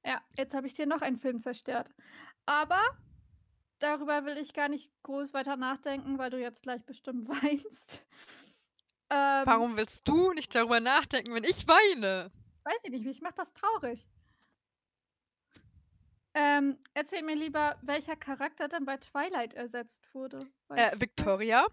Ja, 0.04 0.22
jetzt 0.38 0.54
habe 0.54 0.68
ich 0.68 0.74
dir 0.74 0.86
noch 0.86 1.02
einen 1.02 1.18
Film 1.18 1.42
zerstört. 1.42 1.94
Aber 2.46 2.82
darüber 3.80 4.26
will 4.26 4.38
ich 4.38 4.54
gar 4.54 4.70
nicht 4.70 4.90
groß 5.04 5.34
weiter 5.34 5.58
nachdenken, 5.58 6.18
weil 6.18 6.30
du 6.30 6.40
jetzt 6.40 6.64
gleich 6.64 6.86
bestimmt 6.86 7.28
weinst. 7.28 8.08
Ähm, 9.10 9.44
Warum 9.46 9.78
willst 9.78 10.08
du 10.08 10.32
nicht 10.34 10.54
darüber 10.56 10.80
nachdenken, 10.80 11.34
wenn 11.34 11.44
ich 11.44 11.68
weine? 11.68 12.32
Weiß 12.64 12.84
ich 12.84 12.92
nicht, 12.92 13.06
mich 13.06 13.22
macht 13.22 13.38
das 13.38 13.54
traurig. 13.54 14.06
Ähm, 16.40 16.78
erzähl 16.94 17.24
mir 17.24 17.36
lieber, 17.36 17.78
welcher 17.82 18.16
Charakter 18.16 18.68
denn 18.68 18.86
bei 18.86 18.98
Twilight 18.98 19.56
ersetzt 19.56 20.14
wurde. 20.14 20.40
Äh, 20.70 20.92
Victoria? 21.00 21.66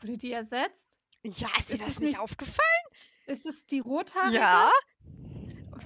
Wurde 0.00 0.18
die 0.18 0.30
ersetzt? 0.30 0.88
Ja, 1.24 1.48
ist 1.58 1.70
dir 1.70 1.74
Ist 1.74 1.86
das 1.86 1.98
nicht 1.98 2.20
aufgefallen? 2.20 2.86
Ist 3.26 3.44
es 3.44 3.66
die 3.66 3.80
rothaarige? 3.80 4.36
Ja, 4.36 4.70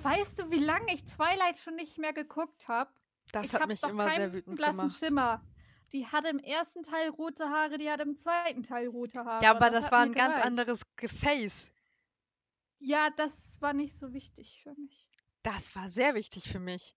Weißt 0.03 0.39
du, 0.39 0.51
wie 0.51 0.59
lange 0.59 0.93
ich 0.93 1.05
Twilight 1.05 1.59
schon 1.59 1.75
nicht 1.77 1.97
mehr 1.97 2.13
geguckt 2.13 2.69
habe? 2.69 2.91
das 3.33 3.47
ich 3.47 3.55
hat 3.55 3.63
hab 3.63 3.69
mich 3.69 3.83
immer 3.83 4.11
sehr 4.11 4.33
wütend 4.33 4.57
blassen 4.57 4.79
gemacht. 4.89 4.99
Schimmer. 4.99 5.43
Die 5.93 6.07
hatte 6.07 6.29
im 6.29 6.39
ersten 6.39 6.83
Teil 6.83 7.09
rote 7.09 7.49
Haare, 7.49 7.79
die 7.79 7.91
hatte 7.91 8.03
im 8.03 8.17
zweiten 8.19 8.63
Teil 8.63 8.89
rote 8.89 9.25
Haare. 9.25 9.43
Ja, 9.43 9.53
aber 9.53 9.71
das 9.71 9.87
hat 9.87 9.93
war 9.93 10.01
ein 10.03 10.13
ganz 10.13 10.35
gereicht. 10.35 10.47
anderes 10.47 10.83
Gefäß. 10.97 11.71
Ja, 12.79 13.09
das 13.17 13.61
war 13.61 13.73
nicht 13.73 13.99
so 13.99 14.13
wichtig 14.13 14.61
für 14.63 14.75
mich. 14.75 15.09
Das 15.47 15.77
war 15.77 15.89
sehr 15.89 16.17
wichtig 16.17 16.49
für 16.49 16.59
mich. 16.59 16.97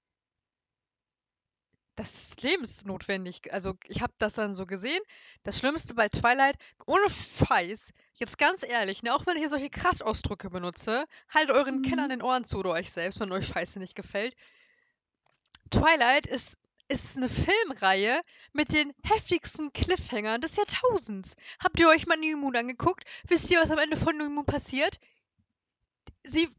Das 1.93 2.15
ist 2.15 2.41
lebensnotwendig. 2.41 3.53
Also, 3.53 3.75
ich 3.85 4.01
habe 4.01 4.13
das 4.17 4.33
dann 4.33 4.55
so 4.55 4.65
gesehen. 4.65 5.03
Das 5.43 5.59
Schlimmste 5.59 5.93
bei 5.93 6.09
Twilight, 6.09 6.55
ohne 6.87 7.07
Scheiß, 7.11 7.93
jetzt 8.15 8.39
ganz 8.39 8.63
ehrlich, 8.63 9.03
ne, 9.03 9.13
auch 9.13 9.27
wenn 9.27 9.35
ich 9.35 9.41
hier 9.41 9.49
solche 9.49 9.69
Kraftausdrücke 9.69 10.49
benutze, 10.49 11.05
haltet 11.31 11.55
euren 11.55 11.81
Mhm. 11.81 12.09
den 12.09 12.23
Ohren 12.23 12.43
zu 12.43 12.57
oder 12.57 12.71
euch 12.71 12.89
selbst, 12.91 13.19
wenn 13.19 13.31
euch 13.31 13.45
Scheiße 13.45 13.77
nicht 13.77 13.93
gefällt. 13.93 14.35
Twilight 15.69 16.25
ist 16.25 16.57
ist 16.87 17.17
eine 17.17 17.29
Filmreihe 17.29 18.19
mit 18.51 18.73
den 18.73 18.91
heftigsten 19.03 19.71
Cliffhangern 19.73 20.41
des 20.41 20.55
Jahrtausends. 20.55 21.35
Habt 21.63 21.79
ihr 21.79 21.87
euch 21.87 22.07
mal 22.07 22.17
New 22.17 22.35
Moon 22.37 22.55
angeguckt? 22.55 23.03
Wisst 23.27 23.51
ihr, 23.51 23.61
was 23.61 23.69
am 23.69 23.77
Ende 23.77 23.95
von 23.95 24.17
New 24.17 24.27
Moon 24.31 24.43
passiert? 24.45 24.99
Sie, 26.23 26.49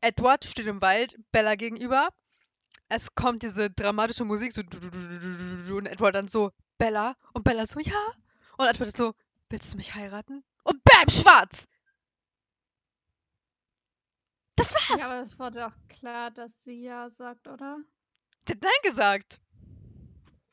Edward 0.00 0.44
steht 0.44 0.66
im 0.66 0.80
Wald, 0.80 1.16
Bella 1.32 1.54
gegenüber. 1.54 2.08
Es 2.88 3.14
kommt 3.14 3.42
diese 3.42 3.70
dramatische 3.70 4.24
Musik, 4.24 4.52
so 4.52 4.62
und 4.62 5.86
Edward 5.86 6.14
dann 6.14 6.28
so, 6.28 6.50
Bella. 6.78 7.16
Und 7.34 7.44
Bella 7.44 7.66
so, 7.66 7.80
ja. 7.80 8.12
Und 8.56 8.66
Edward 8.66 8.96
so, 8.96 9.14
willst 9.48 9.72
du 9.72 9.76
mich 9.76 9.94
heiraten? 9.94 10.44
Und 10.64 10.82
BAM, 10.84 11.08
schwarz! 11.08 11.68
Das 14.56 14.74
war's! 14.74 15.00
Ja, 15.00 15.06
aber 15.06 15.22
es 15.22 15.38
war 15.38 15.50
doch 15.50 15.72
klar, 15.88 16.30
dass 16.30 16.52
sie 16.64 16.82
ja 16.82 17.08
sagt, 17.10 17.46
oder? 17.46 17.78
Sie 18.46 18.52
hat 18.52 18.62
Nein 18.62 18.72
gesagt. 18.82 19.40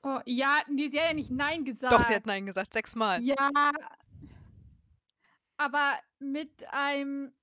Oh, 0.04 0.20
ja, 0.26 0.62
nee, 0.70 0.90
sie 0.90 1.00
hat 1.00 1.08
ja 1.08 1.14
nicht 1.14 1.32
Nein 1.32 1.66
gesagt. 1.66 1.92
Doch, 1.92 2.04
sie 2.04 2.16
hat 2.16 2.26
Nein 2.26 2.46
gesagt, 2.46 2.74
sechsmal. 2.74 3.22
Ja. 3.22 3.50
Aber 5.58 6.00
mit 6.20 6.68
einem. 6.72 7.34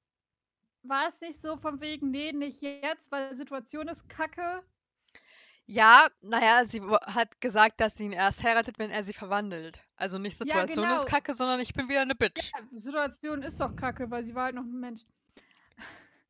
War 0.87 1.09
es 1.09 1.21
nicht 1.21 1.41
so 1.41 1.57
von 1.57 1.81
wegen, 1.81 2.11
nee, 2.11 2.33
nicht 2.33 2.61
jetzt, 2.63 3.11
weil 3.11 3.31
die 3.31 3.37
Situation 3.37 3.89
ist 3.89 4.07
kacke? 4.09 4.63
Ja, 5.67 6.09
naja, 6.21 6.63
sie 6.67 6.83
hat 6.83 7.41
gesagt, 7.41 7.81
dass 7.81 7.97
sie 7.97 8.05
ihn 8.05 8.13
erst 8.13 8.43
heiratet, 8.43 8.79
wenn 8.79 8.91
er 8.91 9.03
sie 9.03 9.15
verwandelt. 9.15 9.83
Also 9.97 10.19
nicht 10.19 10.39
Ja, 10.41 10.45
Situation 10.45 10.85
ist 10.91 11.01
genau. 11.01 11.11
kacke, 11.11 11.33
sondern 11.35 11.59
ich 11.61 11.73
bin 11.73 11.89
wieder 11.89 12.03
eine 12.03 12.15
Bitch. 12.15 12.53
Ja, 12.55 12.61
Situation 12.79 13.43
ist 13.43 13.59
doch 13.61 13.75
kacke, 13.75 14.11
weil 14.11 14.25
sie 14.25 14.35
war 14.35 14.45
halt 14.45 14.57
noch 14.57 14.63
ein 14.65 14.79
Mensch. 14.79 15.01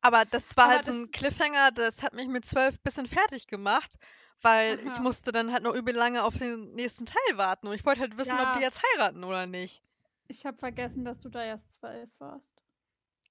Aber 0.01 0.23
das 0.23 0.55
war 0.55 0.65
Aber 0.65 0.73
halt 0.75 0.85
so 0.85 0.93
das- 0.93 1.01
ein 1.01 1.11
Cliffhanger, 1.11 1.71
das 1.71 2.01
hat 2.01 2.13
mich 2.13 2.27
mit 2.29 2.45
zwölf 2.45 2.79
bisschen 2.79 3.07
fertig 3.07 3.47
gemacht, 3.47 3.95
weil 4.41 4.79
ich 4.85 4.93
Aha. 4.93 5.01
musste 5.01 5.33
dann 5.33 5.51
halt 5.51 5.63
noch 5.63 5.73
übel 5.75 5.93
lange 5.93 6.23
auf 6.23 6.37
den 6.37 6.71
nächsten 6.75 7.05
Teil 7.05 7.37
warten 7.37 7.67
und 7.67 7.73
ich 7.73 7.85
wollte 7.85 7.99
halt 8.01 8.17
wissen, 8.17 8.39
ob 8.39 8.53
die 8.53 8.59
Ja. 8.59 8.65
jetzt 8.67 8.81
heiraten 8.93 9.23
oder 9.25 9.47
nicht. 9.47 9.81
Ich 10.29 10.45
habe 10.45 10.57
vergessen, 10.57 11.03
dass 11.03 11.19
du 11.19 11.27
da 11.27 11.43
erst 11.43 11.73
zwölf 11.73 12.09
warst. 12.19 12.61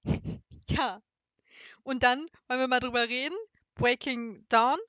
Ja. 0.67 1.01
Und 1.83 2.03
dann 2.03 2.27
wollen 2.47 2.59
wir 2.59 2.67
mal 2.67 2.79
drüber 2.79 3.07
reden. 3.07 3.37
Breaking 3.75 4.45
Dawn, 4.49 4.79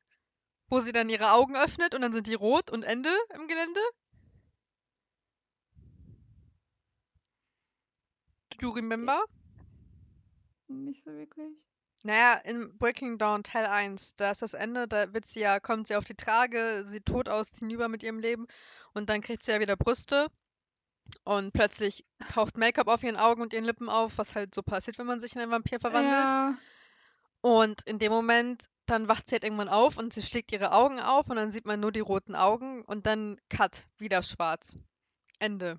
wo 0.68 0.80
sie 0.80 0.92
dann 0.92 1.08
ihre 1.08 1.32
Augen 1.32 1.56
öffnet 1.56 1.94
und 1.94 2.02
dann 2.02 2.12
sind 2.12 2.26
die 2.26 2.34
rot 2.34 2.70
und 2.70 2.82
Ende 2.82 3.10
im 3.34 3.48
Gelände. 3.48 3.80
Do 8.50 8.68
you 8.68 8.70
remember? 8.70 9.24
Nicht 10.68 11.04
so 11.04 11.12
wirklich. 11.12 11.52
Naja, 12.04 12.34
in 12.34 12.76
Breaking 12.78 13.18
Dawn 13.18 13.42
Teil 13.42 13.66
1, 13.66 14.14
da 14.14 14.30
ist 14.30 14.42
das 14.42 14.54
Ende, 14.54 14.86
da 14.86 15.12
wird 15.12 15.24
sie 15.24 15.40
ja, 15.40 15.60
kommt 15.60 15.88
sie 15.88 15.96
auf 15.96 16.04
die 16.04 16.14
Trage, 16.14 16.82
sieht 16.84 17.06
tot 17.06 17.28
aus, 17.28 17.58
hinüber 17.58 17.88
mit 17.88 18.02
ihrem 18.02 18.20
Leben 18.20 18.46
und 18.94 19.08
dann 19.10 19.22
kriegt 19.22 19.42
sie 19.42 19.52
ja 19.52 19.60
wieder 19.60 19.76
Brüste 19.76 20.28
und 21.24 21.52
plötzlich 21.52 22.04
taucht 22.28 22.56
Make-up 22.56 22.88
auf 22.88 23.02
ihren 23.02 23.16
Augen 23.16 23.42
und 23.42 23.52
ihren 23.52 23.64
Lippen 23.64 23.88
auf, 23.88 24.18
was 24.18 24.34
halt 24.34 24.54
so 24.54 24.62
passiert, 24.62 24.98
wenn 24.98 25.06
man 25.06 25.20
sich 25.20 25.34
in 25.34 25.42
einen 25.42 25.50
Vampir 25.50 25.80
verwandelt. 25.80 26.34
Ja, 26.34 26.58
Und 27.40 27.82
in 27.86 27.98
dem 27.98 28.12
Moment, 28.12 28.68
dann 28.86 29.08
wacht 29.08 29.28
sie 29.28 29.34
halt 29.36 29.44
irgendwann 29.44 29.68
auf 29.68 29.96
und 29.98 30.12
sie 30.12 30.22
schlägt 30.22 30.52
ihre 30.52 30.72
Augen 30.72 31.00
auf 31.00 31.28
und 31.30 31.36
dann 31.36 31.50
sieht 31.50 31.66
man 31.66 31.80
nur 31.80 31.92
die 31.92 32.00
roten 32.00 32.34
Augen 32.34 32.82
und 32.84 33.06
dann 33.06 33.40
Cut, 33.48 33.86
wieder 33.98 34.22
schwarz. 34.22 34.76
Ende. 35.38 35.78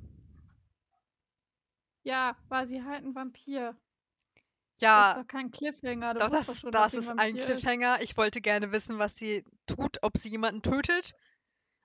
ja, 2.03 2.35
war 2.49 2.65
sie 2.65 2.83
halt 2.83 3.03
ein 3.03 3.15
Vampir. 3.15 3.75
Das 4.79 5.07
ist 5.07 5.13
Ja, 5.13 5.13
doch 5.15 5.27
kein 5.27 5.51
Cliffhanger. 5.51 6.13
Du 6.13 6.19
doch, 6.19 6.29
das, 6.29 6.47
doch 6.47 6.55
schon, 6.55 6.71
das 6.71 6.95
ist 6.95 7.11
ein 7.17 7.35
Vampir 7.35 7.43
Cliffhanger. 7.45 8.01
Ich 8.01 8.17
wollte 8.17 8.41
gerne 8.41 8.71
wissen, 8.71 8.99
was 8.99 9.15
sie 9.15 9.43
tut, 9.65 9.97
ob 10.03 10.17
sie 10.17 10.29
jemanden 10.29 10.61
tötet, 10.61 11.13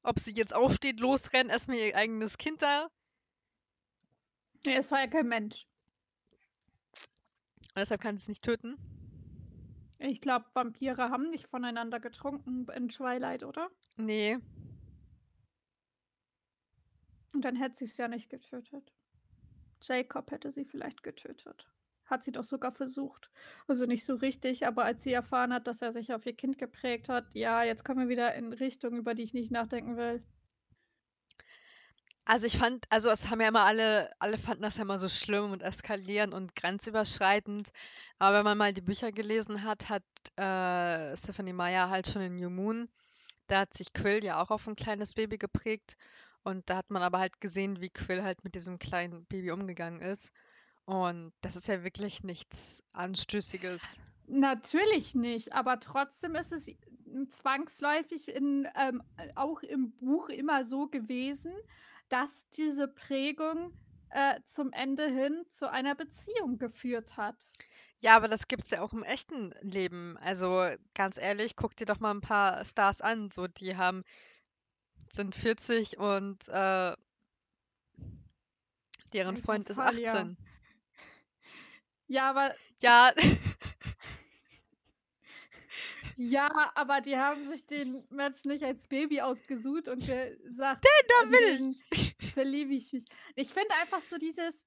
ob 0.02 0.18
sie 0.18 0.32
jetzt 0.34 0.54
aufsteht, 0.54 1.00
losrennt, 1.00 1.50
erstmal 1.50 1.78
ihr 1.78 1.96
eigenes 1.96 2.38
Kind 2.38 2.62
da. 2.62 2.88
Nee, 4.64 4.76
es 4.76 4.90
war 4.90 5.00
ja 5.00 5.06
kein 5.06 5.28
Mensch. 5.28 5.66
Und 7.74 7.78
deshalb 7.78 8.00
kann 8.00 8.16
sie 8.16 8.22
es 8.22 8.28
nicht 8.28 8.44
töten. 8.44 8.76
Ich 9.98 10.20
glaube, 10.20 10.46
Vampire 10.52 11.10
haben 11.10 11.30
nicht 11.30 11.46
voneinander 11.46 12.00
getrunken 12.00 12.66
in 12.74 12.88
Twilight, 12.88 13.44
oder? 13.44 13.70
Nee. 13.96 14.38
Und 17.32 17.44
dann 17.44 17.56
hätte 17.56 17.76
sie 17.76 17.84
es 17.86 17.96
ja 17.96 18.08
nicht 18.08 18.28
getötet. 18.28 18.92
Jacob 19.82 20.30
hätte 20.30 20.50
sie 20.50 20.64
vielleicht 20.64 21.02
getötet. 21.02 21.68
Hat 22.04 22.24
sie 22.24 22.32
doch 22.32 22.44
sogar 22.44 22.72
versucht. 22.72 23.30
Also 23.66 23.86
nicht 23.86 24.04
so 24.04 24.16
richtig, 24.16 24.66
aber 24.66 24.84
als 24.84 25.02
sie 25.02 25.12
erfahren 25.12 25.52
hat, 25.52 25.66
dass 25.66 25.82
er 25.82 25.92
sich 25.92 26.12
auf 26.12 26.26
ihr 26.26 26.34
Kind 26.36 26.58
geprägt 26.58 27.08
hat, 27.08 27.32
ja, 27.32 27.62
jetzt 27.62 27.84
kommen 27.84 28.00
wir 28.00 28.08
wieder 28.08 28.34
in 28.34 28.52
Richtungen, 28.52 28.98
über 28.98 29.14
die 29.14 29.22
ich 29.22 29.34
nicht 29.34 29.50
nachdenken 29.50 29.96
will. 29.96 30.22
Also 32.24 32.46
ich 32.46 32.56
fand, 32.56 32.86
also 32.88 33.10
es 33.10 33.30
haben 33.30 33.40
ja 33.40 33.48
immer 33.48 33.64
alle, 33.64 34.10
alle 34.20 34.38
fanden 34.38 34.62
das 34.62 34.76
ja 34.76 34.82
immer 34.82 34.98
so 34.98 35.08
schlimm 35.08 35.50
und 35.50 35.62
eskalierend 35.62 36.34
und 36.34 36.54
grenzüberschreitend. 36.54 37.70
Aber 38.18 38.38
wenn 38.38 38.44
man 38.44 38.58
mal 38.58 38.72
die 38.72 38.80
Bücher 38.80 39.10
gelesen 39.10 39.64
hat, 39.64 39.88
hat 39.88 40.04
äh, 40.36 41.16
Stephanie 41.16 41.52
Meyer 41.52 41.90
halt 41.90 42.06
schon 42.06 42.22
in 42.22 42.36
New 42.36 42.50
Moon, 42.50 42.88
da 43.48 43.60
hat 43.60 43.74
sich 43.74 43.92
Quill 43.92 44.24
ja 44.24 44.40
auch 44.40 44.50
auf 44.50 44.66
ein 44.68 44.76
kleines 44.76 45.14
Baby 45.14 45.36
geprägt. 45.36 45.96
Und 46.44 46.70
da 46.70 46.76
hat 46.76 46.90
man 46.90 47.02
aber 47.02 47.18
halt 47.18 47.40
gesehen, 47.40 47.80
wie 47.80 47.90
Quill 47.90 48.22
halt 48.22 48.44
mit 48.44 48.54
diesem 48.54 48.78
kleinen 48.78 49.26
Baby 49.26 49.50
umgegangen 49.50 50.00
ist. 50.00 50.32
Und 50.84 51.32
das 51.40 51.56
ist 51.56 51.68
ja 51.68 51.84
wirklich 51.84 52.22
nichts 52.22 52.82
Anstößiges. 52.92 53.98
Natürlich 54.26 55.14
nicht, 55.14 55.52
aber 55.52 55.80
trotzdem 55.80 56.34
ist 56.34 56.52
es 56.52 56.66
zwangsläufig 57.28 58.28
in, 58.28 58.68
ähm, 58.76 59.02
auch 59.34 59.62
im 59.62 59.92
Buch 59.92 60.28
immer 60.28 60.64
so 60.64 60.88
gewesen, 60.88 61.52
dass 62.12 62.46
diese 62.50 62.88
Prägung 62.88 63.72
äh, 64.10 64.38
zum 64.44 64.70
Ende 64.72 65.08
hin 65.08 65.46
zu 65.48 65.70
einer 65.70 65.94
Beziehung 65.94 66.58
geführt 66.58 67.16
hat. 67.16 67.50
Ja, 68.00 68.16
aber 68.16 68.28
das 68.28 68.48
gibt's 68.48 68.70
ja 68.70 68.82
auch 68.82 68.92
im 68.92 69.02
echten 69.02 69.54
Leben. 69.62 70.18
Also 70.18 70.68
ganz 70.94 71.16
ehrlich, 71.16 71.56
guck 71.56 71.74
dir 71.74 71.86
doch 71.86 72.00
mal 72.00 72.10
ein 72.10 72.20
paar 72.20 72.62
Stars 72.66 73.00
an. 73.00 73.30
So, 73.30 73.46
die 73.46 73.76
haben, 73.76 74.04
sind 75.10 75.34
40 75.34 75.96
und 75.98 76.46
äh, 76.48 76.94
deren 79.14 79.36
Freund 79.38 79.70
ist 79.70 79.76
Fall, 79.76 79.98
ja. 79.98 80.12
18. 80.12 80.36
Ja, 82.08 82.28
aber 82.28 82.54
Ja, 82.80 83.12
ja, 86.16 86.48
aber 86.74 87.00
die 87.00 87.16
haben 87.16 87.42
sich 87.48 87.66
den 87.66 88.02
Match 88.10 88.44
nicht 88.44 88.64
als 88.64 88.86
Baby 88.88 89.20
ausgesucht 89.20 89.88
und 89.88 90.06
gesagt, 90.06 90.84
da 91.08 91.22
in 91.24 91.32
will 91.32 91.58
den 91.58 91.74
verliebe 92.32 92.74
ich 92.74 92.92
mich. 92.92 93.04
Ich 93.36 93.52
finde 93.52 93.74
einfach 93.80 94.00
so 94.00 94.18
dieses, 94.18 94.64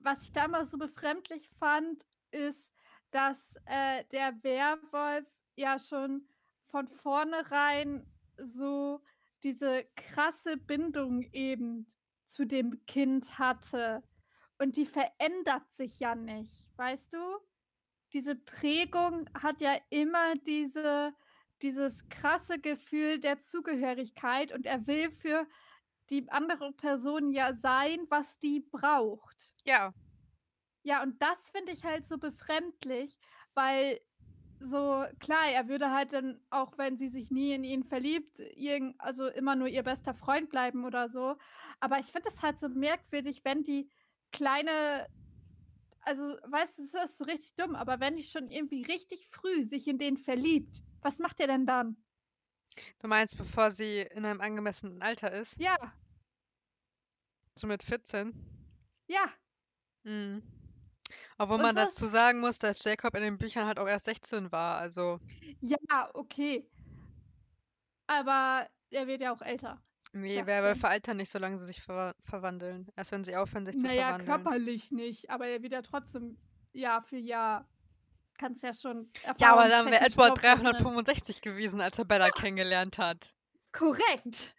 was 0.00 0.22
ich 0.22 0.32
damals 0.32 0.70
so 0.70 0.78
befremdlich 0.78 1.48
fand, 1.58 2.04
ist, 2.30 2.72
dass 3.10 3.54
äh, 3.66 4.04
der 4.12 4.42
Werwolf 4.42 5.28
ja 5.56 5.78
schon 5.78 6.28
von 6.66 6.88
vornherein 6.88 8.06
so 8.36 9.00
diese 9.42 9.84
krasse 9.96 10.56
Bindung 10.56 11.22
eben 11.32 11.86
zu 12.26 12.46
dem 12.46 12.84
Kind 12.86 13.38
hatte. 13.38 14.02
Und 14.58 14.76
die 14.76 14.86
verändert 14.86 15.70
sich 15.72 15.98
ja 16.00 16.14
nicht, 16.14 16.64
weißt 16.76 17.12
du? 17.14 17.18
Diese 18.12 18.34
Prägung 18.34 19.28
hat 19.34 19.60
ja 19.60 19.76
immer 19.90 20.34
diese, 20.46 21.14
dieses 21.62 22.08
krasse 22.08 22.58
Gefühl 22.58 23.20
der 23.20 23.40
Zugehörigkeit 23.40 24.52
und 24.52 24.66
er 24.66 24.86
will 24.86 25.10
für 25.10 25.46
die 26.10 26.28
andere 26.30 26.72
Person 26.72 27.30
ja 27.30 27.54
sein, 27.54 28.00
was 28.08 28.38
die 28.38 28.60
braucht. 28.60 29.54
ja. 29.64 29.92
Ja, 30.82 31.02
und 31.02 31.20
das 31.20 31.50
finde 31.50 31.72
ich 31.72 31.84
halt 31.84 32.06
so 32.06 32.16
befremdlich, 32.16 33.18
weil 33.54 34.00
so, 34.60 35.04
klar, 35.18 35.46
er 35.50 35.68
würde 35.68 35.90
halt 35.90 36.12
dann, 36.12 36.40
auch 36.50 36.76
wenn 36.76 36.98
sie 36.98 37.08
sich 37.08 37.30
nie 37.30 37.52
in 37.52 37.64
ihn 37.64 37.82
verliebt, 37.84 38.40
irgend, 38.54 39.00
also 39.00 39.26
immer 39.26 39.56
nur 39.56 39.68
ihr 39.68 39.82
bester 39.82 40.12
Freund 40.14 40.50
bleiben 40.50 40.84
oder 40.84 41.08
so. 41.08 41.36
Aber 41.80 41.98
ich 41.98 42.06
finde 42.06 42.28
es 42.28 42.42
halt 42.42 42.60
so 42.60 42.68
merkwürdig, 42.68 43.42
wenn 43.44 43.62
die 43.62 43.90
kleine, 44.32 45.06
also, 46.02 46.22
weißt 46.24 46.78
du, 46.78 46.82
das 46.92 47.10
ist 47.10 47.18
so 47.18 47.24
richtig 47.24 47.54
dumm, 47.54 47.74
aber 47.74 48.00
wenn 48.00 48.16
die 48.16 48.22
schon 48.22 48.48
irgendwie 48.50 48.82
richtig 48.82 49.26
früh 49.28 49.64
sich 49.64 49.86
in 49.88 49.98
den 49.98 50.16
verliebt, 50.16 50.82
was 51.02 51.18
macht 51.18 51.40
ihr 51.40 51.46
denn 51.46 51.66
dann? 51.66 51.96
Du 53.00 53.08
meinst, 53.08 53.36
bevor 53.36 53.72
sie 53.72 54.02
in 54.02 54.24
einem 54.24 54.40
angemessenen 54.40 55.02
Alter 55.02 55.32
ist? 55.32 55.56
Ja, 55.58 55.76
So 57.54 57.68
mit 57.68 57.84
14? 57.84 58.34
ja, 59.08 59.30
Mhm. 60.04 60.42
Obwohl 61.38 61.56
Und 61.56 61.62
man 61.62 61.74
dazu 61.74 62.06
sagen 62.06 62.40
muss, 62.40 62.58
dass 62.58 62.84
Jacob 62.84 63.14
in 63.16 63.22
den 63.22 63.38
Büchern 63.38 63.66
halt 63.66 63.78
auch 63.78 63.88
erst 63.88 64.06
16 64.06 64.52
war. 64.52 64.78
Also, 64.78 65.18
ja, 65.60 66.10
okay. 66.14 66.66
Aber 68.06 68.68
er 68.90 69.06
wird 69.06 69.20
ja 69.22 69.32
auch 69.32 69.40
älter. 69.42 69.82
Nee, 70.12 70.46
Werwölfe 70.46 70.88
altern 70.88 71.16
nicht, 71.18 71.30
solange 71.30 71.58
sie 71.58 71.66
sich 71.66 71.82
verwa 71.82 72.14
verwandeln. 72.24 72.88
Erst 72.96 73.12
wenn 73.12 73.24
sie 73.24 73.36
aufhören, 73.36 73.66
sich 73.66 73.76
zu 73.78 73.86
Naja, 73.86 74.08
verwandeln. 74.08 74.26
körperlich 74.28 74.90
nicht, 74.92 75.30
aber 75.30 75.46
er 75.46 75.62
wird 75.62 75.72
ja 75.72 75.82
trotzdem 75.82 76.36
Jahr 76.72 77.02
für 77.02 77.16
Jahr, 77.18 77.68
kannst 78.38 78.62
ja 78.62 78.72
schon 78.74 79.10
Ja, 79.38 79.52
aber 79.52 79.68
dann 79.68 79.86
wäre 79.90 80.04
Edward 80.04 80.42
draufrechnen. 80.42 80.72
365 80.72 81.40
gewesen, 81.42 81.80
als 81.80 81.98
er 81.98 82.04
Bella 82.04 82.30
kennengelernt 82.30 82.98
hat. 82.98 83.36
Korrekt. 83.72 84.54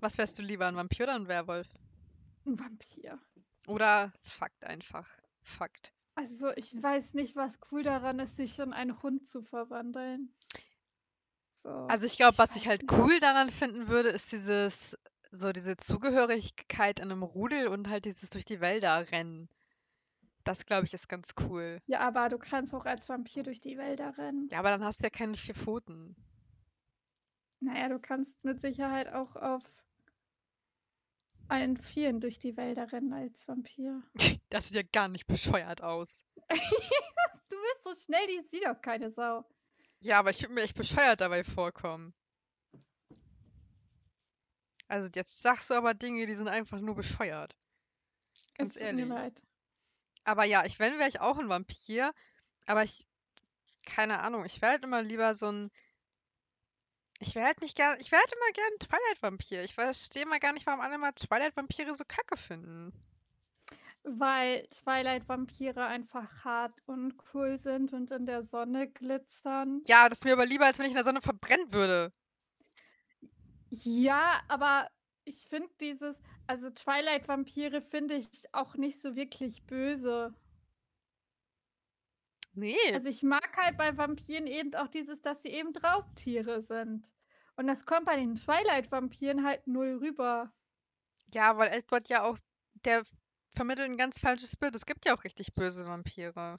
Was 0.00 0.18
wärst 0.18 0.38
du 0.38 0.42
lieber, 0.42 0.66
ein 0.66 0.76
Vampir 0.76 1.04
oder 1.04 1.14
ein 1.14 1.28
Werwolf? 1.28 1.68
Ein 2.44 2.58
Vampir. 2.58 3.18
Oder 3.66 4.12
Fakt 4.20 4.64
einfach. 4.64 5.08
Fakt. 5.42 5.92
Also, 6.14 6.50
ich 6.56 6.80
weiß 6.80 7.14
nicht, 7.14 7.36
was 7.36 7.58
cool 7.70 7.82
daran 7.82 8.18
ist, 8.20 8.36
sich 8.36 8.58
in 8.58 8.72
einen 8.72 9.02
Hund 9.02 9.26
zu 9.28 9.42
verwandeln. 9.42 10.34
So, 11.56 11.70
Also 11.88 12.04
ich 12.06 12.16
glaube, 12.16 12.36
was 12.38 12.54
ich 12.54 12.68
halt 12.68 12.84
cool 12.92 13.18
daran 13.20 13.50
finden 13.50 13.88
würde, 13.88 14.10
ist 14.10 14.30
dieses, 14.30 14.96
so 15.30 15.52
diese 15.52 15.76
Zugehörigkeit 15.76 17.00
in 17.00 17.10
einem 17.10 17.22
Rudel 17.22 17.68
und 17.68 17.88
halt 17.88 18.04
dieses 18.04 18.30
durch 18.30 18.44
die 18.44 18.60
Wälder 18.60 19.10
rennen. 19.10 19.48
Das 20.44 20.66
glaube 20.66 20.86
ich 20.86 20.94
ist 20.94 21.08
ganz 21.08 21.34
cool. 21.48 21.80
Ja, 21.86 22.00
aber 22.00 22.28
du 22.28 22.38
kannst 22.38 22.72
auch 22.74 22.84
als 22.84 23.08
Vampir 23.08 23.42
durch 23.42 23.60
die 23.60 23.78
Wälder 23.78 24.16
rennen. 24.18 24.48
Ja, 24.50 24.58
aber 24.58 24.70
dann 24.70 24.84
hast 24.84 25.00
du 25.00 25.04
ja 25.04 25.10
keine 25.10 25.36
vier 25.36 25.54
Pfoten. 25.54 26.14
Naja, 27.60 27.88
du 27.88 27.98
kannst 27.98 28.44
mit 28.44 28.60
Sicherheit 28.60 29.08
auch 29.12 29.34
auf 29.34 29.62
allen 31.48 31.76
Vieren 31.78 32.20
durch 32.20 32.38
die 32.38 32.56
Wälder 32.56 32.92
rennen 32.92 33.12
als 33.12 33.46
Vampir. 33.48 34.02
Das 34.50 34.68
sieht 34.68 34.76
ja 34.76 34.82
gar 34.92 35.08
nicht 35.08 35.26
bescheuert 35.26 35.82
aus. 35.82 36.22
Du 37.48 37.56
bist 37.56 37.84
so 37.84 38.04
schnell, 38.06 38.26
die 38.26 38.46
sieht 38.46 38.64
doch 38.64 38.80
keine 38.80 39.10
Sau. 39.10 39.44
Ja, 40.06 40.20
aber 40.20 40.30
ich 40.30 40.40
würde 40.40 40.54
mir 40.54 40.62
echt 40.62 40.76
bescheuert 40.76 41.20
dabei 41.20 41.42
vorkommen. 41.42 42.14
Also 44.86 45.08
jetzt 45.12 45.42
sagst 45.42 45.68
du 45.68 45.74
aber 45.74 45.94
Dinge, 45.94 46.26
die 46.26 46.34
sind 46.34 46.46
einfach 46.46 46.78
nur 46.78 46.94
bescheuert. 46.94 47.56
Ganz 48.54 48.76
es 48.76 48.82
tut 48.82 48.92
mir 48.92 49.02
ehrlich. 49.02 49.08
leid. 49.08 49.42
Aber 50.22 50.44
ja, 50.44 50.64
ich 50.64 50.78
wenn, 50.78 51.00
wäre 51.00 51.08
ich 51.08 51.18
auch 51.18 51.38
ein 51.38 51.48
Vampir. 51.48 52.14
Aber 52.66 52.84
ich, 52.84 53.08
keine 53.84 54.20
Ahnung, 54.20 54.44
ich 54.44 54.62
wäre 54.62 54.72
halt 54.72 54.84
immer 54.84 55.02
lieber 55.02 55.34
so 55.34 55.50
ein. 55.50 55.72
Ich 57.18 57.34
wäre 57.34 57.46
halt 57.46 57.60
nicht 57.60 57.76
gern, 57.76 57.98
ich 57.98 58.12
wäre 58.12 58.22
halt 58.22 58.32
immer 58.32 58.52
gern 58.52 58.72
ein 58.74 58.78
Twilight-Vampir. 58.78 59.64
Ich 59.64 59.74
verstehe 59.74 60.26
mal 60.26 60.38
gar 60.38 60.52
nicht, 60.52 60.66
warum 60.66 60.82
alle 60.82 60.98
mal 60.98 61.14
Twilight-Vampire 61.14 61.96
so 61.96 62.04
kacke 62.06 62.36
finden. 62.36 62.92
Weil 64.08 64.66
Twilight-Vampire 64.68 65.84
einfach 65.84 66.44
hart 66.44 66.80
und 66.86 67.14
cool 67.34 67.58
sind 67.58 67.92
und 67.92 68.10
in 68.12 68.24
der 68.24 68.44
Sonne 68.44 68.88
glitzern. 68.88 69.82
Ja, 69.86 70.08
das 70.08 70.18
ist 70.18 70.24
mir 70.24 70.34
aber 70.34 70.46
lieber, 70.46 70.66
als 70.66 70.78
wenn 70.78 70.86
ich 70.86 70.92
in 70.92 70.96
der 70.96 71.04
Sonne 71.04 71.20
verbrennen 71.20 71.72
würde. 71.72 72.12
Ja, 73.70 74.40
aber 74.46 74.88
ich 75.24 75.44
finde 75.48 75.68
dieses, 75.80 76.20
also 76.46 76.70
Twilight-Vampire 76.70 77.82
finde 77.82 78.14
ich 78.14 78.28
auch 78.52 78.76
nicht 78.76 79.00
so 79.00 79.16
wirklich 79.16 79.64
böse. 79.66 80.32
Nee. 82.54 82.76
Also 82.94 83.08
ich 83.08 83.22
mag 83.22 83.54
halt 83.56 83.76
bei 83.76 83.96
Vampiren 83.96 84.46
eben 84.46 84.74
auch 84.76 84.88
dieses, 84.88 85.20
dass 85.20 85.42
sie 85.42 85.48
eben 85.48 85.76
Raubtiere 85.76 86.62
sind. 86.62 87.12
Und 87.56 87.66
das 87.66 87.84
kommt 87.84 88.06
bei 88.06 88.16
den 88.16 88.36
Twilight-Vampiren 88.36 89.44
halt 89.44 89.66
null 89.66 89.98
rüber. 90.00 90.52
Ja, 91.34 91.58
weil 91.58 91.72
Edward 91.72 92.08
ja 92.08 92.22
auch, 92.22 92.38
der 92.84 93.04
vermittelt 93.56 93.90
ein 93.90 93.96
ganz 93.96 94.20
falsches 94.20 94.56
Bild. 94.56 94.76
Es 94.76 94.86
gibt 94.86 95.04
ja 95.06 95.16
auch 95.16 95.24
richtig 95.24 95.54
böse 95.54 95.86
Vampire. 95.88 96.58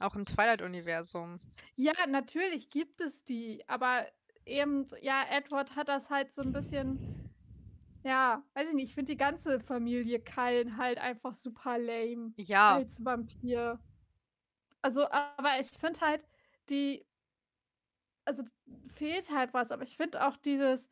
Auch 0.00 0.14
im 0.14 0.26
Twilight-Universum. 0.26 1.40
Ja, 1.76 1.92
natürlich 2.06 2.68
gibt 2.68 3.00
es 3.00 3.24
die, 3.24 3.64
aber 3.66 4.06
eben, 4.44 4.86
ja, 5.00 5.24
Edward 5.30 5.74
hat 5.74 5.88
das 5.88 6.10
halt 6.10 6.34
so 6.34 6.42
ein 6.42 6.52
bisschen, 6.52 7.30
ja, 8.02 8.44
weiß 8.52 8.68
ich 8.68 8.74
nicht, 8.74 8.88
ich 8.90 8.94
finde 8.94 9.12
die 9.12 9.16
ganze 9.16 9.58
Familie 9.58 10.20
Cullen 10.22 10.76
halt 10.76 10.98
einfach 10.98 11.32
super 11.32 11.78
lame 11.78 12.34
Ja, 12.36 12.74
als 12.74 13.02
Vampir. 13.02 13.80
Also, 14.82 15.10
aber 15.10 15.58
ich 15.58 15.68
finde 15.68 16.00
halt, 16.00 16.28
die, 16.68 17.06
also 18.26 18.42
fehlt 18.88 19.30
halt 19.30 19.54
was, 19.54 19.72
aber 19.72 19.84
ich 19.84 19.96
finde 19.96 20.26
auch 20.26 20.36
dieses, 20.36 20.90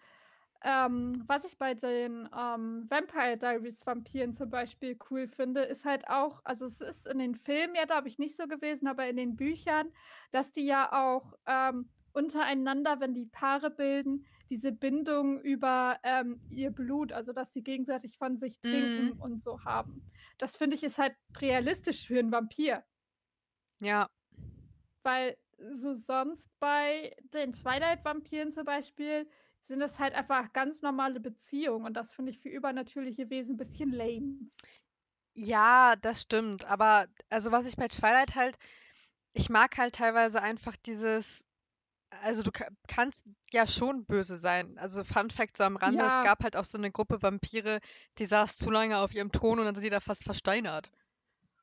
ähm, 0.64 1.22
was 1.26 1.44
ich 1.44 1.58
bei 1.58 1.74
den 1.74 2.28
ähm, 2.36 2.86
Vampire 2.88 3.36
Diaries 3.36 3.86
Vampiren 3.86 4.32
zum 4.32 4.50
Beispiel 4.50 4.98
cool 5.10 5.28
finde, 5.28 5.62
ist 5.62 5.84
halt 5.84 6.08
auch, 6.08 6.40
also 6.44 6.66
es 6.66 6.80
ist 6.80 7.06
in 7.06 7.18
den 7.18 7.34
Filmen 7.36 7.74
ja, 7.76 7.84
glaube 7.84 8.08
ich, 8.08 8.18
nicht 8.18 8.36
so 8.36 8.46
gewesen, 8.48 8.88
aber 8.88 9.06
in 9.08 9.16
den 9.16 9.36
Büchern, 9.36 9.92
dass 10.32 10.52
die 10.52 10.66
ja 10.66 10.90
auch 10.92 11.34
ähm, 11.46 11.90
untereinander, 12.12 13.00
wenn 13.00 13.14
die 13.14 13.26
Paare 13.26 13.70
bilden, 13.70 14.26
diese 14.50 14.72
Bindung 14.72 15.40
über 15.40 15.98
ähm, 16.02 16.40
ihr 16.48 16.70
Blut, 16.70 17.12
also 17.12 17.32
dass 17.32 17.52
sie 17.52 17.62
gegenseitig 17.62 18.16
von 18.18 18.36
sich 18.36 18.60
trinken 18.60 19.18
Mm. 19.18 19.20
und 19.20 19.42
so 19.42 19.64
haben. 19.64 20.10
Das 20.38 20.56
finde 20.56 20.76
ich 20.76 20.84
ist 20.84 20.98
halt 20.98 21.14
realistisch 21.40 22.06
für 22.06 22.18
einen 22.18 22.32
Vampir. 22.32 22.84
ja. 23.80 24.08
Weil 25.02 25.36
so 25.72 25.94
sonst 25.94 26.48
bei 26.58 27.14
den 27.32 27.52
Twilight-Vampiren 27.52 28.52
zum 28.52 28.64
Beispiel 28.64 29.28
sind 29.66 29.80
es 29.80 29.98
halt 29.98 30.14
einfach 30.14 30.52
ganz 30.52 30.82
normale 30.82 31.20
Beziehungen 31.20 31.86
und 31.86 31.94
das 31.94 32.12
finde 32.12 32.30
ich 32.30 32.38
für 32.38 32.48
übernatürliche 32.50 33.30
Wesen 33.30 33.54
ein 33.54 33.58
bisschen 33.58 33.90
lame. 33.90 34.36
Ja, 35.34 35.96
das 35.96 36.22
stimmt. 36.22 36.64
Aber 36.64 37.08
also 37.30 37.50
was 37.50 37.66
ich 37.66 37.76
bei 37.76 37.88
Twilight 37.88 38.34
halt, 38.34 38.56
ich 39.32 39.48
mag 39.50 39.76
halt 39.78 39.94
teilweise 39.96 40.42
einfach 40.42 40.76
dieses, 40.76 41.44
also 42.22 42.42
du 42.42 42.52
ka- 42.52 42.68
kannst 42.86 43.24
ja 43.52 43.66
schon 43.66 44.04
böse 44.04 44.38
sein. 44.38 44.78
Also 44.78 45.02
Fun 45.02 45.30
Fact 45.30 45.56
so 45.56 45.64
am 45.64 45.76
Rande, 45.76 46.04
es 46.04 46.12
Ja. 46.12 46.22
gab 46.22 46.44
halt 46.44 46.56
auch 46.56 46.64
so 46.64 46.78
eine 46.78 46.92
Gruppe 46.92 47.22
Vampire, 47.22 47.80
die 48.18 48.26
saß 48.26 48.56
zu 48.56 48.70
lange 48.70 48.98
auf 48.98 49.14
ihrem 49.14 49.32
Thron 49.32 49.58
und 49.58 49.64
dann 49.64 49.74
sind 49.74 49.84
die 49.84 49.90
da 49.90 50.00
fast 50.00 50.24
versteinert. 50.24 50.90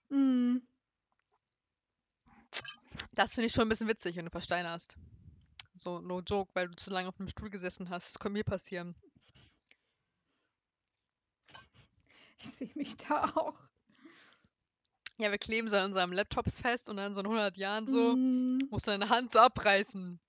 Mm. 0.09 0.57
Das 3.13 3.35
finde 3.35 3.45
ich 3.47 3.53
schon 3.53 3.63
ein 3.67 3.69
bisschen 3.69 3.87
witzig, 3.87 4.15
wenn 4.17 4.25
du 4.25 4.31
versteinerst. 4.31 4.97
So, 5.73 6.01
no 6.01 6.19
joke, 6.21 6.51
weil 6.53 6.67
du 6.67 6.75
zu 6.75 6.91
lange 6.91 7.09
auf 7.09 7.19
einem 7.19 7.29
Stuhl 7.29 7.49
gesessen 7.49 7.89
hast. 7.89 8.09
Das 8.09 8.19
kann 8.19 8.33
mir 8.33 8.43
passieren. 8.43 8.95
Ich 12.43 12.49
sehe 12.49 12.71
mich 12.73 12.97
da 12.97 13.25
auch. 13.35 13.53
Ja, 15.19 15.29
wir 15.29 15.37
kleben 15.37 15.69
so 15.69 15.75
an 15.77 15.85
unseren 15.85 16.11
Laptops 16.11 16.61
fest 16.61 16.89
und 16.89 16.97
dann 16.97 17.13
so 17.13 17.19
in 17.19 17.27
100 17.27 17.55
Jahren 17.57 17.85
so, 17.85 18.15
Mm. 18.15 18.57
musst 18.71 18.87
du 18.87 18.91
deine 18.91 19.09
Hand 19.09 19.31
so 19.31 19.37
abreißen. 19.37 20.19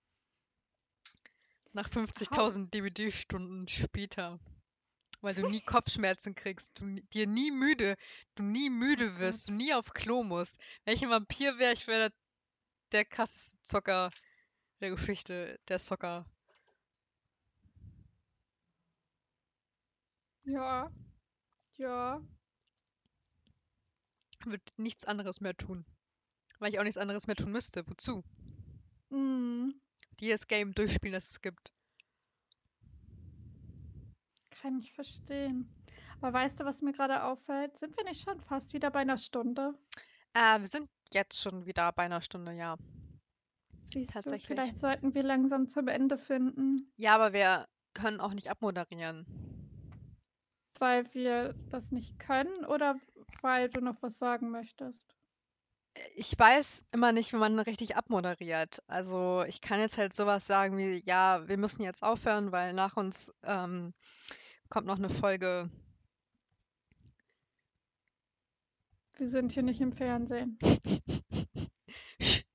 Nach 1.72 1.88
50.000 1.88 2.68
DVD-Stunden 2.74 3.66
später. 3.66 4.38
Weil 5.22 5.34
du 5.34 5.48
nie 5.48 5.62
Kopfschmerzen 5.62 6.34
kriegst, 6.34 6.78
du 6.78 7.00
dir 7.14 7.26
nie 7.26 7.50
müde, 7.50 7.96
du 8.34 8.42
nie 8.42 8.68
müde 8.68 9.14
Oh 9.14 9.18
wirst, 9.20 9.48
du 9.48 9.52
nie 9.52 9.72
auf 9.72 9.94
Klo 9.94 10.22
musst. 10.22 10.58
Wenn 10.84 10.94
ich 10.94 11.02
ein 11.02 11.10
Vampir 11.10 11.58
wäre, 11.58 11.72
ich 11.72 11.86
wäre 11.86 12.10
der, 12.10 12.18
der 12.92 13.04
krasseste 13.06 13.56
Zocker 13.62 14.10
der 14.82 14.90
Geschichte, 14.90 15.58
der 15.68 15.78
Zocker. 15.78 16.26
Ja. 20.44 20.90
Ja. 21.76 22.20
Würde 24.44 24.64
nichts 24.76 25.04
anderes 25.04 25.40
mehr 25.40 25.56
tun. 25.56 25.86
Weil 26.58 26.72
ich 26.72 26.80
auch 26.80 26.84
nichts 26.84 26.98
anderes 26.98 27.28
mehr 27.28 27.36
tun 27.36 27.52
müsste. 27.52 27.86
Wozu? 27.86 28.24
Mm. 29.10 29.70
Jedes 30.20 30.48
Game 30.48 30.74
durchspielen, 30.74 31.14
das 31.14 31.30
es 31.30 31.40
gibt. 31.40 31.72
Kann 34.50 34.78
ich 34.78 34.92
verstehen. 34.92 35.72
Aber 36.20 36.32
weißt 36.32 36.60
du, 36.60 36.64
was 36.64 36.82
mir 36.82 36.92
gerade 36.92 37.22
auffällt? 37.22 37.76
Sind 37.78 37.96
wir 37.96 38.04
nicht 38.04 38.22
schon 38.22 38.40
fast 38.40 38.72
wieder 38.72 38.90
bei 38.90 39.00
einer 39.00 39.18
Stunde? 39.18 39.74
Äh, 40.34 40.58
wir 40.60 40.66
sind 40.66 40.88
jetzt 41.12 41.40
schon 41.40 41.66
wieder 41.66 41.92
bei 41.92 42.04
einer 42.04 42.20
Stunde, 42.20 42.52
ja. 42.52 42.76
Siehst 43.84 44.10
du, 44.10 44.14
Tatsächlich. 44.14 44.46
vielleicht 44.46 44.78
sollten 44.78 45.14
wir 45.14 45.22
langsam 45.22 45.68
zum 45.68 45.88
Ende 45.88 46.16
finden, 46.18 46.90
Ja, 46.96 47.14
aber 47.14 47.32
wir 47.32 47.68
können 47.94 48.20
auch 48.20 48.32
nicht 48.34 48.50
abmoderieren. 48.50 49.26
weil 50.78 51.12
wir 51.14 51.54
das 51.70 51.92
nicht 51.92 52.18
können 52.18 52.64
oder 52.66 52.96
weil 53.42 53.68
du 53.68 53.80
noch 53.80 54.02
was 54.02 54.18
sagen 54.18 54.50
möchtest. 54.50 55.14
Ich 56.16 56.36
weiß 56.38 56.84
immer 56.90 57.12
nicht, 57.12 57.32
wie 57.32 57.36
man 57.36 57.58
richtig 57.58 57.96
abmoderiert. 57.96 58.82
Also 58.86 59.44
ich 59.46 59.60
kann 59.60 59.78
jetzt 59.78 59.98
halt 59.98 60.12
sowas 60.14 60.46
sagen 60.46 60.78
wie, 60.78 61.02
ja, 61.04 61.46
wir 61.48 61.58
müssen 61.58 61.82
jetzt 61.82 62.02
aufhören, 62.02 62.50
weil 62.50 62.72
nach 62.72 62.96
uns 62.96 63.32
ähm, 63.42 63.92
kommt 64.70 64.86
noch 64.86 64.96
eine 64.96 65.10
Folge. 65.10 65.70
Wir 69.18 69.28
sind 69.28 69.52
hier 69.52 69.62
nicht 69.62 69.80
im 69.82 69.92
Fernsehen. 69.92 70.58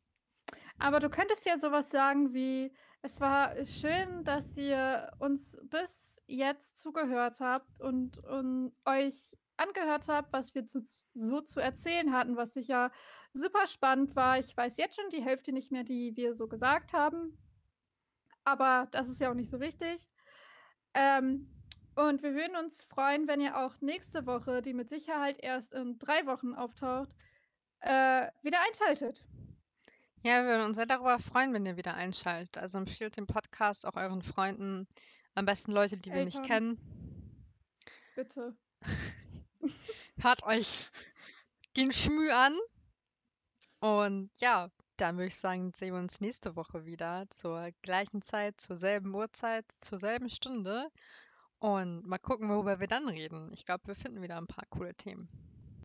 Aber 0.79 0.99
du 0.99 1.09
könntest 1.09 1.45
ja 1.45 1.57
sowas 1.57 1.89
sagen 1.89 2.33
wie, 2.33 2.71
es 3.01 3.19
war 3.19 3.55
schön, 3.65 4.23
dass 4.23 4.55
ihr 4.57 5.11
uns 5.19 5.57
bis 5.63 6.19
jetzt 6.27 6.77
zugehört 6.77 7.39
habt 7.39 7.79
und, 7.79 8.17
und 8.19 8.73
euch 8.85 9.35
angehört 9.57 10.07
habt, 10.07 10.33
was 10.33 10.53
wir 10.53 10.65
zu, 10.67 10.83
so 11.13 11.41
zu 11.41 11.59
erzählen 11.59 12.13
hatten, 12.13 12.37
was 12.37 12.53
sicher 12.53 12.91
super 13.33 13.65
spannend 13.67 14.15
war. 14.15 14.39
Ich 14.39 14.55
weiß 14.55 14.77
jetzt 14.77 14.95
schon 14.95 15.09
die 15.09 15.23
Hälfte 15.23 15.51
nicht 15.51 15.71
mehr, 15.71 15.83
die 15.83 16.15
wir 16.15 16.33
so 16.35 16.47
gesagt 16.47 16.93
haben. 16.93 17.37
Aber 18.43 18.87
das 18.91 19.09
ist 19.09 19.19
ja 19.19 19.29
auch 19.29 19.35
nicht 19.35 19.49
so 19.49 19.59
wichtig. 19.59 20.07
Ähm, 20.93 21.51
und 21.95 22.21
wir 22.21 22.35
würden 22.35 22.55
uns 22.55 22.83
freuen, 22.83 23.27
wenn 23.27 23.41
ihr 23.41 23.57
auch 23.57 23.81
nächste 23.81 24.25
Woche, 24.25 24.61
die 24.61 24.73
mit 24.73 24.89
Sicherheit 24.89 25.37
erst 25.39 25.73
in 25.73 25.97
drei 25.97 26.25
Wochen 26.27 26.53
auftaucht, 26.53 27.09
äh, 27.79 28.27
wieder 28.43 28.59
einschaltet. 28.67 29.25
Ja, 30.23 30.41
wir 30.41 30.49
würden 30.49 30.65
uns 30.65 30.77
sehr 30.77 30.85
darüber 30.85 31.19
freuen, 31.19 31.53
wenn 31.53 31.65
ihr 31.65 31.77
wieder 31.77 31.93
einschaltet. 31.93 32.57
Also 32.57 32.77
empfiehlt 32.77 33.17
den 33.17 33.27
Podcast 33.27 33.85
auch 33.85 33.95
euren 33.95 34.23
Freunden, 34.23 34.87
am 35.35 35.45
besten 35.45 35.71
Leute, 35.71 35.97
die 35.97 36.11
wir 36.11 36.25
nicht 36.25 36.37
Eltern. 36.37 36.47
kennen. 36.47 37.81
Bitte. 38.15 38.57
Hört 40.17 40.43
euch 40.43 40.89
den 41.75 41.91
Schmü 41.91 42.31
an. 42.31 42.57
Und 43.79 44.31
ja, 44.39 44.71
dann 44.97 45.17
würde 45.17 45.27
ich 45.27 45.35
sagen, 45.35 45.71
sehen 45.73 45.93
wir 45.93 45.99
uns 45.99 46.19
nächste 46.19 46.55
Woche 46.55 46.85
wieder 46.85 47.25
zur 47.29 47.69
gleichen 47.83 48.23
Zeit, 48.23 48.59
zur 48.59 48.75
selben 48.75 49.13
Uhrzeit, 49.13 49.65
zur 49.79 49.99
selben 49.99 50.29
Stunde. 50.29 50.89
Und 51.59 52.05
mal 52.05 52.17
gucken, 52.17 52.49
worüber 52.49 52.79
wir 52.79 52.87
dann 52.87 53.07
reden. 53.07 53.51
Ich 53.53 53.65
glaube, 53.65 53.85
wir 53.87 53.95
finden 53.95 54.21
wieder 54.21 54.37
ein 54.37 54.47
paar 54.47 54.65
coole 54.69 54.95
Themen. 54.95 55.29